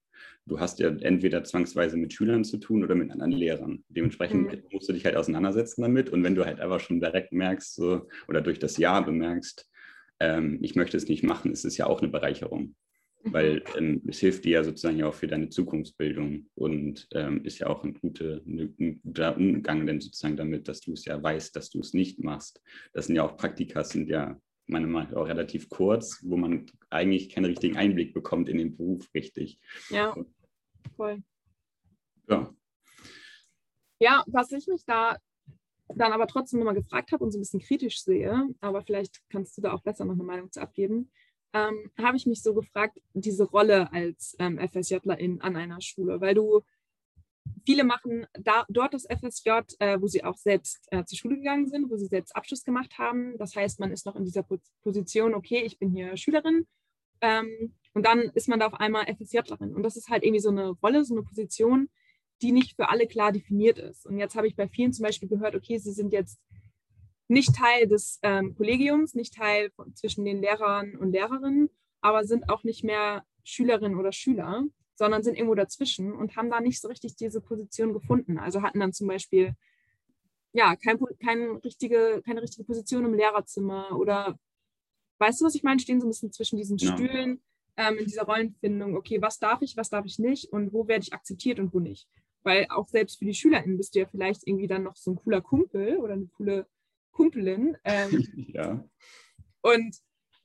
Du 0.47 0.59
hast 0.59 0.81
ja 0.81 0.89
entweder 0.89 1.45
zwangsweise 1.45 1.97
mit 1.97 2.13
Schülern 2.13 2.45
zu 2.45 2.59
tun 2.59 2.83
oder 2.83 2.95
mit 2.95 3.11
anderen 3.11 3.33
Lehrern. 3.33 3.85
Dementsprechend 3.89 4.53
mhm. 4.53 4.63
musst 4.73 4.89
du 4.89 4.93
dich 4.93 5.05
halt 5.05 5.17
auseinandersetzen 5.17 5.83
damit. 5.83 6.11
Und 6.11 6.25
wenn 6.25 6.35
du 6.35 6.45
halt 6.45 6.61
einfach 6.61 6.81
schon 6.81 7.01
direkt 7.01 7.33
merkst 7.33 7.75
so, 7.75 8.09
oder 8.29 8.41
durch 8.41 8.59
das 8.59 8.77
Jahr 8.77 9.05
bemerkst, 9.05 9.69
ähm, 10.21 10.59
ich 10.63 10.75
möchte 10.75 10.97
es 10.97 11.09
nicht 11.09 11.23
machen, 11.23 11.53
ist 11.53 11.65
es 11.65 11.77
ja 11.77 11.87
auch 11.87 12.01
eine 12.01 12.11
Bereicherung 12.11 12.75
weil 13.25 13.57
mhm. 13.57 13.63
ähm, 13.77 14.03
es 14.09 14.19
hilft 14.19 14.45
dir 14.45 14.53
ja 14.53 14.65
sozusagen 14.65 14.99
ja 14.99 15.07
auch 15.07 15.15
für 15.15 15.27
deine 15.27 15.49
Zukunftsbildung 15.49 16.47
und 16.55 17.09
ähm, 17.13 17.45
ist 17.45 17.59
ja 17.59 17.69
auch 17.69 17.85
ein, 17.85 17.95
gute, 17.95 18.43
ein, 18.47 19.01
guter 19.03 19.37
Umgang 19.37 19.87
denn 19.87 20.01
sozusagen 20.01 20.37
damit, 20.37 20.69
dass 20.69 20.81
du 20.81 20.93
es 20.93 21.05
ja 21.05 21.23
weißt, 21.23 21.55
dass 21.55 21.71
du 21.71 21.81
es 21.81 21.95
nicht 21.95 22.19
machst. 22.19 22.61
Das 22.93 23.07
sind 23.07 23.17
ja 23.17 23.23
auch 23.23 23.37
Praktika, 23.37 23.85
sind 23.85 24.09
ja 24.09 24.41
meiner 24.67 24.87
Meinung 24.87 25.11
nach 25.11 25.17
auch 25.17 25.27
relativ 25.27 25.69
kurz, 25.69 26.21
wo 26.23 26.37
man 26.37 26.67
eigentlich 26.91 27.31
keinen 27.31 27.47
richtigen 27.47 27.77
Einblick 27.77 28.15
bekommt 28.15 28.49
in 28.49 28.59
den 28.59 28.77
Beruf, 28.77 29.09
richtig. 29.15 29.59
Ja, 29.91 30.17
voll. 30.97 31.23
Ja. 32.29 32.55
Ja, 33.99 34.25
was 34.27 34.53
ich 34.53 34.67
mich 34.67 34.85
da 34.85 35.17
dann 35.95 36.13
aber 36.13 36.27
trotzdem 36.27 36.59
nochmal 36.59 36.75
gefragt 36.75 37.13
habe 37.13 37.25
und 37.25 37.33
so 37.33 37.39
ein 37.39 37.43
bisschen 37.43 37.61
kritisch 37.61 38.03
sehe, 38.03 38.49
aber 38.61 38.83
vielleicht 38.83 39.21
kannst 39.29 39.57
du 39.57 39.63
da 39.63 39.73
auch 39.73 39.83
besser 39.83 40.05
noch 40.05 40.15
eine 40.15 40.23
Meinung 40.23 40.51
zu 40.51 40.61
abgeben, 40.61 41.11
ähm, 41.53 41.91
habe 41.99 42.17
ich 42.17 42.27
mich 42.27 42.43
so 42.43 42.55
gefragt, 42.55 42.99
diese 43.13 43.45
Rolle 43.45 43.93
als 43.93 44.35
ähm, 44.39 44.59
FSJlerin 44.59 45.41
an 45.43 45.57
einer 45.57 45.81
Schule, 45.81 46.21
weil 46.21 46.35
du 46.35 46.63
viele 47.65 47.85
machen 47.85 48.27
da, 48.35 48.65
dort 48.69 48.95
das 48.95 49.05
FSJ, 49.05 49.51
äh, 49.79 50.01
wo 50.01 50.07
sie 50.07 50.25
auch 50.25 50.37
selbst 50.37 50.87
äh, 50.91 51.05
zur 51.05 51.19
Schule 51.19 51.37
gegangen 51.37 51.69
sind, 51.69 51.91
wo 51.91 51.97
sie 51.97 52.07
selbst 52.07 52.35
Abschluss 52.35 52.65
gemacht 52.65 52.99
haben. 52.99 53.37
Das 53.39 53.55
heißt, 53.57 53.81
man 53.81 53.93
ist 53.93 54.07
noch 54.07 54.17
in 54.17 54.25
dieser 54.25 54.45
Position, 54.83 55.35
okay, 55.35 55.63
ich 55.65 55.79
bin 55.79 55.91
hier 55.91 56.17
Schülerin. 56.17 56.67
Ähm, 57.21 57.75
und 57.95 58.07
dann 58.07 58.21
ist 58.35 58.49
man 58.49 58.61
da 58.61 58.67
auf 58.67 58.75
einmal 58.75 59.07
FSJlerin. 59.07 59.75
Und 59.75 59.83
das 59.83 59.97
ist 59.97 60.09
halt 60.09 60.25
irgendwie 60.25 60.41
so 60.41 60.51
eine 60.51 60.71
Rolle, 60.71 61.05
so 61.05 61.15
eine 61.15 61.23
Position, 61.23 61.89
die 62.41 62.53
nicht 62.53 62.75
für 62.75 62.89
alle 62.89 63.07
klar 63.07 63.33
definiert 63.33 63.79
ist. 63.79 64.07
Und 64.07 64.19
jetzt 64.19 64.35
habe 64.35 64.49
ich 64.49 64.57
bei 64.57 64.69
vielen 64.69 64.93
zum 64.93 65.05
Beispiel 65.05 65.29
gehört, 65.29 65.55
okay, 65.55 65.79
sie 65.79 65.93
sind 65.93 66.13
jetzt 66.13 66.41
nicht 67.29 67.55
Teil 67.55 67.87
des 67.87 68.19
ähm, 68.23 68.55
Kollegiums, 68.57 69.15
nicht 69.15 69.35
Teil 69.35 69.71
von, 69.71 69.95
zwischen 69.95 70.25
den 70.25 70.41
Lehrern 70.41 70.97
und 70.97 71.13
Lehrerinnen, 71.13 71.71
aber 72.01 72.25
sind 72.25 72.49
auch 72.49 72.65
nicht 72.65 72.83
mehr 72.83 73.25
Schülerinnen 73.45 73.99
oder 73.99 74.13
Schüler, 74.13 74.65
sondern 75.03 75.25
sind 75.25 75.35
irgendwo 75.35 75.57
dazwischen 75.57 76.13
und 76.13 76.37
haben 76.37 76.49
da 76.49 76.61
nicht 76.61 76.81
so 76.81 76.87
richtig 76.87 77.17
diese 77.17 77.41
Position 77.41 77.93
gefunden. 77.93 78.39
Also 78.39 78.63
hatten 78.63 78.79
dann 78.79 78.93
zum 78.93 79.09
Beispiel 79.09 79.57
ja 80.53 80.77
kein, 80.77 80.97
kein 81.19 81.57
richtige, 81.57 82.23
keine 82.25 82.41
richtige 82.41 82.63
Position 82.63 83.05
im 83.05 83.15
Lehrerzimmer 83.15 83.99
oder 83.99 84.39
weißt 85.19 85.41
du, 85.41 85.45
was 85.45 85.57
ich 85.57 85.65
meine? 85.65 85.81
Stehen 85.81 86.01
so 86.01 86.07
ein 86.07 86.11
bisschen 86.11 86.31
zwischen 86.31 86.57
diesen 86.57 86.79
ja. 86.79 86.93
Stühlen 86.93 87.43
ähm, 87.77 87.99
in 87.99 88.05
dieser 88.05 88.23
Rollenfindung. 88.23 88.95
Okay, 88.95 89.21
was 89.21 89.41
darf 89.41 89.61
ich, 89.63 89.77
was 89.77 89.91
darf 89.91 90.07
ich 90.07 90.21
nicht 90.21 90.53
und 90.53 90.73
wo 90.73 90.87
werde 90.87 91.03
ich 91.03 91.13
akzeptiert 91.13 91.59
und 91.59 91.75
wo 91.75 91.81
nicht? 91.81 92.07
Weil 92.45 92.69
auch 92.69 92.87
selbst 92.87 93.19
für 93.19 93.25
die 93.25 93.35
SchülerInnen 93.35 93.79
bist 93.79 93.97
du 93.97 93.99
ja 93.99 94.07
vielleicht 94.07 94.47
irgendwie 94.47 94.69
dann 94.69 94.85
noch 94.85 94.95
so 94.95 95.11
ein 95.11 95.17
cooler 95.17 95.41
Kumpel 95.41 95.97
oder 95.97 96.13
eine 96.13 96.29
coole 96.29 96.69
Kumpelin. 97.11 97.77
Ähm, 97.83 98.25
ja. 98.55 98.85
Und 99.63 99.97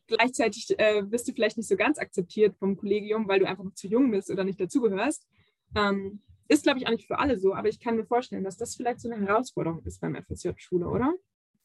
gleichzeitig 0.07 0.73
äh, 0.77 1.03
bist 1.03 1.27
du 1.27 1.33
vielleicht 1.33 1.57
nicht 1.57 1.69
so 1.69 1.75
ganz 1.75 1.97
akzeptiert 1.97 2.55
vom 2.57 2.77
Kollegium, 2.77 3.27
weil 3.27 3.39
du 3.39 3.47
einfach 3.47 3.65
zu 3.73 3.87
jung 3.87 4.11
bist 4.11 4.29
oder 4.31 4.43
nicht 4.43 4.59
dazugehörst. 4.59 5.27
Ähm, 5.75 6.21
ist, 6.47 6.63
glaube 6.63 6.79
ich, 6.79 6.87
auch 6.87 6.91
nicht 6.91 7.07
für 7.07 7.19
alle 7.19 7.37
so, 7.37 7.53
aber 7.53 7.67
ich 7.67 7.79
kann 7.79 7.97
mir 7.97 8.05
vorstellen, 8.05 8.43
dass 8.43 8.57
das 8.57 8.75
vielleicht 8.75 9.01
so 9.01 9.09
eine 9.09 9.25
Herausforderung 9.25 9.83
ist 9.83 9.99
beim 9.99 10.15
FSJ-Schule, 10.15 10.87
oder? 10.87 11.13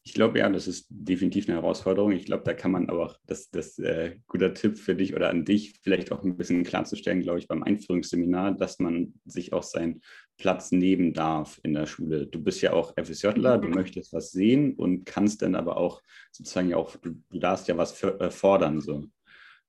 Ich 0.05 0.13
glaube 0.13 0.39
ja, 0.39 0.49
das 0.49 0.67
ist 0.67 0.87
definitiv 0.89 1.47
eine 1.47 1.57
Herausforderung. 1.57 2.11
Ich 2.11 2.25
glaube, 2.25 2.43
da 2.43 2.53
kann 2.53 2.71
man 2.71 2.89
aber 2.89 3.05
auch, 3.05 3.17
das, 3.25 3.49
das 3.51 3.79
äh, 3.79 4.17
guter 4.27 4.53
Tipp 4.53 4.77
für 4.77 4.95
dich 4.95 5.15
oder 5.15 5.29
an 5.29 5.45
dich, 5.45 5.79
vielleicht 5.81 6.11
auch 6.11 6.23
ein 6.23 6.35
bisschen 6.35 6.63
klarzustellen, 6.63 7.21
glaube 7.21 7.39
ich, 7.39 7.47
beim 7.47 7.63
Einführungsseminar, 7.63 8.51
dass 8.51 8.79
man 8.79 9.13
sich 9.25 9.53
auch 9.53 9.63
seinen 9.63 10.01
Platz 10.37 10.71
nehmen 10.71 11.13
darf 11.13 11.59
in 11.63 11.73
der 11.73 11.85
Schule. 11.85 12.27
Du 12.27 12.43
bist 12.43 12.61
ja 12.61 12.73
auch 12.73 12.93
FSJler, 12.97 13.59
du 13.59 13.69
mhm. 13.69 13.75
möchtest 13.75 14.11
was 14.11 14.31
sehen 14.31 14.73
und 14.73 15.05
kannst 15.05 15.41
dann 15.41 15.55
aber 15.55 15.77
auch 15.77 16.01
sozusagen 16.31 16.69
ja 16.69 16.77
auch, 16.77 16.97
du, 16.97 17.11
du 17.29 17.39
darfst 17.39 17.69
ja 17.69 17.77
was 17.77 17.93
für, 17.93 18.19
äh, 18.19 18.29
fordern 18.29 18.81
so. 18.81 19.05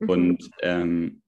Mhm. 0.01 0.09
Und 0.09 0.51
ähm, 0.63 1.23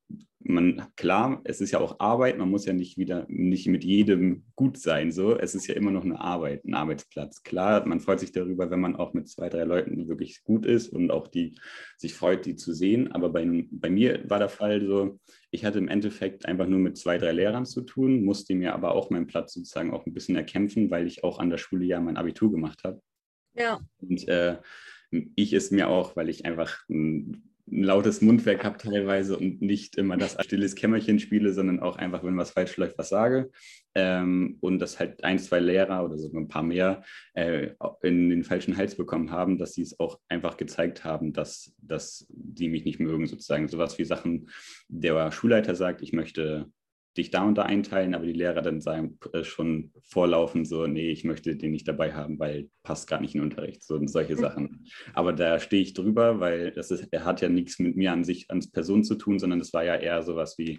man, 0.48 0.86
klar, 0.96 1.40
es 1.44 1.60
ist 1.60 1.72
ja 1.72 1.80
auch 1.80 1.98
Arbeit, 1.98 2.38
man 2.38 2.50
muss 2.50 2.66
ja 2.66 2.72
nicht 2.72 2.98
wieder, 2.98 3.26
nicht 3.28 3.66
mit 3.66 3.84
jedem 3.84 4.44
gut 4.54 4.78
sein, 4.78 5.10
so. 5.10 5.36
Es 5.36 5.54
ist 5.54 5.66
ja 5.66 5.74
immer 5.74 5.90
noch 5.90 6.04
eine 6.04 6.20
Arbeit, 6.20 6.64
ein 6.64 6.74
Arbeitsplatz. 6.74 7.42
Klar, 7.42 7.86
man 7.86 8.00
freut 8.00 8.20
sich 8.20 8.32
darüber, 8.32 8.70
wenn 8.70 8.80
man 8.80 8.96
auch 8.96 9.12
mit 9.12 9.28
zwei, 9.28 9.48
drei 9.48 9.64
Leuten 9.64 10.08
wirklich 10.08 10.44
gut 10.44 10.64
ist 10.64 10.88
und 10.88 11.10
auch 11.10 11.26
die 11.26 11.58
sich 11.96 12.14
freut, 12.14 12.46
die 12.46 12.54
zu 12.54 12.72
sehen. 12.72 13.10
Aber 13.12 13.30
bei, 13.30 13.66
bei 13.70 13.90
mir 13.90 14.28
war 14.28 14.38
der 14.38 14.48
Fall 14.48 14.86
so, 14.86 15.18
ich 15.50 15.64
hatte 15.64 15.78
im 15.78 15.88
Endeffekt 15.88 16.46
einfach 16.46 16.66
nur 16.66 16.78
mit 16.78 16.96
zwei, 16.96 17.18
drei 17.18 17.32
Lehrern 17.32 17.66
zu 17.66 17.82
tun, 17.82 18.24
musste 18.24 18.54
mir 18.54 18.74
aber 18.74 18.94
auch 18.94 19.10
meinen 19.10 19.26
Platz 19.26 19.54
sozusagen 19.54 19.92
auch 19.92 20.06
ein 20.06 20.14
bisschen 20.14 20.36
erkämpfen, 20.36 20.90
weil 20.90 21.06
ich 21.06 21.24
auch 21.24 21.38
an 21.38 21.50
der 21.50 21.58
Schule 21.58 21.84
ja 21.84 22.00
mein 22.00 22.16
Abitur 22.16 22.52
gemacht 22.52 22.82
habe. 22.84 23.00
Ja. 23.54 23.80
Und 23.98 24.28
äh, 24.28 24.58
ich 25.34 25.52
es 25.52 25.70
mir 25.70 25.88
auch, 25.88 26.14
weil 26.14 26.28
ich 26.28 26.44
einfach 26.44 26.78
ein 26.88 27.55
ein 27.70 27.82
lautes 27.82 28.20
Mundwerk 28.20 28.64
habe 28.64 28.78
teilweise 28.78 29.36
und 29.36 29.60
nicht 29.60 29.96
immer 29.96 30.16
das 30.16 30.36
stilles 30.44 30.76
Kämmerchen 30.76 31.18
spiele, 31.18 31.52
sondern 31.52 31.80
auch 31.80 31.96
einfach, 31.96 32.22
wenn 32.22 32.36
was 32.36 32.52
falsch 32.52 32.76
läuft, 32.76 32.96
was 32.96 33.08
sage. 33.08 33.50
Ähm, 33.94 34.58
und 34.60 34.78
dass 34.78 35.00
halt 35.00 35.24
ein, 35.24 35.38
zwei 35.38 35.58
Lehrer 35.58 36.04
oder 36.04 36.16
sogar 36.16 36.42
ein 36.42 36.48
paar 36.48 36.62
mehr 36.62 37.02
äh, 37.34 37.70
in 38.02 38.30
den 38.30 38.44
falschen 38.44 38.76
Hals 38.76 38.94
bekommen 38.94 39.32
haben, 39.32 39.58
dass 39.58 39.72
sie 39.74 39.82
es 39.82 39.98
auch 39.98 40.20
einfach 40.28 40.56
gezeigt 40.56 41.04
haben, 41.04 41.32
dass, 41.32 41.74
dass 41.78 42.26
die 42.28 42.68
mich 42.68 42.84
nicht 42.84 43.00
mögen, 43.00 43.26
sozusagen. 43.26 43.68
Sowas 43.68 43.98
wie 43.98 44.04
Sachen, 44.04 44.50
der 44.88 45.32
Schulleiter 45.32 45.74
sagt, 45.74 46.02
ich 46.02 46.12
möchte 46.12 46.70
dich 47.16 47.30
da 47.30 47.42
und 47.44 47.56
da 47.56 47.62
einteilen, 47.62 48.14
aber 48.14 48.26
die 48.26 48.32
Lehrer 48.32 48.62
dann 48.62 48.80
sagen 48.80 49.18
äh, 49.32 49.44
schon 49.44 49.92
vorlaufen 50.02 50.64
so, 50.64 50.86
nee, 50.86 51.10
ich 51.10 51.24
möchte 51.24 51.56
den 51.56 51.72
nicht 51.72 51.88
dabei 51.88 52.14
haben, 52.14 52.38
weil 52.38 52.68
passt 52.82 53.08
gar 53.08 53.20
nicht 53.20 53.34
in 53.34 53.40
den 53.40 53.50
Unterricht, 53.50 53.82
so 53.82 53.94
und 53.94 54.08
solche 54.08 54.34
mhm. 54.34 54.40
Sachen. 54.40 54.86
Aber 55.14 55.32
da 55.32 55.58
stehe 55.58 55.82
ich 55.82 55.94
drüber, 55.94 56.40
weil 56.40 56.72
das 56.72 56.90
ist, 56.90 57.08
er 57.10 57.24
hat 57.24 57.40
ja 57.40 57.48
nichts 57.48 57.78
mit 57.78 57.96
mir 57.96 58.12
an 58.12 58.24
sich, 58.24 58.50
als 58.50 58.70
Person 58.70 59.04
zu 59.04 59.16
tun, 59.16 59.38
sondern 59.38 59.58
das 59.58 59.72
war 59.72 59.84
ja 59.84 59.96
eher 59.96 60.22
sowas 60.22 60.56
wie, 60.58 60.78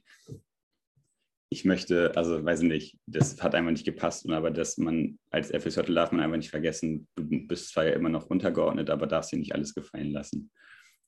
ich 1.50 1.64
möchte, 1.64 2.16
also 2.18 2.44
weiß 2.44 2.62
ich 2.62 2.68
nicht, 2.68 3.00
das 3.06 3.42
hat 3.42 3.56
einfach 3.56 3.72
nicht 3.72 3.86
gepasst, 3.86 4.26
und 4.26 4.34
aber 4.34 4.52
dass 4.52 4.78
man 4.78 5.18
als 5.32 5.50
FSJ 5.50 5.94
darf 5.94 6.12
man 6.12 6.22
einfach 6.22 6.38
nicht 6.38 6.50
vergessen, 6.50 7.08
du 7.16 7.48
bist 7.48 7.72
zwar 7.72 7.86
ja 7.86 7.94
immer 7.94 8.10
noch 8.10 8.28
untergeordnet, 8.28 8.90
aber 8.90 9.08
darfst 9.08 9.32
dir 9.32 9.38
nicht 9.38 9.56
alles 9.56 9.74
gefallen 9.74 10.12
lassen. 10.12 10.52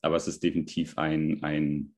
Aber 0.02 0.16
es 0.16 0.28
ist 0.28 0.42
definitiv 0.42 0.98
ein, 0.98 1.44
ein 1.44 1.94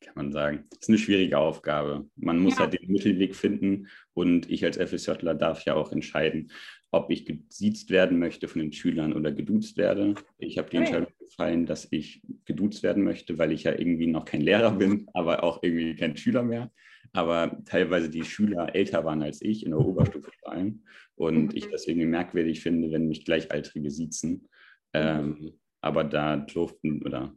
kann 0.00 0.14
man 0.16 0.32
sagen. 0.32 0.64
Das 0.70 0.80
ist 0.80 0.88
eine 0.88 0.98
schwierige 0.98 1.38
Aufgabe. 1.38 2.08
Man 2.16 2.38
muss 2.38 2.54
ja. 2.54 2.60
halt 2.60 2.74
den 2.74 2.90
Mittelweg 2.90 3.36
finden 3.36 3.88
und 4.14 4.50
ich 4.50 4.64
als 4.64 4.76
FSJler 4.78 5.34
darf 5.34 5.64
ja 5.64 5.74
auch 5.74 5.92
entscheiden, 5.92 6.50
ob 6.90 7.10
ich 7.10 7.24
gesiezt 7.24 7.90
werden 7.90 8.18
möchte 8.18 8.48
von 8.48 8.60
den 8.60 8.72
Schülern 8.72 9.12
oder 9.12 9.30
geduzt 9.30 9.76
werde. 9.76 10.14
Ich 10.38 10.58
habe 10.58 10.70
die 10.70 10.78
okay. 10.78 10.86
Entscheidung 10.86 11.12
gefallen, 11.20 11.66
dass 11.66 11.86
ich 11.90 12.22
geduzt 12.44 12.82
werden 12.82 13.04
möchte, 13.04 13.38
weil 13.38 13.52
ich 13.52 13.64
ja 13.64 13.72
irgendwie 13.72 14.08
noch 14.08 14.24
kein 14.24 14.40
Lehrer 14.40 14.72
bin, 14.72 15.06
aber 15.14 15.44
auch 15.44 15.62
irgendwie 15.62 15.94
kein 15.94 16.16
Schüler 16.16 16.42
mehr. 16.42 16.72
Aber 17.12 17.60
teilweise 17.64 18.08
die 18.08 18.24
Schüler 18.24 18.74
älter 18.74 19.04
waren 19.04 19.22
als 19.22 19.42
ich 19.42 19.64
in 19.64 19.70
der 19.70 19.80
Oberstufe 19.80 20.30
vor 20.40 20.52
allem 20.52 20.84
und 21.14 21.46
mhm. 21.46 21.50
ich 21.54 21.68
das 21.68 21.86
irgendwie 21.86 22.06
merkwürdig 22.06 22.60
finde, 22.60 22.90
wenn 22.90 23.08
mich 23.08 23.24
Gleichaltrige 23.24 23.90
siezen. 23.90 24.48
Ähm, 24.92 25.52
aber 25.80 26.04
da 26.04 26.36
durften 26.36 27.02
oder 27.02 27.34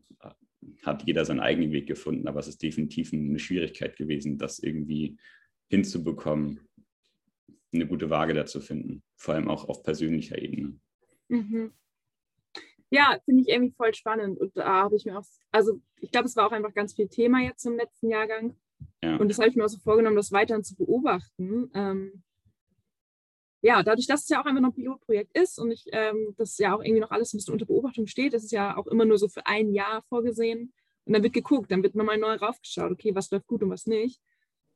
hat 0.84 1.04
jeder 1.06 1.26
seinen 1.26 1.40
eigenen 1.40 1.72
Weg 1.72 1.88
gefunden, 1.88 2.28
aber 2.28 2.40
es 2.40 2.48
ist 2.48 2.62
definitiv 2.62 3.14
eine 3.14 3.40
Schwierigkeit 3.40 3.96
gewesen, 3.96 4.38
das 4.38 4.60
irgendwie 4.60 5.18
hinzubekommen, 5.70 6.68
eine 7.74 7.88
gute 7.88 8.10
Waage 8.10 8.34
dazu 8.34 8.62
finden, 8.62 9.04
vor 9.16 9.34
allem 9.34 9.50
auch 9.50 9.68
auf 9.68 9.84
persönlicher 9.84 10.40
Ebene. 10.40 10.80
Mhm. 11.30 11.74
Ja, 12.92 13.18
finde 13.26 13.42
ich 13.42 13.50
irgendwie 13.50 13.74
voll 13.76 13.94
spannend 13.96 14.40
und 14.40 14.56
da 14.56 14.84
habe 14.84 14.96
ich 14.96 15.06
mir 15.06 15.18
auch, 15.18 15.26
also 15.52 15.82
ich 16.00 16.12
glaube, 16.12 16.28
es 16.28 16.36
war 16.36 16.48
auch 16.48 16.52
einfach 16.52 16.74
ganz 16.76 16.94
viel 16.94 17.08
Thema 17.08 17.42
jetzt 17.42 17.66
im 17.66 17.76
letzten 17.76 18.10
Jahrgang 18.10 18.56
ja. 19.04 19.16
und 19.16 19.30
das 19.30 19.40
habe 19.40 19.50
ich 19.50 19.56
mir 19.56 19.66
auch 19.66 19.70
so 19.70 19.80
vorgenommen, 19.80 20.16
das 20.16 20.32
weiterhin 20.32 20.64
zu 20.64 20.76
beobachten. 20.76 21.72
Ähm, 21.74 22.24
ja, 23.64 23.82
dadurch, 23.82 24.08
dass 24.08 24.24
es 24.24 24.30
ja 24.30 24.42
auch 24.42 24.46
einfach 24.46 24.62
noch 24.62 24.72
ein 24.72 24.76
Pilotprojekt 24.76 25.38
ist 25.38 25.58
und 25.58 25.72
ich, 25.72 25.86
ähm, 25.94 26.36
das 26.38 26.58
ja 26.58 26.76
auch 26.76 26.82
irgendwie 26.82 27.00
noch 27.00 27.12
alles 27.12 27.34
ein 27.34 27.38
bisschen 27.38 27.54
unter 27.54 27.66
Beobachtung 27.66 28.08
steht, 28.08 28.34
das 28.34 28.44
ist 28.44 28.52
ja 28.52 28.76
auch 28.76 28.88
immer 28.88 29.06
nur 29.06 29.18
so 29.18 29.30
für 29.30 29.46
ein 29.48 29.72
Jahr 29.72 30.04
vorgesehen. 30.10 30.74
Und 31.06 31.14
dann 31.14 31.24
wird 31.24 31.34
geguckt, 31.34 31.72
dann 31.72 31.82
wird 31.82 31.96
nochmal 31.96 32.18
neu 32.18 32.36
raufgeschaut, 32.36 32.92
okay, 32.92 33.16
was 33.16 33.32
läuft 33.32 33.48
gut 33.48 33.64
und 33.64 33.70
was 33.70 33.88
nicht. 33.88 34.22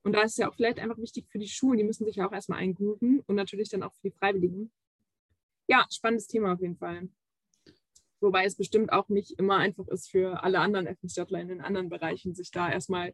Und 0.04 0.14
da 0.14 0.22
ist 0.22 0.38
ja 0.38 0.50
auch 0.50 0.56
vielleicht 0.56 0.80
einfach 0.80 0.98
wichtig 1.00 1.28
für 1.30 1.38
die 1.38 1.50
Schulen, 1.50 1.78
die 1.78 1.84
müssen 1.84 2.06
sich 2.06 2.16
ja 2.16 2.28
auch 2.28 2.32
erstmal 2.32 2.60
eingrooven 2.60 3.24
und 3.28 3.36
natürlich 3.36 3.70
dann 3.70 3.84
auch 3.84 3.94
für 3.94 4.10
die 4.10 4.12
Freiwilligen, 4.12 4.72
ja, 5.68 5.86
spannendes 5.92 6.28
Thema 6.28 6.54
auf 6.54 6.62
jeden 6.62 6.78
Fall. 6.78 7.10
Wobei 8.22 8.46
es 8.46 8.56
bestimmt 8.56 8.94
auch 8.94 9.10
nicht 9.10 9.38
immer 9.38 9.58
einfach 9.58 9.88
ist 9.90 10.10
für 10.10 10.44
alle 10.44 10.60
anderen 10.60 10.88
FSJler 10.88 11.42
in 11.42 11.50
den 11.50 11.62
anderen 11.62 11.90
Bereichen, 11.90 12.34
sich 12.36 12.52
da 12.52 12.72
erstmal 12.72 13.14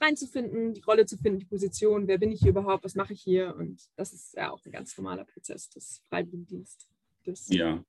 reinzufinden, 0.00 0.74
die 0.74 0.80
Rolle 0.82 1.06
zu 1.06 1.16
finden, 1.16 1.38
die 1.38 1.46
Position, 1.46 2.08
wer 2.08 2.18
bin 2.18 2.32
ich 2.32 2.40
hier 2.40 2.50
überhaupt, 2.50 2.84
was 2.84 2.94
mache 2.94 3.12
ich 3.12 3.22
hier? 3.22 3.54
Und 3.56 3.82
das 3.96 4.12
ist 4.12 4.34
ja 4.34 4.50
auch 4.50 4.64
ein 4.64 4.72
ganz 4.72 4.96
normaler 4.96 5.24
Prozess 5.24 5.68
des 5.70 6.02
Freiwilligendienstes. 6.08 7.48
Ja, 7.48 7.84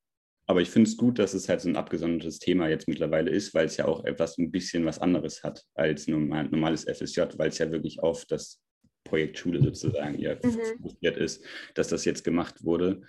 aber 0.48 0.62
ich 0.62 0.70
finde 0.70 0.90
es 0.90 0.98
gut, 0.98 1.20
dass 1.20 1.34
es 1.34 1.48
halt 1.48 1.62
so 1.62 1.70
ein 1.70 1.78
abgesondertes 1.78 2.40
Thema 2.40 2.68
jetzt 2.68 2.88
mittlerweile 2.88 3.32
ist, 3.32 3.54
weil 3.54 3.66
es 3.68 3.78
ja 3.78 3.86
auch 3.86 4.04
etwas 4.04 4.38
ein 4.38 4.52
bisschen 4.52 4.86
was 4.86 5.00
anderes 5.00 5.44
hat 5.44 5.64
als 5.76 6.08
normal, 6.08 6.50
normales 6.50 6.84
FSJ, 6.84 7.22
weil 7.38 7.50
es 7.50 7.58
ja 7.58 7.72
wirklich 7.72 8.02
auf 8.02 8.26
das 8.26 8.62
Projekt 9.04 9.38
Schule 9.38 9.62
sozusagen 9.62 10.20
ja 10.20 10.36
mhm. 10.36 10.60
fokussiert 10.82 11.18
ist, 11.18 11.44
dass 11.76 11.88
das 11.88 12.06
jetzt 12.06 12.24
gemacht 12.24 12.64
wurde. 12.64 13.02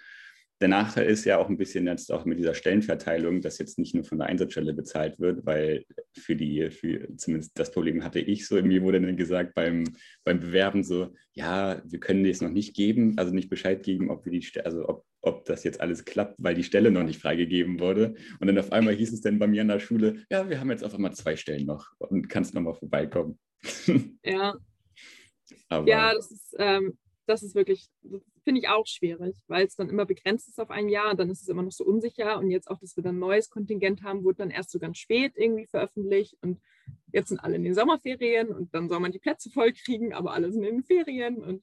Der 0.60 0.68
Nachteil 0.68 1.06
ist 1.06 1.24
ja 1.24 1.38
auch 1.38 1.48
ein 1.48 1.56
bisschen 1.56 1.86
jetzt 1.86 2.12
auch 2.12 2.24
mit 2.24 2.38
dieser 2.38 2.54
Stellenverteilung, 2.54 3.40
dass 3.40 3.58
jetzt 3.58 3.78
nicht 3.78 3.94
nur 3.94 4.04
von 4.04 4.18
der 4.18 4.28
Einsatzstelle 4.28 4.72
bezahlt 4.74 5.18
wird, 5.18 5.44
weil 5.44 5.84
für 6.16 6.36
die, 6.36 6.70
für 6.70 7.08
zumindest 7.16 7.58
das 7.58 7.72
Problem 7.72 8.04
hatte 8.04 8.20
ich 8.20 8.46
so, 8.46 8.62
mir 8.62 8.82
wurde 8.82 9.00
dann 9.00 9.16
gesagt 9.16 9.54
beim, 9.54 9.84
beim 10.24 10.38
Bewerben 10.38 10.84
so, 10.84 11.12
ja, 11.32 11.82
wir 11.84 11.98
können 11.98 12.22
dir 12.22 12.30
es 12.30 12.40
noch 12.40 12.50
nicht 12.50 12.74
geben, 12.76 13.18
also 13.18 13.34
nicht 13.34 13.50
Bescheid 13.50 13.82
geben, 13.82 14.10
ob 14.10 14.24
wir 14.24 14.32
die, 14.32 14.60
also 14.60 14.88
ob, 14.88 15.04
ob 15.20 15.44
das 15.46 15.64
jetzt 15.64 15.80
alles 15.80 16.04
klappt, 16.04 16.36
weil 16.38 16.54
die 16.54 16.64
Stelle 16.64 16.90
noch 16.90 17.02
nicht 17.02 17.20
freigegeben 17.20 17.80
wurde. 17.80 18.14
Und 18.38 18.46
dann 18.46 18.58
auf 18.58 18.70
einmal 18.70 18.94
hieß 18.94 19.12
es 19.12 19.20
dann 19.20 19.38
bei 19.38 19.48
mir 19.48 19.62
an 19.62 19.68
der 19.68 19.80
Schule, 19.80 20.24
ja, 20.30 20.48
wir 20.48 20.60
haben 20.60 20.70
jetzt 20.70 20.84
auf 20.84 20.94
einmal 20.94 21.12
zwei 21.12 21.34
Stellen 21.36 21.66
noch 21.66 21.88
und 21.98 22.28
kannst 22.28 22.54
nochmal 22.54 22.74
vorbeikommen. 22.74 23.38
Ja. 24.24 24.54
Aber 25.68 25.88
ja, 25.88 26.14
das 26.14 26.30
ist, 26.30 26.54
ähm, 26.58 26.98
das 27.26 27.42
ist 27.42 27.54
wirklich, 27.54 27.88
finde 28.44 28.60
ich 28.60 28.68
auch 28.68 28.86
schwierig, 28.86 29.36
weil 29.46 29.66
es 29.66 29.76
dann 29.76 29.88
immer 29.88 30.04
begrenzt 30.04 30.48
ist 30.48 30.60
auf 30.60 30.70
ein 30.70 30.88
Jahr, 30.88 31.14
dann 31.14 31.30
ist 31.30 31.42
es 31.42 31.48
immer 31.48 31.62
noch 31.62 31.72
so 31.72 31.84
unsicher 31.84 32.38
und 32.38 32.50
jetzt 32.50 32.68
auch, 32.68 32.78
dass 32.78 32.96
wir 32.96 33.02
dann 33.02 33.16
ein 33.16 33.20
neues 33.20 33.50
Kontingent 33.50 34.02
haben, 34.02 34.24
wurde 34.24 34.38
dann 34.38 34.50
erst 34.50 34.70
so 34.70 34.78
ganz 34.78 34.98
spät 34.98 35.32
irgendwie 35.36 35.66
veröffentlicht 35.66 36.36
und 36.42 36.60
jetzt 37.12 37.28
sind 37.28 37.40
alle 37.40 37.56
in 37.56 37.64
den 37.64 37.74
Sommerferien 37.74 38.48
und 38.48 38.74
dann 38.74 38.88
soll 38.88 39.00
man 39.00 39.12
die 39.12 39.18
Plätze 39.18 39.50
voll 39.50 39.72
kriegen, 39.72 40.12
aber 40.12 40.32
alle 40.32 40.52
sind 40.52 40.64
in 40.64 40.76
den 40.76 40.84
Ferien 40.84 41.42
und 41.42 41.62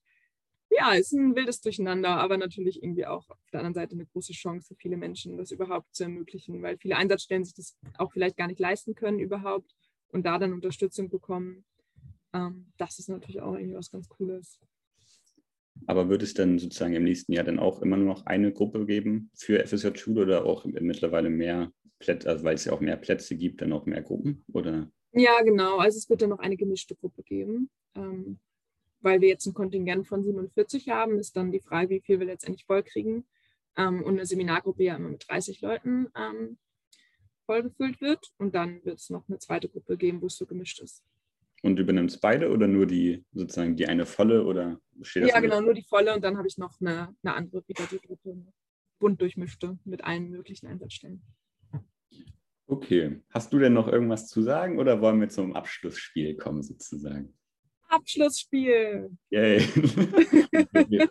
ja, 0.72 0.94
ist 0.94 1.14
ein 1.14 1.36
wildes 1.36 1.62
Durcheinander, 1.62 2.10
aber 2.10 2.38
natürlich 2.38 2.84
irgendwie 2.84 3.06
auch 3.06 3.28
auf 3.30 3.50
der 3.52 3.62
anderen 3.62 3.74
Seite 3.74 3.94
eine 3.94 4.06
große 4.06 4.34
Chance 4.34 4.68
für 4.68 4.76
viele 4.76 4.98
Menschen, 4.98 5.36
das 5.38 5.52
überhaupt 5.52 5.96
zu 5.96 6.04
ermöglichen, 6.04 6.62
weil 6.62 6.78
viele 6.78 6.96
Einsatzstellen 6.96 7.44
sich 7.44 7.56
das 7.56 7.76
auch 7.98 8.12
vielleicht 8.12 8.38
gar 8.38 8.48
nicht 8.48 8.60
leisten 8.60 8.94
können 8.94 9.20
überhaupt 9.20 9.76
und 10.10 10.26
da 10.26 10.38
dann 10.38 10.54
Unterstützung 10.54 11.10
bekommen. 11.10 11.66
Ähm, 12.34 12.72
das 12.78 13.00
ist 13.00 13.10
natürlich 13.10 13.42
auch 13.42 13.56
irgendwie 13.56 13.76
was 13.76 13.90
ganz 13.90 14.08
Cooles. 14.08 14.60
Aber 15.88 16.09
wird 16.09 16.24
es 16.24 16.34
dann 16.34 16.59
sozusagen 16.59 16.93
im 16.93 17.03
nächsten 17.03 17.34
Jahr 17.34 17.43
dann 17.43 17.59
auch 17.59 17.82
immer 17.82 17.97
nur 17.97 18.07
noch 18.07 18.26
eine 18.26 18.51
Gruppe 18.51 18.86
geben 18.86 19.32
für 19.36 19.65
FSJ-Schule 19.65 20.22
oder 20.22 20.45
auch 20.45 20.65
mittlerweile 20.65 21.30
mehr 21.30 21.72
Plätze, 21.99 22.30
also 22.30 22.43
weil 22.43 22.55
es 22.55 22.65
ja 22.65 22.74
auch 22.74 22.82
mehr 22.82 22.97
Plätze 22.97 23.36
gibt, 23.36 23.61
dann 23.61 23.74
auch 23.74 23.86
mehr 23.86 24.01
Gruppen? 24.01 24.43
Oder? 24.53 24.91
Ja, 25.11 25.41
genau. 25.41 25.78
Also 25.78 25.97
es 25.97 26.09
wird 26.09 26.22
dann 26.22 26.30
noch 26.30 26.39
eine 26.39 26.57
gemischte 26.57 26.95
Gruppe 26.95 27.24
geben. 27.24 27.70
Ähm, 27.95 28.39
weil 29.01 29.22
wir 29.22 29.30
jetzt 29.30 29.45
ein 29.45 29.53
Kontingent 29.53 30.07
von 30.07 30.24
47 30.24 30.89
haben, 30.89 31.20
ist 31.20 31.36
dann 31.36 31.51
die 31.51 31.61
Frage, 31.61 31.89
wie 31.89 32.01
viel 32.01 32.20
wir 32.20 32.28
letztendlich 32.28 32.65
vollkriegen. 32.65 33.26
Ähm, 33.78 34.03
und 34.03 34.13
eine 34.13 34.26
Seminargruppe 34.26 34.84
ja 34.84 34.95
immer 34.95 35.09
mit 35.09 35.26
30 35.28 35.61
Leuten 35.61 36.07
ähm, 36.15 36.57
vollgefüllt 37.45 38.01
wird. 38.01 38.32
Und 38.38 38.55
dann 38.55 38.84
wird 38.84 38.99
es 38.99 39.09
noch 39.09 39.28
eine 39.28 39.39
zweite 39.39 39.70
Gruppe 39.70 39.97
geben, 39.97 40.22
wo 40.22 40.28
es 40.28 40.36
so 40.36 40.45
gemischt 40.45 40.82
ist. 40.82 41.03
Und 41.62 41.78
übernimmt 41.80 42.12
es 42.12 42.20
beide 42.20 42.49
oder 42.49 42.68
nur 42.68 42.86
die 42.86 43.26
sozusagen 43.32 43.76
die 43.76 43.88
eine 43.88 44.05
volle 44.05 44.45
oder 44.45 44.80
steht 45.01 45.24
das? 45.24 45.32
Ja, 45.32 45.39
genau, 45.39 45.62
nur 45.62 45.74
die 45.74 45.84
volle 45.84 46.14
und 46.14 46.24
dann 46.24 46.38
habe 46.38 46.47
ich 46.47 46.57
noch 46.57 46.80
eine, 46.80 47.14
eine 47.24 47.34
andere, 47.34 47.64
wieder 47.68 47.86
die 47.91 47.99
dritte, 47.99 48.38
bunt 48.99 49.22
durchmischte 49.22 49.78
mit 49.84 50.03
allen 50.03 50.30
möglichen 50.30 50.68
Einsatzstellen. 50.68 51.22
Okay. 52.68 53.20
Hast 53.32 53.51
du 53.51 53.57
denn 53.57 53.74
noch 53.74 53.88
irgendwas 53.88 54.28
zu 54.28 54.43
sagen 54.43 54.78
oder 54.78 55.01
wollen 55.01 55.20
wir 55.20 55.30
zum 55.30 55.55
Abschlussspiel 55.55 56.36
kommen 56.38 56.62
sozusagen? 56.62 57.34
Abschlussspiel. 57.88 59.10
Yay. 59.32 59.57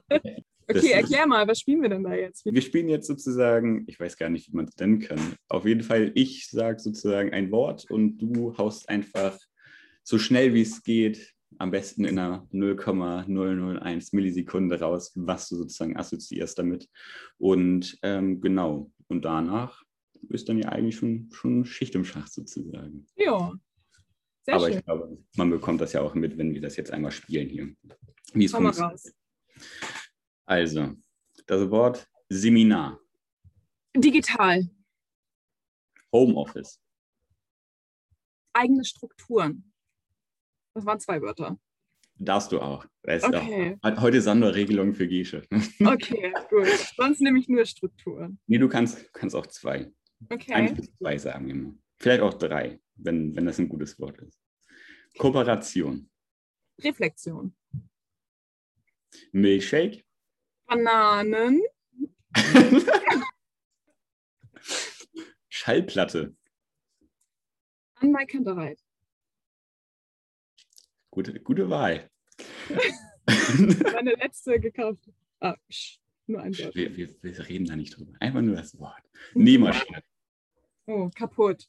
okay, 0.69 0.93
erklär 0.93 1.27
mal, 1.27 1.49
was 1.49 1.59
spielen 1.59 1.83
wir 1.83 1.89
denn 1.89 2.05
da 2.05 2.15
jetzt? 2.15 2.45
Wir 2.45 2.63
spielen 2.63 2.89
jetzt 2.89 3.09
sozusagen, 3.09 3.83
ich 3.89 3.99
weiß 3.99 4.17
gar 4.17 4.29
nicht, 4.29 4.53
wie 4.53 4.57
man 4.57 4.67
es 4.67 4.77
nennen 4.77 5.01
kann. 5.01 5.19
Auf 5.49 5.67
jeden 5.67 5.83
Fall, 5.83 6.13
ich 6.15 6.49
sage 6.49 6.79
sozusagen 6.79 7.33
ein 7.33 7.51
Wort 7.51 7.91
und 7.91 8.19
du 8.19 8.57
haust 8.57 8.89
einfach 8.89 9.37
so 10.09 10.19
schnell 10.19 10.55
wie 10.55 10.63
es 10.63 10.83
geht, 10.83 11.35
am 11.59 11.71
besten 11.71 12.07
in 12.07 12.19
einer 12.19 12.49
0,001 12.51 14.15
Millisekunde 14.15 14.81
raus, 14.81 15.13
was 15.15 15.51
du 15.51 15.57
sozusagen 15.57 15.99
assoziierst 15.99 16.59
damit. 16.59 16.89
Und 17.37 17.99
ähm, 18.01 18.41
genau, 18.41 18.91
und 19.09 19.27
danach 19.27 19.85
ist 20.31 20.49
dann 20.49 20.59
ja 20.59 20.71
eigentlich 20.71 20.97
schon, 20.97 21.29
schon 21.31 21.67
Schicht 21.67 21.95
im 21.95 22.07
Schach 22.07 22.27
sozusagen. 22.27 23.07
Ja. 23.17 23.53
Sehr 24.47 24.55
Aber 24.55 24.69
schön. 24.69 24.79
ich 24.79 24.85
glaube, 24.87 25.19
man 25.37 25.51
bekommt 25.51 25.83
das 25.83 25.93
ja 25.93 26.01
auch 26.01 26.15
mit, 26.15 26.39
wenn 26.39 26.55
wir 26.55 26.63
das 26.63 26.77
jetzt 26.77 26.91
einmal 26.91 27.11
spielen 27.11 27.51
hier. 27.51 27.77
Wie 28.33 28.47
es 28.47 28.53
funktioniert. 28.53 29.15
Also, 30.47 30.95
das 31.47 31.71
Wort 31.71 32.09
Seminar. 32.31 32.99
Digital. 33.95 34.71
Homeoffice. 36.11 36.81
Eigene 38.55 38.87
Strukturen. 38.87 39.68
Das 40.79 40.87
waren 40.87 41.01
zwei 41.01 41.21
Wörter. 41.21 41.59
Darfst 42.21 42.53
du 42.53 42.61
auch. 42.61 42.87
okay. 43.03 43.77
auch. 43.83 44.01
Heute 44.01 44.23
Sonderregelung 44.23 44.95
für 44.95 45.09
Gesche. 45.09 45.43
Okay, 45.85 46.33
gut. 46.51 46.69
Sonst 46.97 47.21
nehme 47.21 47.41
ich 47.41 47.49
nur 47.49 47.67
Strukturen. 47.67 48.39
Nee, 48.47 48.59
du 48.59 48.69
kannst, 48.69 49.13
kannst 49.13 49.35
auch 49.35 49.49
zwei. 49.49 49.91
Okay. 50.31 50.53
Eins 50.53 50.75
bis 50.75 50.97
zwei 50.97 51.19
sagen 51.19 51.51
immer. 51.51 51.75
Vielleicht 51.97 52.23
auch 52.23 52.35
drei, 52.35 52.79
wenn, 52.95 53.35
wenn 53.35 53.45
das 53.45 53.59
ein 53.59 53.69
gutes 53.69 53.99
Wort 53.99 54.19
ist. 54.19 54.39
Kooperation. 55.19 56.09
Reflexion. 56.81 57.57
Milchshake. 59.33 60.05
Bananen. 60.67 61.61
Schallplatte. 65.49 66.37
Anwaltkantereit. 67.97 68.79
Gute, 71.19 71.41
gute 71.41 71.69
Wahl. 71.69 72.09
Meine 73.93 74.13
letzte 74.13 74.61
gekauft. 74.61 75.11
Ah, 75.41 75.57
nur 76.29 76.41
ein 76.41 76.57
Wort. 76.57 76.77
Wir, 76.77 76.97
wir, 76.97 77.13
wir, 77.21 77.49
reden 77.49 77.65
da 77.65 77.75
nicht 77.75 77.97
drüber. 77.97 78.13
Einfach 78.21 78.41
nur 78.41 78.55
das 78.55 78.79
Wort. 78.79 79.03
Nähmaschine. 79.35 80.05
Oh, 80.87 81.11
kaputt. 81.13 81.69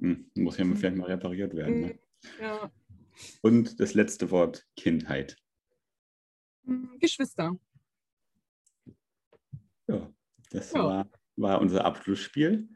Hm, 0.00 0.30
muss 0.34 0.58
ja 0.58 0.66
vielleicht 0.66 0.96
mal 0.96 1.06
repariert 1.06 1.56
werden. 1.56 1.80
Ne? 1.80 1.88
Hm, 1.88 1.98
ja. 2.42 2.70
Und 3.40 3.80
das 3.80 3.94
letzte 3.94 4.30
Wort, 4.30 4.66
Kindheit. 4.76 5.38
Hm, 6.66 6.98
Geschwister. 7.00 7.58
Ja, 9.86 10.12
das 10.50 10.72
ja. 10.74 10.84
War, 10.84 11.10
war 11.36 11.58
unser 11.62 11.86
Abschlussspiel. 11.86 12.68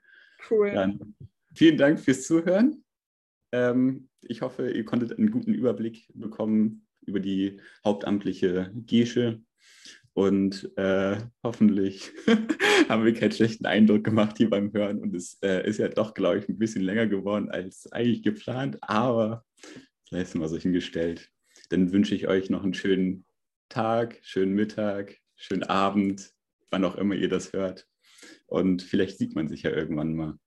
Cool. 0.49 0.71
Dann 0.73 1.15
vielen 1.55 1.77
Dank 1.77 2.01
fürs 2.01 2.27
Zuhören. 2.27 2.84
Ähm, 3.55 4.09
ich 4.23 4.43
hoffe, 4.43 4.69
ihr 4.69 4.85
konntet 4.85 5.17
einen 5.17 5.31
guten 5.31 5.55
Überblick 5.55 6.09
bekommen 6.13 6.89
über 7.07 7.21
die 7.21 7.61
hauptamtliche 7.85 8.73
Gesche 8.75 9.43
und 10.13 10.77
äh, 10.77 11.19
hoffentlich 11.45 12.11
haben 12.89 13.05
wir 13.05 13.15
keinen 13.15 13.31
schlechten 13.31 13.67
Eindruck 13.67 14.03
gemacht 14.03 14.39
hier 14.39 14.51
beim 14.51 14.73
Hören. 14.73 14.99
Und 14.99 15.15
es 15.15 15.39
äh, 15.43 15.69
ist 15.69 15.79
ja 15.79 15.89
doch, 15.89 16.15
glaube 16.15 16.39
ich, 16.39 16.49
ein 16.49 16.59
bisschen 16.59 16.83
länger 16.83 17.07
geworden 17.07 17.49
als 17.49 17.91
eigentlich 17.93 18.25
geplant. 18.25 18.79
Aber 18.81 19.45
sei 20.11 20.21
es 20.21 20.35
mal 20.35 20.49
so 20.49 20.57
hingestellt. 20.57 21.31
Dann 21.69 21.93
wünsche 21.93 22.15
ich 22.17 22.27
euch 22.27 22.51
noch 22.51 22.65
einen 22.65 22.75
schönen 22.75 23.25
Tag, 23.69 24.19
schönen 24.23 24.55
Mittag, 24.55 25.17
schönen 25.37 25.65
Abend, 25.65 26.33
wann 26.71 26.85
auch 26.85 26.97
immer 26.97 27.15
ihr 27.15 27.29
das 27.29 27.53
hört. 27.53 27.87
Und 28.47 28.83
vielleicht 28.83 29.19
sieht 29.19 29.37
man 29.37 29.49
sich 29.49 29.63
ja 29.63 29.71
irgendwann 29.71 30.15
mal. 30.15 30.39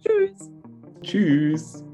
Tschüss. 0.00 0.61
Tschüss. 1.02 1.84